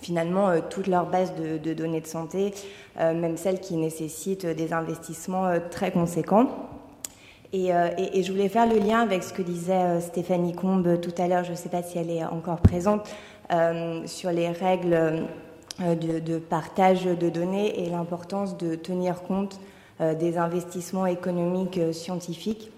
finalement 0.01 0.59
toutes 0.71 0.87
leurs 0.87 1.05
bases 1.05 1.33
de, 1.35 1.73
données 1.73 2.01
de 2.01 2.07
santé, 2.07 2.53
même 2.99 3.37
celles 3.37 3.61
qui 3.61 3.75
nécessitent 3.77 4.45
des 4.45 4.73
investissements 4.73 5.49
très 5.71 5.91
conséquents. 5.91 6.49
Et, 7.53 7.69
je 7.69 8.29
voulais 8.29 8.49
faire 8.49 8.67
le 8.67 8.79
lien 8.79 8.99
avec 8.99 9.23
ce 9.23 9.31
que 9.31 9.41
disait 9.41 10.01
Stéphanie 10.01 10.53
Combe 10.53 10.99
tout 10.99 11.13
à 11.17 11.29
l'heure, 11.29 11.45
je 11.45 11.51
ne 11.51 11.55
sais 11.55 11.69
pas 11.69 11.83
si 11.83 11.97
elle 11.99 12.09
est 12.09 12.25
encore 12.25 12.59
présente, 12.59 13.07
sur 14.05 14.31
les 14.31 14.49
règles 14.49 15.23
de, 15.79 16.37
partage 16.37 17.05
de 17.05 17.29
données 17.29 17.85
et 17.85 17.89
l'importance 17.89 18.57
de 18.57 18.75
tenir 18.75 19.21
compte 19.21 19.57
des 20.01 20.37
investissements 20.37 21.05
économiques 21.05 21.79
scientifiques 21.93 22.72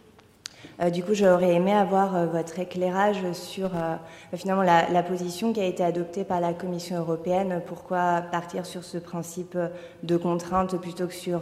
euh, 0.81 0.89
du 0.89 1.03
coup, 1.03 1.13
j'aurais 1.13 1.53
aimé 1.53 1.73
avoir 1.73 2.15
euh, 2.15 2.25
votre 2.25 2.59
éclairage 2.59 3.31
sur 3.31 3.67
euh, 3.75 3.95
finalement 4.35 4.63
la, 4.63 5.03
position 5.03 5.53
qui 5.53 5.61
a 5.61 5.65
été 5.65 5.83
adoptée 5.83 6.23
par 6.23 6.41
la 6.41 6.53
Commission 6.53 6.97
européenne. 6.97 7.61
Pourquoi 7.65 8.21
partir 8.31 8.65
sur 8.65 8.83
ce 8.83 8.97
principe 8.97 9.57
de 10.03 10.17
contrainte 10.17 10.75
plutôt 10.81 11.07
que 11.07 11.13
sur 11.13 11.41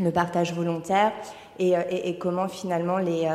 le 0.00 0.10
partage 0.10 0.54
volontaire 0.54 1.12
et, 1.58 2.16
comment 2.18 2.48
finalement 2.48 2.96
les, 2.96 3.28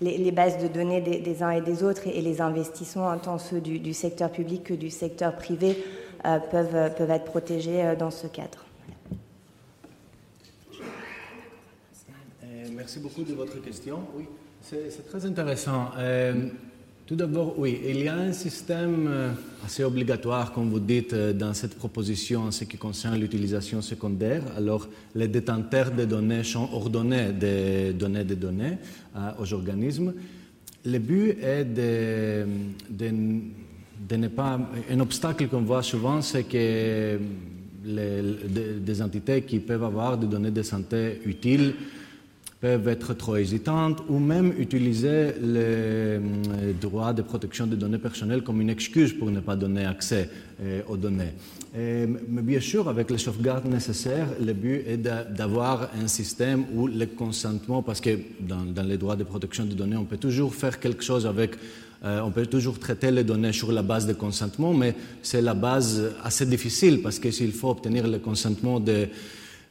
les, 0.00 0.30
bases 0.30 0.58
de 0.58 0.68
données 0.68 1.00
des, 1.00 1.42
uns 1.42 1.50
et 1.50 1.60
des 1.60 1.82
autres 1.82 2.06
et, 2.06 2.20
les 2.20 2.40
investissements, 2.40 3.16
tant 3.18 3.38
ceux 3.38 3.60
du, 3.60 3.92
secteur 3.92 4.30
public 4.30 4.62
que 4.62 4.74
du 4.74 4.90
secteur 4.90 5.34
privé, 5.34 5.76
peuvent 6.22 7.10
être 7.10 7.24
protégés 7.24 7.94
dans 7.98 8.12
ce 8.12 8.28
cadre. 8.28 8.65
Merci 12.86 13.00
beaucoup 13.00 13.24
de 13.24 13.34
votre 13.34 13.60
question. 13.60 13.98
Oui, 14.16 14.26
c'est 14.62 15.08
très 15.08 15.26
intéressant. 15.26 15.90
Euh, 15.98 16.50
tout 17.04 17.16
d'abord, 17.16 17.58
oui, 17.58 17.80
il 17.84 18.00
y 18.00 18.06
a 18.06 18.14
un 18.14 18.32
système 18.32 19.08
euh, 19.08 19.32
assez 19.64 19.82
obligatoire, 19.82 20.52
comme 20.52 20.70
vous 20.70 20.78
dites, 20.78 21.12
euh, 21.12 21.32
dans 21.32 21.52
cette 21.52 21.74
proposition 21.74 22.42
en 22.42 22.52
ce 22.52 22.62
qui 22.62 22.76
concerne 22.76 23.18
l'utilisation 23.18 23.82
secondaire. 23.82 24.40
Alors, 24.56 24.86
les 25.16 25.26
détenteurs 25.26 25.90
de 25.90 26.04
données 26.04 26.44
sont 26.44 26.68
ordonnés 26.72 27.32
de 27.32 27.90
donner 27.90 28.22
des 28.22 28.36
données 28.36 28.78
aux 29.36 29.52
organismes. 29.52 30.14
Le 30.84 30.98
but 31.00 31.42
est 31.42 31.64
de, 31.64 32.46
ne 34.16 34.28
pas. 34.28 34.60
Un 34.88 35.00
obstacle 35.00 35.48
qu'on 35.48 35.62
voit 35.62 35.82
souvent, 35.82 36.22
c'est 36.22 36.44
que 36.44 37.18
des 37.84 39.02
entités 39.02 39.42
qui 39.42 39.58
peuvent 39.58 39.82
avoir 39.82 40.16
des 40.16 40.28
données 40.28 40.52
de 40.52 40.62
santé 40.62 41.20
utiles 41.24 41.74
peuvent 42.60 42.88
être 42.88 43.12
trop 43.14 43.36
hésitantes 43.36 44.02
ou 44.08 44.18
même 44.18 44.52
utiliser 44.58 45.34
le 45.40 45.58
euh, 45.58 46.72
droit 46.80 47.12
de 47.12 47.22
protection 47.22 47.66
des 47.66 47.76
données 47.76 47.98
personnelles 47.98 48.42
comme 48.42 48.60
une 48.60 48.70
excuse 48.70 49.12
pour 49.12 49.30
ne 49.30 49.40
pas 49.40 49.56
donner 49.56 49.84
accès 49.84 50.30
euh, 50.62 50.80
aux 50.88 50.96
données. 50.96 51.34
mais 51.74 52.42
bien 52.42 52.60
sûr, 52.60 52.88
avec 52.88 53.10
les 53.10 53.18
sauvegardes 53.18 53.66
nécessaires, 53.66 54.28
le 54.40 54.54
but 54.54 54.82
est 54.86 54.96
d'avoir 54.96 55.90
un 56.02 56.08
système 56.08 56.64
où 56.74 56.86
le 56.86 57.06
consentement, 57.06 57.82
parce 57.82 58.00
que 58.00 58.18
dans, 58.40 58.82
les 58.82 58.96
droits 58.96 59.16
de 59.16 59.24
protection 59.24 59.64
des 59.66 59.74
données, 59.74 59.96
on 59.96 60.06
peut 60.06 60.16
toujours 60.16 60.54
faire 60.54 60.80
quelque 60.80 61.04
chose 61.04 61.26
avec 61.26 61.56
euh, 62.04 62.20
on 62.20 62.30
peut 62.30 62.46
toujours 62.46 62.78
traiter 62.78 63.10
les 63.10 63.24
données 63.24 63.52
sur 63.52 63.72
la 63.72 63.82
base 63.82 64.06
de 64.06 64.12
consentement, 64.12 64.72
mais 64.74 64.94
c'est 65.22 65.40
la 65.40 65.54
base 65.54 66.12
assez 66.22 66.46
difficile 66.46 67.02
parce 67.02 67.18
que 67.18 67.30
s'il 67.30 67.52
faut 67.52 67.70
obtenir 67.70 68.06
le 68.06 68.18
consentement 68.18 68.80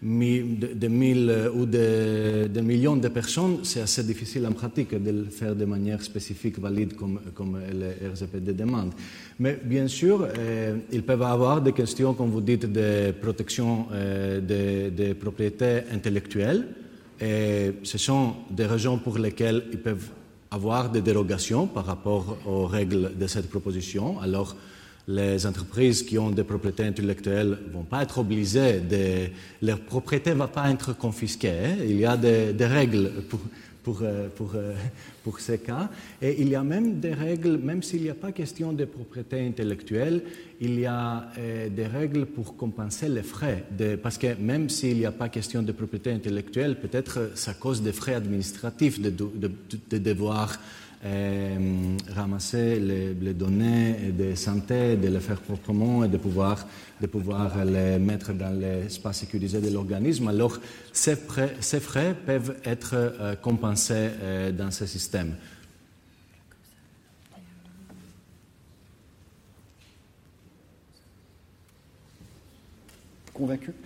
de 0.02 0.88
mille 0.88 1.30
euh, 1.30 1.52
ou 1.52 1.66
de, 1.66 2.62
millions 2.62 2.98
de 2.98 3.08
personnes, 3.08 3.60
c'est 3.64 3.82
assez 3.82 4.04
difficile 4.04 4.46
en 4.46 4.52
pratique 4.52 4.94
de 4.94 5.12
le 5.12 5.26
faire 5.26 5.56
de 5.56 5.66
manière 5.66 6.02
spécifique, 6.02 6.60
valide, 6.60 6.96
comme, 6.96 7.20
comme 7.34 7.60
le 7.60 8.12
RGPD 8.12 8.54
demande. 8.54 8.92
Mais 9.40 9.60
bien 9.64 9.88
sûr, 9.88 10.28
euh, 10.38 10.78
ils 10.92 11.04
peuvent 11.04 11.22
avoir 11.22 11.62
des 11.62 11.72
questions, 11.72 12.14
comme 12.14 12.30
vous 12.30 12.42
dites, 12.42 12.72
de 12.72 13.12
protection 13.22 13.88
euh, 13.92 14.42
des 14.42 14.92
de 14.92 15.14
propriétés 15.14 15.82
intellectuelles. 15.92 16.68
Et 17.20 17.74
ce 17.84 17.98
sont 17.98 18.36
des 18.50 18.66
raisons 18.66 18.98
pour 18.98 19.18
lesquelles 19.18 19.64
ils 19.72 19.80
peuvent 19.80 20.10
avoir 20.52 20.90
des 20.90 21.02
dérogations 21.02 21.68
par 21.68 21.86
rapport 21.86 22.38
aux 22.46 22.66
règles 22.66 23.12
de 23.18 23.28
cette 23.28 23.50
proposition. 23.50 24.20
Alors, 24.20 24.56
les 25.08 25.46
entreprises 25.46 26.04
qui 26.04 26.18
ont 26.18 26.32
des 26.32 26.44
propriétés 26.44 26.84
intellectuelles 26.84 27.60
ne 27.68 27.74
vont 27.74 27.84
pas 27.84 28.04
être 28.04 28.18
obligées. 28.18 28.82
Leur 29.62 29.80
propriété 29.82 30.32
ne 30.32 30.36
va 30.36 30.48
pas 30.48 30.70
être 30.70 30.98
confisquée. 30.98 31.50
Hein. 31.50 31.76
Il 31.84 32.00
y 32.00 32.06
a 32.06 32.18
des, 32.18 32.66
règles 32.66 33.12
pour, 33.30 33.40
pour, 33.84 34.00
euh, 34.02 34.30
pour, 34.36 34.54
euh, 34.56 34.74
pour, 35.24 35.40
ces 35.40 35.60
cas. 35.60 35.90
Et 36.20 36.42
il 36.42 36.50
y 36.50 36.56
a 36.56 36.64
même 36.64 37.00
des 37.00 37.14
règles, 37.14 37.58
même 37.58 37.84
s'il 37.84 38.02
n'y 38.02 38.10
a 38.10 38.16
pas 38.16 38.32
question 38.32 38.74
de 38.74 38.86
propriété 38.86 39.46
intellectuelle, 39.46 40.24
il 40.60 40.80
y 40.80 40.88
a 40.88 41.30
euh, 41.38 41.70
des 41.70 41.86
règles 41.86 42.26
pour 42.26 42.58
compenser 42.58 43.08
les 43.08 43.22
frais. 43.22 43.64
Parce 44.02 44.18
que 44.18 44.36
même 44.40 44.70
s'il 44.70 44.98
n'y 44.98 45.06
a 45.06 45.12
pas 45.12 45.30
question 45.30 45.62
de 45.62 45.72
propriété 45.72 46.12
intellectuelle, 46.12 46.80
peut-être 46.80 47.32
ça 47.36 47.54
cause 47.54 47.84
des 47.84 47.92
frais 47.92 48.16
administratifs 48.16 49.00
de, 49.00 49.12
de, 49.12 49.52
de 49.90 49.98
devoir 50.00 50.58
ramasser 52.16 52.80
les, 52.80 53.34
données 53.34 54.12
de 54.12 54.36
santé, 54.36 54.96
de 54.98 55.08
les 55.08 55.20
faire 55.20 55.40
proprement 55.40 56.04
et 56.04 56.08
de 56.08 56.18
pouvoir, 56.18 56.68
de 57.00 57.08
pouvoir 57.08 57.64
les 57.64 58.00
mettre 58.00 58.34
dans 58.34 58.58
l'espace 58.58 59.20
sécurisé 59.20 59.62
de 59.62 59.70
l'organisme. 59.70 60.28
Alors, 60.28 60.60
ces 60.92 61.16
frais, 61.16 61.56
ces 61.60 61.80
frais, 61.80 62.16
peuvent 62.26 62.58
être 62.64 62.94
euh, 62.96 63.36
compensés 63.36 64.10
euh, 64.22 64.52
dans 64.52 64.72
ce 64.72 64.86
système. 64.86 65.36
Convaincu? 73.34 73.74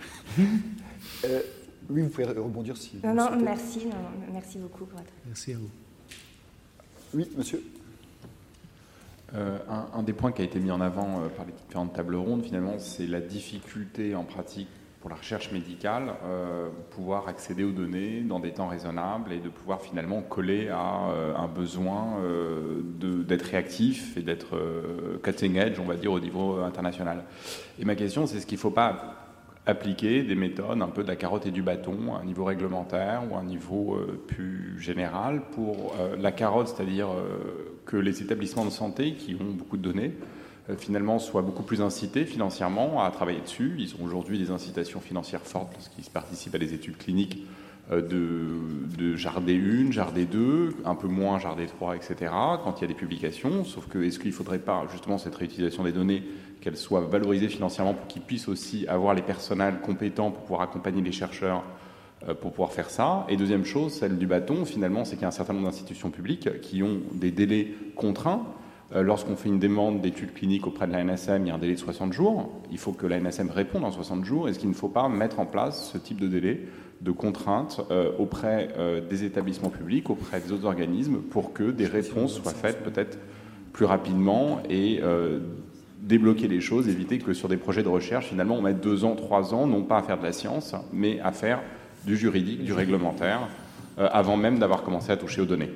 Oui, 1.90 2.02
vous 2.02 2.08
pouvez 2.08 2.24
rebondir 2.24 2.76
si. 2.76 3.00
Non, 3.02 3.14
non, 3.14 3.30
merci, 3.42 3.80
merci 4.32 4.58
beaucoup 4.58 4.84
pour 4.84 4.98
votre. 4.98 5.10
Merci 5.26 5.54
à 5.54 5.56
vous. 5.56 5.70
Oui, 7.12 7.28
monsieur. 7.36 7.60
Euh, 9.34 9.58
un, 9.94 10.02
des 10.02 10.12
points 10.12 10.30
qui 10.30 10.42
a 10.42 10.44
été 10.44 10.60
mis 10.60 10.70
en 10.70 10.80
avant 10.80 11.20
euh, 11.20 11.28
par 11.28 11.44
les 11.44 11.52
différentes 11.52 11.92
tables 11.92 12.14
rondes, 12.14 12.44
finalement, 12.44 12.78
c'est 12.78 13.06
la 13.06 13.20
difficulté 13.20 14.14
en 14.14 14.22
pratique 14.22 14.68
pour 15.00 15.10
la 15.10 15.16
recherche 15.16 15.50
médicale, 15.50 16.14
euh, 16.24 16.68
pouvoir 16.90 17.26
accéder 17.26 17.64
aux 17.64 17.72
données 17.72 18.20
dans 18.20 18.38
des 18.38 18.52
temps 18.52 18.68
raisonnables 18.68 19.32
et 19.32 19.38
de 19.38 19.48
pouvoir 19.48 19.80
finalement 19.80 20.20
coller 20.20 20.68
à 20.68 21.10
euh, 21.10 21.34
un 21.34 21.48
besoin 21.48 22.18
d'être 23.00 23.46
réactif 23.46 24.16
et 24.16 24.22
d'être 24.22 24.56
cutting 25.22 25.56
edge, 25.56 25.78
on 25.80 25.86
va 25.86 25.96
dire, 25.96 26.12
au 26.12 26.20
niveau 26.20 26.58
international. 26.58 27.24
Et 27.78 27.84
ma 27.84 27.94
question, 27.94 28.26
c'est 28.26 28.40
ce 28.40 28.46
qu'il 28.46 28.56
ne 28.56 28.60
faut 28.60 28.70
pas 28.70 29.19
appliquer 29.66 30.22
des 30.22 30.34
méthodes 30.34 30.80
un 30.80 30.88
peu 30.88 31.02
de 31.02 31.08
la 31.08 31.16
carotte 31.16 31.46
et 31.46 31.50
du 31.50 31.62
bâton 31.62 32.14
à 32.14 32.20
un 32.20 32.24
niveau 32.24 32.44
réglementaire 32.44 33.22
ou 33.30 33.36
à 33.36 33.38
un 33.38 33.44
niveau 33.44 33.98
plus 34.26 34.80
général 34.80 35.42
pour 35.52 35.94
la 36.18 36.32
carotte, 36.32 36.68
c'est-à-dire 36.68 37.08
que 37.84 37.96
les 37.96 38.22
établissements 38.22 38.64
de 38.64 38.70
santé 38.70 39.14
qui 39.14 39.36
ont 39.36 39.52
beaucoup 39.52 39.76
de 39.76 39.82
données 39.82 40.14
euh, 40.70 40.76
finalement 40.76 41.18
soient 41.18 41.42
beaucoup 41.42 41.62
plus 41.62 41.80
incités 41.80 42.24
financièrement 42.24 43.02
à 43.02 43.10
travailler 43.10 43.40
dessus. 43.40 43.74
Ils 43.78 43.94
ont 44.00 44.04
aujourd'hui 44.04 44.38
des 44.38 44.50
incitations 44.50 45.00
financières 45.00 45.42
fortes 45.42 45.72
lorsqu'ils 45.74 46.04
participent 46.10 46.54
à 46.54 46.58
des 46.58 46.74
études 46.74 46.96
cliniques 46.96 47.38
euh, 47.38 47.59
de, 47.90 48.46
de 48.96 49.16
Jardé 49.16 49.58
1, 49.58 49.90
Jardé 49.90 50.24
2, 50.24 50.76
un 50.84 50.94
peu 50.94 51.08
moins 51.08 51.38
Jardé 51.38 51.66
3, 51.66 51.96
etc., 51.96 52.32
quand 52.62 52.74
il 52.78 52.82
y 52.82 52.84
a 52.84 52.88
des 52.88 52.94
publications. 52.94 53.64
Sauf 53.64 53.88
que 53.88 53.98
est-ce 53.98 54.18
qu'il 54.18 54.30
ne 54.30 54.34
faudrait 54.34 54.60
pas, 54.60 54.86
justement, 54.92 55.18
cette 55.18 55.34
réutilisation 55.34 55.82
des 55.82 55.92
données, 55.92 56.22
qu'elle 56.60 56.76
soit 56.76 57.00
valorisée 57.00 57.48
financièrement 57.48 57.94
pour 57.94 58.06
qu'ils 58.06 58.22
puissent 58.22 58.48
aussi 58.48 58.86
avoir 58.86 59.14
les 59.14 59.22
personnels 59.22 59.80
compétents 59.82 60.30
pour 60.30 60.42
pouvoir 60.42 60.60
accompagner 60.62 61.02
les 61.02 61.12
chercheurs 61.12 61.64
euh, 62.28 62.34
pour 62.34 62.52
pouvoir 62.52 62.72
faire 62.72 62.90
ça? 62.90 63.26
Et 63.28 63.36
deuxième 63.36 63.64
chose, 63.64 63.92
celle 63.92 64.18
du 64.18 64.26
bâton, 64.26 64.64
finalement, 64.64 65.04
c'est 65.04 65.16
qu'il 65.16 65.22
y 65.22 65.24
a 65.24 65.28
un 65.28 65.32
certain 65.32 65.54
nombre 65.54 65.66
d'institutions 65.66 66.10
publiques 66.10 66.60
qui 66.60 66.82
ont 66.82 67.00
des 67.12 67.32
délais 67.32 67.74
contraints 67.96 68.46
euh, 68.94 69.02
lorsqu'on 69.02 69.36
fait 69.36 69.48
une 69.48 69.60
demande 69.60 70.00
d'études 70.00 70.34
cliniques 70.34 70.66
auprès 70.66 70.86
de 70.86 70.92
la 70.92 71.04
NSM, 71.04 71.44
il 71.44 71.48
y 71.48 71.50
a 71.50 71.54
un 71.54 71.58
délai 71.58 71.74
de 71.74 71.78
60 71.78 72.12
jours. 72.12 72.50
Il 72.72 72.78
faut 72.78 72.92
que 72.92 73.06
la 73.06 73.20
NSM 73.20 73.50
réponde 73.50 73.84
en 73.84 73.92
60 73.92 74.24
jours. 74.24 74.48
Est-ce 74.48 74.58
qu'il 74.58 74.68
ne 74.68 74.74
faut 74.74 74.88
pas 74.88 75.08
mettre 75.08 75.38
en 75.38 75.46
place 75.46 75.90
ce 75.92 75.98
type 75.98 76.20
de 76.20 76.26
délai 76.26 76.66
de 77.00 77.10
contraintes 77.10 77.80
euh, 77.90 78.12
auprès 78.18 78.68
euh, 78.76 79.00
des 79.00 79.24
établissements 79.24 79.70
publics, 79.70 80.10
auprès 80.10 80.40
des 80.40 80.52
autres 80.52 80.66
organismes, 80.66 81.18
pour 81.18 81.52
que 81.52 81.70
des 81.70 81.86
réponses 81.86 82.34
soient 82.34 82.52
faites 82.52 82.82
peut-être 82.82 83.18
plus 83.72 83.86
rapidement 83.86 84.60
et 84.68 85.00
débloquer 86.02 86.48
les 86.48 86.60
choses, 86.60 86.88
éviter 86.88 87.18
que 87.18 87.32
sur 87.32 87.48
des 87.48 87.56
projets 87.56 87.84
de 87.84 87.88
recherche, 87.88 88.26
finalement, 88.26 88.56
on 88.56 88.62
mette 88.62 88.80
deux 88.80 89.04
ans, 89.04 89.14
trois 89.14 89.54
ans, 89.54 89.66
non 89.66 89.84
pas 89.84 89.98
à 89.98 90.02
faire 90.02 90.18
de 90.18 90.24
la 90.24 90.32
science, 90.32 90.74
mais 90.92 91.20
à 91.20 91.30
faire 91.30 91.62
du 92.04 92.16
juridique, 92.16 92.64
du 92.64 92.72
réglementaire, 92.72 93.48
avant 93.96 94.36
même 94.36 94.58
d'avoir 94.58 94.82
commencé 94.82 95.12
à 95.12 95.16
toucher 95.16 95.40
aux 95.40 95.46
données 95.46 95.70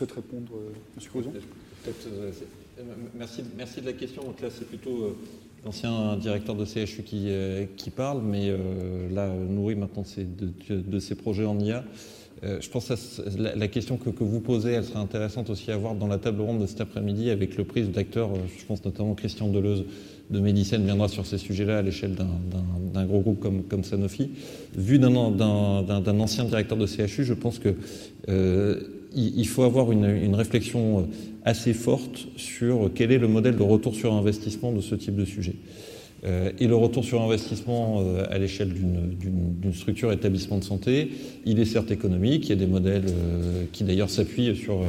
souhaite 0.00 0.12
répondre, 0.12 0.52
euh, 0.54 0.72
M. 0.96 1.08
Crozon 1.10 1.32
euh, 2.08 2.32
merci, 3.14 3.42
merci 3.56 3.82
de 3.82 3.86
la 3.86 3.92
question. 3.92 4.22
Donc 4.22 4.40
là, 4.40 4.48
c'est 4.50 4.66
plutôt 4.66 5.14
euh, 5.60 5.66
l'ancien 5.66 6.16
directeur 6.16 6.54
de 6.54 6.64
CHU 6.64 7.02
qui, 7.02 7.28
qui 7.76 7.90
parle, 7.90 8.22
mais 8.22 8.52
là, 9.12 9.28
nourri 9.28 9.74
maintenant 9.74 10.04
de, 10.16 10.80
de, 10.80 10.98
ces 10.98 11.14
projets 11.14 11.44
en 11.44 11.58
IA. 11.58 11.84
je 12.42 12.68
pense 12.68 12.88
que 12.88 12.94
la, 13.38 13.68
question 13.68 13.96
que, 13.96 14.10
vous 14.22 14.40
posez, 14.40 14.72
elle 14.72 14.84
serait 14.84 14.98
intéressante 14.98 15.50
aussi 15.50 15.70
à 15.70 15.76
voir 15.76 15.94
dans 15.94 16.06
la 16.06 16.18
table 16.18 16.40
ronde 16.40 16.60
de 16.60 16.66
cet 16.66 16.80
après-midi 16.80 17.30
avec 17.30 17.56
le 17.56 17.64
prise 17.64 17.90
d'acteurs, 17.90 18.30
je 18.58 18.64
pense 18.64 18.84
notamment 18.84 19.14
Christian 19.14 19.48
Deleuze 19.48 19.84
de 20.30 20.38
Médicène 20.38 20.84
viendra 20.84 21.08
sur 21.08 21.26
ces 21.26 21.38
sujets-là 21.38 21.78
à 21.78 21.82
l'échelle 21.82 22.14
d'un 22.14 23.04
gros 23.04 23.20
groupe 23.20 23.40
comme, 23.40 23.64
comme 23.64 23.84
Sanofi. 23.84 24.30
Vu 24.76 24.98
d'un 24.98 26.20
ancien 26.20 26.44
directeur 26.44 26.78
de 26.78 26.86
CHU, 26.86 27.24
je 27.24 27.34
pense 27.34 27.58
que 27.58 27.74
il 29.14 29.46
faut 29.46 29.62
avoir 29.62 29.92
une, 29.92 30.34
réflexion 30.34 31.08
assez 31.44 31.72
forte 31.72 32.28
sur 32.36 32.90
quel 32.94 33.12
est 33.12 33.18
le 33.18 33.28
modèle 33.28 33.56
de 33.56 33.62
retour 33.62 33.94
sur 33.94 34.12
investissement 34.12 34.72
de 34.72 34.80
ce 34.80 34.94
type 34.94 35.16
de 35.16 35.24
sujet. 35.24 35.56
Euh, 36.24 36.50
et 36.58 36.66
le 36.66 36.76
retour 36.76 37.04
sur 37.04 37.22
investissement 37.22 38.00
euh, 38.00 38.24
à 38.30 38.38
l'échelle 38.38 38.72
d'une 38.72 39.72
structure 39.72 40.12
établissement 40.12 40.58
de 40.58 40.64
santé, 40.64 41.10
il 41.46 41.58
est 41.58 41.64
certes 41.64 41.90
économique, 41.90 42.46
il 42.46 42.50
y 42.50 42.52
a 42.52 42.56
des 42.56 42.66
modèles 42.66 43.06
euh, 43.08 43.64
qui 43.72 43.84
d'ailleurs 43.84 44.10
s'appuient 44.10 44.54
sur, 44.54 44.80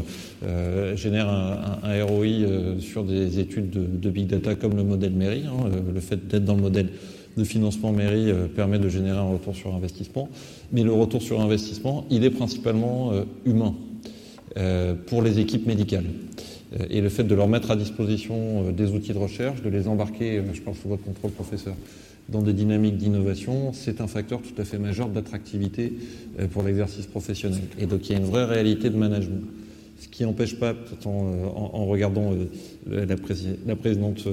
génèrent 0.96 1.30
un, 1.30 2.04
ROI 2.04 2.80
sur 2.80 3.04
des 3.04 3.40
études 3.40 3.70
de, 3.70 4.10
big 4.10 4.28
data 4.28 4.56
comme 4.56 4.76
le 4.76 4.84
modèle 4.84 5.14
mairie. 5.14 5.44
Hein. 5.48 5.70
le 5.94 6.00
fait 6.00 6.28
d'être 6.28 6.46
dans 6.46 6.56
le 6.56 6.62
modèle 6.62 6.90
de 7.38 7.44
financement 7.46 7.94
mairie 7.94 8.30
permet 8.56 8.78
de 8.78 8.90
générer 8.90 9.18
un 9.18 9.30
retour 9.30 9.56
sur 9.56 9.74
investissement. 9.74 10.28
Mais 10.74 10.84
le 10.84 10.92
retour 10.92 11.22
sur 11.22 11.40
investissement, 11.40 12.06
il 12.10 12.26
est 12.26 12.30
principalement 12.30 13.14
humain. 13.46 13.76
Euh, 14.58 14.96
pour 15.06 15.22
les 15.22 15.40
équipes 15.40 15.66
médicales. 15.66 16.04
Euh, 16.74 16.86
et 16.90 17.00
le 17.00 17.08
fait 17.08 17.24
de 17.24 17.34
leur 17.34 17.48
mettre 17.48 17.72
à 17.72 17.78
disposition 17.78 18.68
euh, 18.68 18.72
des 18.74 18.92
outils 18.92 19.14
de 19.14 19.18
recherche, 19.18 19.62
de 19.62 19.70
les 19.70 19.88
embarquer, 19.88 20.42
je 20.54 20.62
pense 20.62 20.78
sous 20.78 20.90
votre 20.90 21.04
contrôle 21.04 21.32
professeur, 21.32 21.74
dans 22.28 22.42
des 22.42 22.52
dynamiques 22.52 22.98
d'innovation, 22.98 23.72
c'est 23.72 24.02
un 24.02 24.08
facteur 24.08 24.42
tout 24.42 24.62
à 24.62 24.66
fait 24.66 24.78
majeur 24.78 25.08
d'attractivité 25.08 25.94
pour 26.52 26.64
l'exercice 26.64 27.06
professionnel. 27.06 27.62
Et 27.80 27.86
donc 27.86 28.10
il 28.10 28.14
y 28.14 28.16
a 28.16 28.20
une 28.20 28.26
vraie 28.26 28.46
réalité 28.46 28.90
de 28.90 28.98
management. 28.98 29.44
Ce 30.00 30.08
qui 30.08 30.24
n'empêche 30.24 30.58
pas, 30.58 30.74
en, 31.06 31.86
regardant 31.86 32.34
la, 32.88 33.18
présidente 33.18 34.28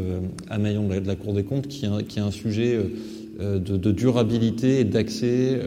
Amayon 0.48 0.88
de 0.88 1.06
la 1.06 1.16
Cour 1.16 1.32
des 1.32 1.44
comptes, 1.44 1.66
qui 1.66 1.86
a, 1.86 2.24
un 2.24 2.30
sujet 2.30 2.78
de 3.40 3.90
durabilité 3.90 4.80
et 4.80 4.84
d'accès 4.84 5.58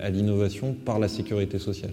à 0.00 0.10
l'innovation 0.10 0.74
par 0.84 0.98
la 0.98 1.08
sécurité 1.08 1.58
sociale. 1.58 1.92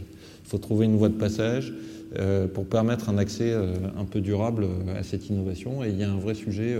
Il 0.50 0.54
faut 0.54 0.58
trouver 0.58 0.88
une 0.88 0.95
voie 0.95 1.10
de 1.10 1.14
passage 1.14 1.72
euh, 2.18 2.47
pour 2.47 2.66
permettre 2.66 3.08
un 3.08 3.20
accès 3.20 3.52
euh, 3.52 3.76
un 3.95 4.06
peu 4.06 4.20
durable 4.20 4.64
euh, 4.64 5.00
à 5.00 5.04
cette 5.04 5.30
innovation. 5.30 5.84
Et 5.84 5.89
il 5.89 6.00
y 6.00 6.04
a 6.04 6.12
un 6.12 6.18
vrai 6.18 6.34
sujet 6.34 6.76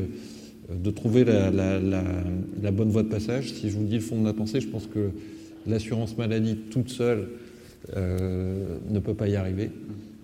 de 0.74 0.90
trouver 0.90 1.24
la, 1.24 2.72
bonne 2.72 2.90
voie 2.90 3.04
de 3.04 3.10
passage. 3.10 3.54
Si 3.54 3.70
je 3.70 3.78
vous 3.78 3.84
dis 3.84 3.94
le 3.94 4.02
fond 4.02 4.20
de 4.20 4.26
la 4.26 4.34
pensée, 4.34 4.60
je 4.60 4.70
pense 4.70 4.88
que 4.88 5.12
l'assurance 5.68 6.18
maladie 6.18 6.56
toute 6.72 6.90
seule 6.90 7.28
ne 7.96 9.00
peut 9.00 9.14
pas 9.14 9.28
y 9.28 9.36
arriver 9.36 9.70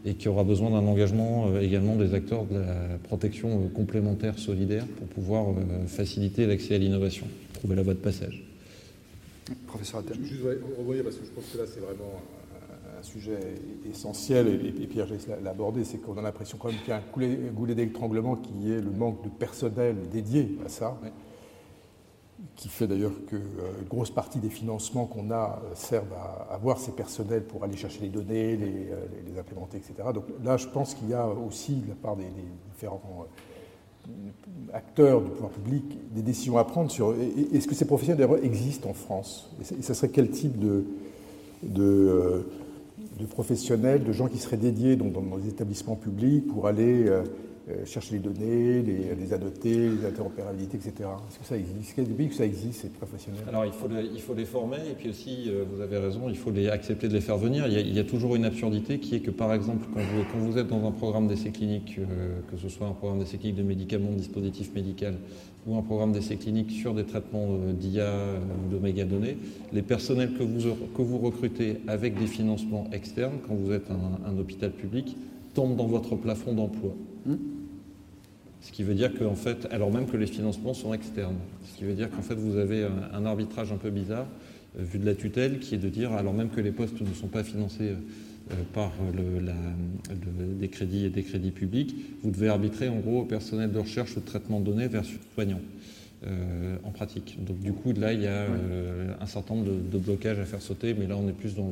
et 0.05 0.15
qu'il 0.15 0.25
y 0.25 0.29
aura 0.29 0.43
besoin 0.43 0.71
d'un 0.71 0.87
engagement 0.87 1.59
également 1.59 1.95
des 1.95 2.15
acteurs 2.15 2.45
de 2.45 2.57
la 2.57 2.97
protection 3.03 3.67
complémentaire 3.75 4.39
solidaire 4.39 4.85
pour 4.87 5.07
pouvoir 5.07 5.53
faciliter 5.87 6.47
l'accès 6.47 6.75
à 6.75 6.77
l'innovation, 6.79 7.27
trouver 7.53 7.75
la 7.75 7.83
voie 7.83 7.93
de 7.93 7.99
passage. 7.99 8.43
Professeur 9.67 9.99
Attal. 9.99 10.17
Je, 10.23 10.35
revenir 10.81 11.03
parce 11.03 11.17
que 11.17 11.25
je 11.25 11.31
pense 11.31 11.45
que 11.53 11.57
là 11.59 11.63
c'est 11.71 11.79
vraiment 11.79 12.21
sujet 13.05 13.39
essentiel, 13.89 14.47
et, 14.47 14.87
Pierre 14.87 15.07
l'a 15.41 15.51
abordé, 15.51 15.83
c'est 15.85 15.97
qu'on 15.97 16.17
a 16.17 16.21
l'impression 16.21 16.57
quand 16.57 16.67
même 16.67 16.77
qu'il 16.79 16.89
y 16.89 16.91
a 16.91 16.97
un 16.97 17.51
goulet 17.53 17.75
d'étranglement 17.75 18.35
qui 18.35 18.71
est 18.71 18.81
le 18.81 18.91
manque 18.91 19.23
de 19.23 19.29
personnel 19.29 19.95
dédié 20.11 20.57
à 20.65 20.69
ça, 20.69 20.97
qui 22.55 22.69
fait 22.69 22.87
d'ailleurs 22.87 23.13
que 23.27 23.35
euh, 23.35 23.71
grosse 23.89 24.11
partie 24.11 24.39
des 24.39 24.49
financements 24.49 25.05
qu'on 25.05 25.31
a 25.31 25.61
euh, 25.63 25.75
servent 25.75 26.13
à 26.13 26.53
avoir 26.53 26.77
ces 26.79 26.91
personnels 26.91 27.43
pour 27.43 27.63
aller 27.63 27.75
chercher 27.75 28.01
les 28.01 28.09
données, 28.09 28.55
les, 28.55 28.89
euh, 28.91 29.39
implémenter, 29.39 29.77
etc. 29.77 30.09
Donc 30.13 30.25
là, 30.43 30.57
je 30.57 30.67
pense 30.67 30.93
qu'il 30.93 31.09
y 31.09 31.13
a 31.13 31.27
aussi, 31.27 31.75
de 31.75 31.89
la 31.89 31.95
part 31.95 32.15
des, 32.15 32.25
différents 32.73 33.25
acteurs 34.73 35.21
du 35.21 35.31
pouvoir 35.31 35.51
public, 35.51 35.83
des 36.13 36.21
décisions 36.21 36.57
à 36.57 36.63
prendre 36.63 36.91
sur 36.91 37.15
est-ce 37.53 37.67
que 37.67 37.73
ces 37.73 37.85
professionnels 37.85 38.29
existent 38.43 38.89
en 38.89 38.93
France? 38.93 39.49
Et, 39.59 39.81
ça 39.81 39.93
serait 39.93 40.09
quel 40.09 40.29
type 40.29 40.59
de, 40.59 40.85
de 41.63 42.45
de 43.19 43.25
professionnels, 43.25 44.03
de 44.03 44.11
gens 44.11 44.27
qui 44.27 44.37
seraient 44.37 44.57
dédiés 44.57 44.95
dans, 44.95 45.11
les 45.37 45.49
établissements 45.49 45.95
publics 45.95 46.47
pour 46.47 46.67
aller 46.67 47.07
euh, 47.07 47.23
euh, 47.69 47.85
chercher 47.85 48.15
les 48.15 48.19
données, 48.19 48.81
les, 48.81 49.33
annoter, 49.33 49.89
les 49.89 50.05
interopérabilités, 50.05 50.77
etc. 50.77 51.09
Est-ce 51.29 51.39
que 51.39 51.45
ça 51.45 51.57
existe? 51.57 51.99
Des 51.99 52.13
pays 52.13 52.29
que 52.29 52.35
ça 52.35 52.45
existe, 52.45 52.81
ces 52.81 52.89
professionnels? 52.89 53.41
Alors 53.47 53.65
il 53.65 53.71
faut, 53.71 53.87
les, 54.33 54.45
former 54.45 54.77
et 54.89 54.93
puis 54.93 55.09
aussi, 55.09 55.45
euh, 55.47 55.63
vous 55.71 55.81
avez 55.81 55.97
raison, 55.97 56.29
il 56.29 56.37
faut 56.37 56.51
les 56.51 56.67
accepter 56.67 57.07
de 57.07 57.13
les 57.13 57.21
faire 57.21 57.37
venir. 57.37 57.67
Il 57.67 57.93
y 57.93 57.99
a, 57.99 58.03
toujours 58.03 58.35
une 58.35 58.45
absurdité 58.45 58.99
qui 58.99 59.15
est 59.15 59.21
que 59.21 59.31
par 59.31 59.53
exemple, 59.53 59.87
quand 59.93 60.01
vous, 60.01 60.23
quand 60.31 60.39
vous 60.39 60.57
êtes 60.57 60.67
dans 60.67 60.85
un 60.85 60.91
programme 60.91 61.27
d'essai 61.27 61.51
clinique, 61.51 61.99
que 62.51 62.57
ce 62.57 62.69
soit 62.69 62.87
un 62.87 62.93
programme 62.93 63.19
d'essai 63.19 63.37
clinique 63.37 63.57
de 63.57 63.63
médicaments, 63.63 64.11
de 64.11 64.17
dispositifs 64.17 64.73
médicaux, 64.75 65.05
ou 65.65 65.75
un 65.75 65.81
programme 65.81 66.11
d'essai 66.11 66.35
clinique 66.35 66.71
sur 66.71 66.93
des 66.93 67.05
traitements 67.05 67.57
d'IA 67.73 68.11
ou 68.65 68.73
de 68.73 68.79
mégadonnées, 68.79 69.37
les 69.73 69.81
personnels 69.81 70.33
que 70.33 70.43
vous, 70.43 70.75
que 70.95 71.01
vous 71.01 71.17
recrutez 71.17 71.77
avec 71.87 72.17
des 72.17 72.27
financements 72.27 72.87
externes, 72.91 73.37
quand 73.47 73.55
vous 73.55 73.71
êtes 73.71 73.89
un, 73.89 74.37
hôpital 74.37 74.71
public, 74.71 75.17
tombent 75.53 75.75
dans 75.75 75.87
votre 75.87 76.15
plafond 76.15 76.53
d'emploi. 76.53 76.91
Hmm. 77.25 77.35
Ce 78.61 78.71
qui 78.71 78.83
veut 78.83 78.95
dire 78.95 79.13
qu'en 79.17 79.35
fait, 79.35 79.67
alors 79.71 79.91
même 79.91 80.07
que 80.07 80.17
les 80.17 80.27
financements 80.27 80.73
sont 80.73 80.93
externes, 80.93 81.37
ce 81.63 81.77
qui 81.77 81.83
veut 81.83 81.93
dire 81.93 82.09
qu'en 82.09 82.21
fait 82.21 82.35
vous 82.35 82.57
avez 82.57 82.87
un, 83.13 83.25
arbitrage 83.25 83.71
un 83.71 83.77
peu 83.77 83.89
bizarre 83.89 84.25
euh, 84.77 84.83
vu 84.83 84.99
de 84.99 85.05
la 85.05 85.15
tutelle 85.15 85.59
qui 85.59 85.75
est 85.75 85.79
de 85.79 85.89
dire, 85.89 86.13
alors 86.13 86.33
même 86.33 86.49
que 86.49 86.61
les 86.61 86.71
postes 86.71 86.99
ne 86.99 87.13
sont 87.13 87.27
pas 87.27 87.43
financés 87.43 87.93
euh, 88.51 88.53
euh, 88.53 88.63
par 88.73 88.91
des 90.59 90.67
crédits 90.69 91.05
et 91.05 91.09
des 91.09 91.23
crédits 91.23 91.51
publics, 91.51 91.95
vous 92.23 92.31
devez 92.31 92.49
arbitrer 92.49 92.89
en 92.89 92.99
gros 92.99 93.21
au 93.21 93.25
personnel 93.25 93.71
de 93.71 93.79
recherche 93.79 94.15
ou 94.17 94.19
de 94.19 94.25
traitement 94.25 94.59
de 94.59 94.65
données 94.65 94.87
versus 94.87 95.19
soignants. 95.33 95.61
en 96.83 96.91
pratique. 96.91 97.37
Donc 97.43 97.59
du 97.59 97.73
coup, 97.73 97.93
là, 97.93 98.13
il 98.13 98.21
y 98.21 98.27
a 98.27 98.47
un 99.19 99.25
certain 99.27 99.55
nombre 99.55 99.67
de, 99.67 99.97
blocages 99.97 100.39
à 100.39 100.45
faire 100.45 100.61
sauter, 100.61 100.93
mais 100.93 101.07
là, 101.07 101.17
on 101.17 101.27
est 101.27 101.33
plus 101.33 101.55
dans 101.55 101.71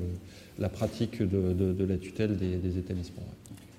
la 0.59 0.69
pratique 0.69 1.21
de, 1.21 1.85
la 1.85 1.97
tutelle 1.97 2.37
des, 2.37 2.77
établissements. 2.77 3.23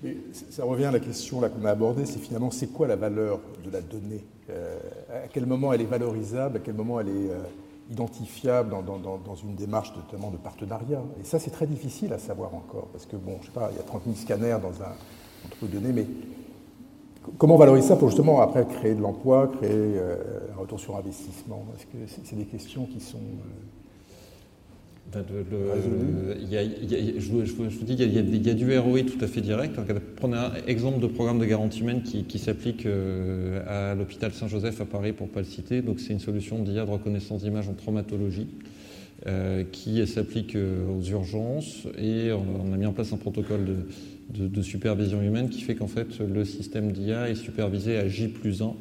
Mais 0.02 0.16
ça 0.50 0.64
revient 0.64 0.84
à 0.86 0.90
la 0.90 1.00
question 1.00 1.40
qu'on 1.40 1.64
a 1.64 1.70
abordée, 1.70 2.04
c'est 2.04 2.18
finalement 2.18 2.50
c'est 2.50 2.66
quoi 2.66 2.86
la 2.86 2.96
valeur 2.96 3.40
de 3.64 3.70
la 3.70 3.80
donnée 3.80 4.22
euh, 4.50 4.76
À 5.10 5.28
quel 5.32 5.46
moment 5.46 5.72
elle 5.72 5.80
est 5.80 5.86
valorisable 5.86 6.58
À 6.58 6.60
quel 6.60 6.74
moment 6.74 7.00
elle 7.00 7.08
est 7.08 7.30
identifiable 7.90 8.70
dans, 8.70 9.34
une 9.34 9.54
démarche 9.54 9.92
notamment 9.94 10.30
de 10.30 10.36
partenariat. 10.36 11.02
Et 11.20 11.24
ça, 11.24 11.38
c'est 11.38 11.50
très 11.50 11.66
difficile 11.66 12.12
à 12.12 12.18
savoir 12.18 12.54
encore, 12.54 12.88
parce 12.92 13.06
que, 13.06 13.16
bon, 13.16 13.38
je 13.40 13.46
sais 13.46 13.52
pas, 13.52 13.68
il 13.72 13.76
y 13.76 13.80
a 13.80 13.82
30 13.82 14.04
000 14.04 14.16
scanners 14.16 14.58
dans 14.62 14.82
un 14.82 14.94
entre 15.46 15.66
données, 15.66 15.92
mais 15.92 16.06
comment 17.36 17.56
valoriser 17.56 17.88
ça 17.88 17.96
pour 17.96 18.08
justement 18.08 18.40
après 18.40 18.66
créer 18.66 18.94
de 18.94 19.02
l'emploi, 19.02 19.50
créer 19.58 20.00
un 20.54 20.58
retour 20.58 20.80
sur 20.80 20.96
investissement? 20.96 21.64
Est-ce 21.76 21.86
que 21.86 22.22
c'est 22.24 22.36
des 22.36 22.46
questions 22.46 22.86
qui 22.86 23.00
sont 23.00 23.18
je, 27.18 27.30
vous, 27.30 27.84
dis, 27.84 27.94
il 27.94 28.46
y, 28.46 28.50
a, 28.50 28.54
du 28.54 28.78
ROI 28.78 29.02
tout 29.02 29.22
à 29.22 29.26
fait 29.26 29.40
direct. 29.40 29.78
Prenez 30.16 30.36
un 30.36 30.52
exemple 30.66 31.00
de 31.00 31.06
programme 31.06 31.38
de 31.38 31.44
garantie 31.44 31.80
humaine 31.80 32.02
qui, 32.02 32.38
s'applique 32.38 32.86
euh, 32.86 33.60
à 33.66 33.94
l'hôpital 33.94 34.32
Saint-Joseph 34.32 34.80
à 34.80 34.84
Paris, 34.84 35.12
pour 35.12 35.28
ne 35.28 35.32
pas 35.32 35.40
le 35.40 35.46
citer. 35.46 35.82
Donc, 35.82 36.00
c'est 36.00 36.12
une 36.12 36.20
solution 36.20 36.58
d'IA 36.58 36.84
de 36.84 36.90
reconnaissance 36.90 37.42
d'image 37.42 37.68
en 37.68 37.74
traumatologie 37.74 38.48
euh, 39.26 39.64
qui 39.70 40.04
s'applique 40.06 40.56
euh, 40.56 40.84
aux 40.88 41.02
urgences 41.02 41.86
et 41.98 42.30
on, 42.32 42.72
a 42.72 42.76
mis 42.76 42.86
en 42.86 42.92
place 42.92 43.12
un 43.12 43.16
protocole 43.16 43.64
de, 44.30 44.48
de 44.48 44.62
supervision 44.62 45.22
humaine 45.22 45.48
qui 45.48 45.60
fait 45.60 45.76
qu'en 45.76 45.86
fait, 45.86 46.18
le 46.18 46.44
système 46.44 46.92
d'IA 46.92 47.30
est 47.30 47.36
supervisé 47.36 47.96
à 47.96 48.08
J 48.08 48.28
plus 48.28 48.62
1 48.62 48.74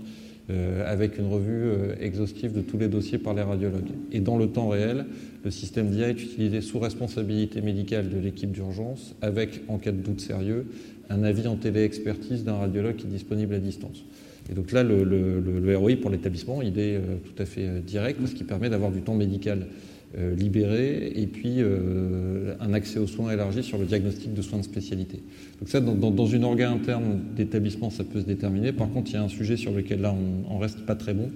euh, 0.49 0.91
avec 0.91 1.17
une 1.17 1.27
revue 1.27 1.63
euh, 1.63 1.95
exhaustive 2.01 2.51
de 2.51 2.59
tous 2.59 2.77
les 2.77 2.89
dossiers 2.89 3.17
par 3.17 3.33
les 3.33 3.43
radiologues. 3.43 3.91
Et 4.11 4.19
dans 4.19 4.37
le 4.37 4.47
temps 4.47 4.67
réel, 4.67 5.05
le 5.45 5.51
système 5.51 5.89
d'IA 5.89 6.09
est 6.09 6.21
utilisé 6.21 6.59
sous 6.59 6.79
responsabilité 6.79 7.61
médicale 7.61 8.09
de 8.09 8.17
l'équipe 8.17 8.51
d'urgence, 8.51 9.15
avec, 9.21 9.61
en 9.69 9.77
cas 9.77 9.93
de 9.93 10.01
doute 10.01 10.19
sérieux, 10.19 10.65
un 11.09 11.23
avis 11.23 11.47
en 11.47 11.55
téléexpertise 11.55 12.43
d'un 12.43 12.55
radiologue 12.55 12.97
qui 12.97 13.05
est 13.07 13.09
disponible 13.09 13.55
à 13.55 13.59
distance. 13.59 14.03
Et 14.51 14.53
donc 14.53 14.73
là, 14.73 14.83
le, 14.83 15.77
ROI 15.77 15.95
pour 15.95 16.09
l'établissement, 16.09 16.61
il 16.61 16.77
est 16.77 16.97
euh, 16.97 17.15
tout 17.23 17.41
à 17.41 17.45
fait 17.45 17.79
direct, 17.79 18.19
ce 18.27 18.35
qui 18.35 18.43
permet 18.43 18.69
d'avoir 18.69 18.91
du 18.91 19.01
temps 19.01 19.15
médical 19.15 19.67
euh, 20.15 20.35
libéré 20.35 21.11
et 21.15 21.25
puis 21.25 21.55
euh, 21.57 22.53
un 22.59 22.73
accès 22.73 22.99
aux 22.99 23.07
soins 23.07 23.31
élargi 23.31 23.63
sur 23.63 23.79
le 23.79 23.85
diagnostic 23.85 24.31
de 24.31 24.43
soins 24.43 24.59
de 24.59 24.63
spécialité. 24.63 25.23
Donc 25.59 25.69
ça, 25.69 25.79
dans, 25.79 26.27
une 26.27 26.43
organe 26.43 26.73
interne 26.73 27.19
d'établissement, 27.35 27.89
ça 27.89 28.03
peut 28.03 28.21
se 28.21 28.25
déterminer. 28.27 28.73
Par 28.73 28.91
contre, 28.91 29.09
il 29.09 29.15
y 29.15 29.17
a 29.17 29.23
un 29.23 29.27
sujet 29.27 29.57
sur 29.57 29.71
lequel 29.71 30.01
là, 30.01 30.13
on, 30.47 30.55
ne 30.55 30.61
reste 30.61 30.85
pas 30.85 30.93
très 30.93 31.15
bon. 31.15 31.29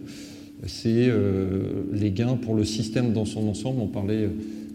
C'est 0.67 1.07
euh, 1.09 1.85
les 1.91 2.11
gains 2.11 2.35
pour 2.35 2.53
le 2.53 2.63
système 2.63 3.13
dans 3.13 3.25
son 3.25 3.47
ensemble. 3.47 3.81
On 3.81 3.87
parlait, 3.87 4.29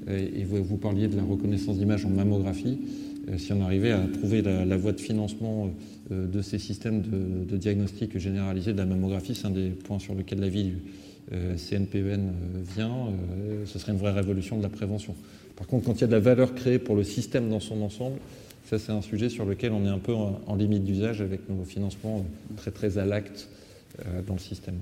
et 0.09 0.43
vous, 0.43 0.79
parliez 0.79 1.07
de 1.07 1.17
la 1.17 1.23
reconnaissance 1.23 1.79
d'image 1.79 2.05
en 2.05 2.11
mammographie. 2.11 2.79
si 3.37 3.53
on 3.53 3.61
arrivait 3.61 3.93
à 3.93 4.01
trouver 4.01 4.43
la, 4.43 4.77
voie 4.77 4.91
de 4.91 5.01
financement 5.01 5.71
de 6.11 6.43
ces 6.43 6.59
systèmes 6.59 7.03
de, 7.03 7.53
de, 7.53 7.57
diagnostic 7.57 8.19
généralisé 8.19 8.73
de 8.73 8.79
la 8.79 8.87
mammographie, 8.87 9.37
c'est 9.37 9.47
un 9.47 9.51
des 9.51 9.69
points 9.69 10.01
sur 10.01 10.17
lesquels 10.17 10.41
la 10.41 10.49
euh, 10.49 10.71
CNPEN 11.57 12.29
euh, 12.29 12.63
vient, 12.75 13.09
euh, 13.09 13.65
ce 13.67 13.79
serait 13.79 13.93
une 13.93 13.99
vraie 13.99 14.13
révolution 14.13 14.57
de 14.57 14.63
la 14.63 14.69
prévention. 14.69 15.15
Par 15.57 15.67
contre, 15.67 15.87
quand 15.87 15.95
il 15.95 16.01
y 16.01 16.05
a 16.05 16.07
de 16.07 16.13
la 16.13 16.21
valeur 16.21 16.55
créée 16.55 16.79
pour 16.79 16.97
le 16.97 17.05
système 17.05 17.49
dans 17.49 17.61
son 17.61 17.83
ensemble, 17.83 18.17
ça 18.65 18.79
c'est 18.79 18.93
un 18.93 19.03
sujet 19.03 19.29
sur 19.29 19.45
lequel 19.45 19.73
on 19.73 19.85
est 19.85 19.91
un 19.91 19.99
peu 19.99 20.13
en, 20.15 20.55
limite 20.55 20.85
d'usage 20.85 21.21
avec 21.21 21.49
nos 21.49 21.65
financements 21.65 22.25
très 22.57 22.71
très 22.71 22.99
à 22.99 23.05
l'acte 23.05 23.49
dans 24.27 24.33
le 24.33 24.39
système. 24.39 24.77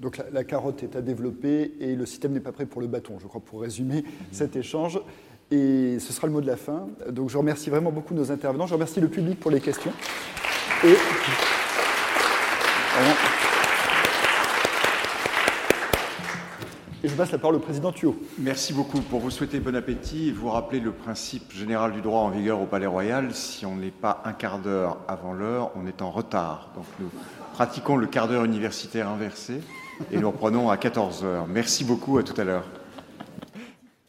Donc 0.00 0.20
la, 0.32 0.44
carotte 0.44 0.82
est 0.82 0.96
à 0.96 1.02
développer 1.02 1.72
et 1.78 1.94
le 1.94 2.04
système 2.06 2.32
n'est 2.32 2.40
pas 2.40 2.50
prêt 2.50 2.66
pour 2.66 2.80
le 2.80 2.88
bâton, 2.88 3.18
je 3.20 3.26
crois, 3.28 3.40
pour 3.40 3.60
résumer 3.60 4.00
mm-hmm. 4.00 4.32
cet 4.32 4.56
échange. 4.56 5.00
Et 5.52 5.98
ce 6.00 6.12
sera 6.12 6.26
le 6.26 6.32
mot 6.32 6.40
de 6.40 6.46
la 6.46 6.56
fin. 6.56 6.88
Donc 7.10 7.30
je 7.30 7.38
remercie 7.38 7.70
vraiment 7.70 7.92
beaucoup 7.92 8.14
nos 8.14 8.32
intervenants. 8.32 8.66
Je 8.66 8.74
remercie 8.74 9.00
le 9.00 9.08
public 9.08 9.38
pour 9.38 9.50
les 9.50 9.60
questions. 9.60 9.92
Et... 10.84 10.96
Et 17.04 17.08
je 17.08 17.14
passe 17.16 17.32
la 17.32 17.38
parole 17.38 17.56
au 17.56 17.58
président 17.58 17.90
Thuot. 17.90 18.14
Merci 18.38 18.72
beaucoup. 18.72 19.00
Pour 19.00 19.18
vous 19.18 19.30
souhaiter 19.30 19.58
bon 19.58 19.74
appétit 19.74 20.28
et 20.28 20.32
vous 20.32 20.48
rappeler 20.48 20.78
le 20.78 20.92
principe 20.92 21.52
général 21.52 21.90
du 21.90 22.00
droit 22.00 22.20
en 22.20 22.30
vigueur 22.30 22.60
au 22.60 22.66
Palais 22.66 22.86
Royal, 22.86 23.34
si 23.34 23.66
on 23.66 23.74
n'est 23.74 23.90
pas 23.90 24.22
un 24.24 24.32
quart 24.32 24.60
d'heure 24.60 24.98
avant 25.08 25.32
l'heure, 25.32 25.72
on 25.74 25.88
est 25.88 26.00
en 26.00 26.12
retard. 26.12 26.70
Donc 26.76 26.84
nous 27.00 27.10
pratiquons 27.54 27.96
le 27.96 28.06
quart 28.06 28.28
d'heure 28.28 28.44
universitaire 28.44 29.08
inversé 29.08 29.60
et 30.12 30.18
nous 30.18 30.30
reprenons 30.30 30.70
à 30.70 30.76
14 30.76 31.24
heures. 31.24 31.46
Merci 31.48 31.82
beaucoup, 31.82 32.18
à 32.18 32.22
tout 32.22 32.40
à 32.40 32.44
l'heure. 32.44 32.64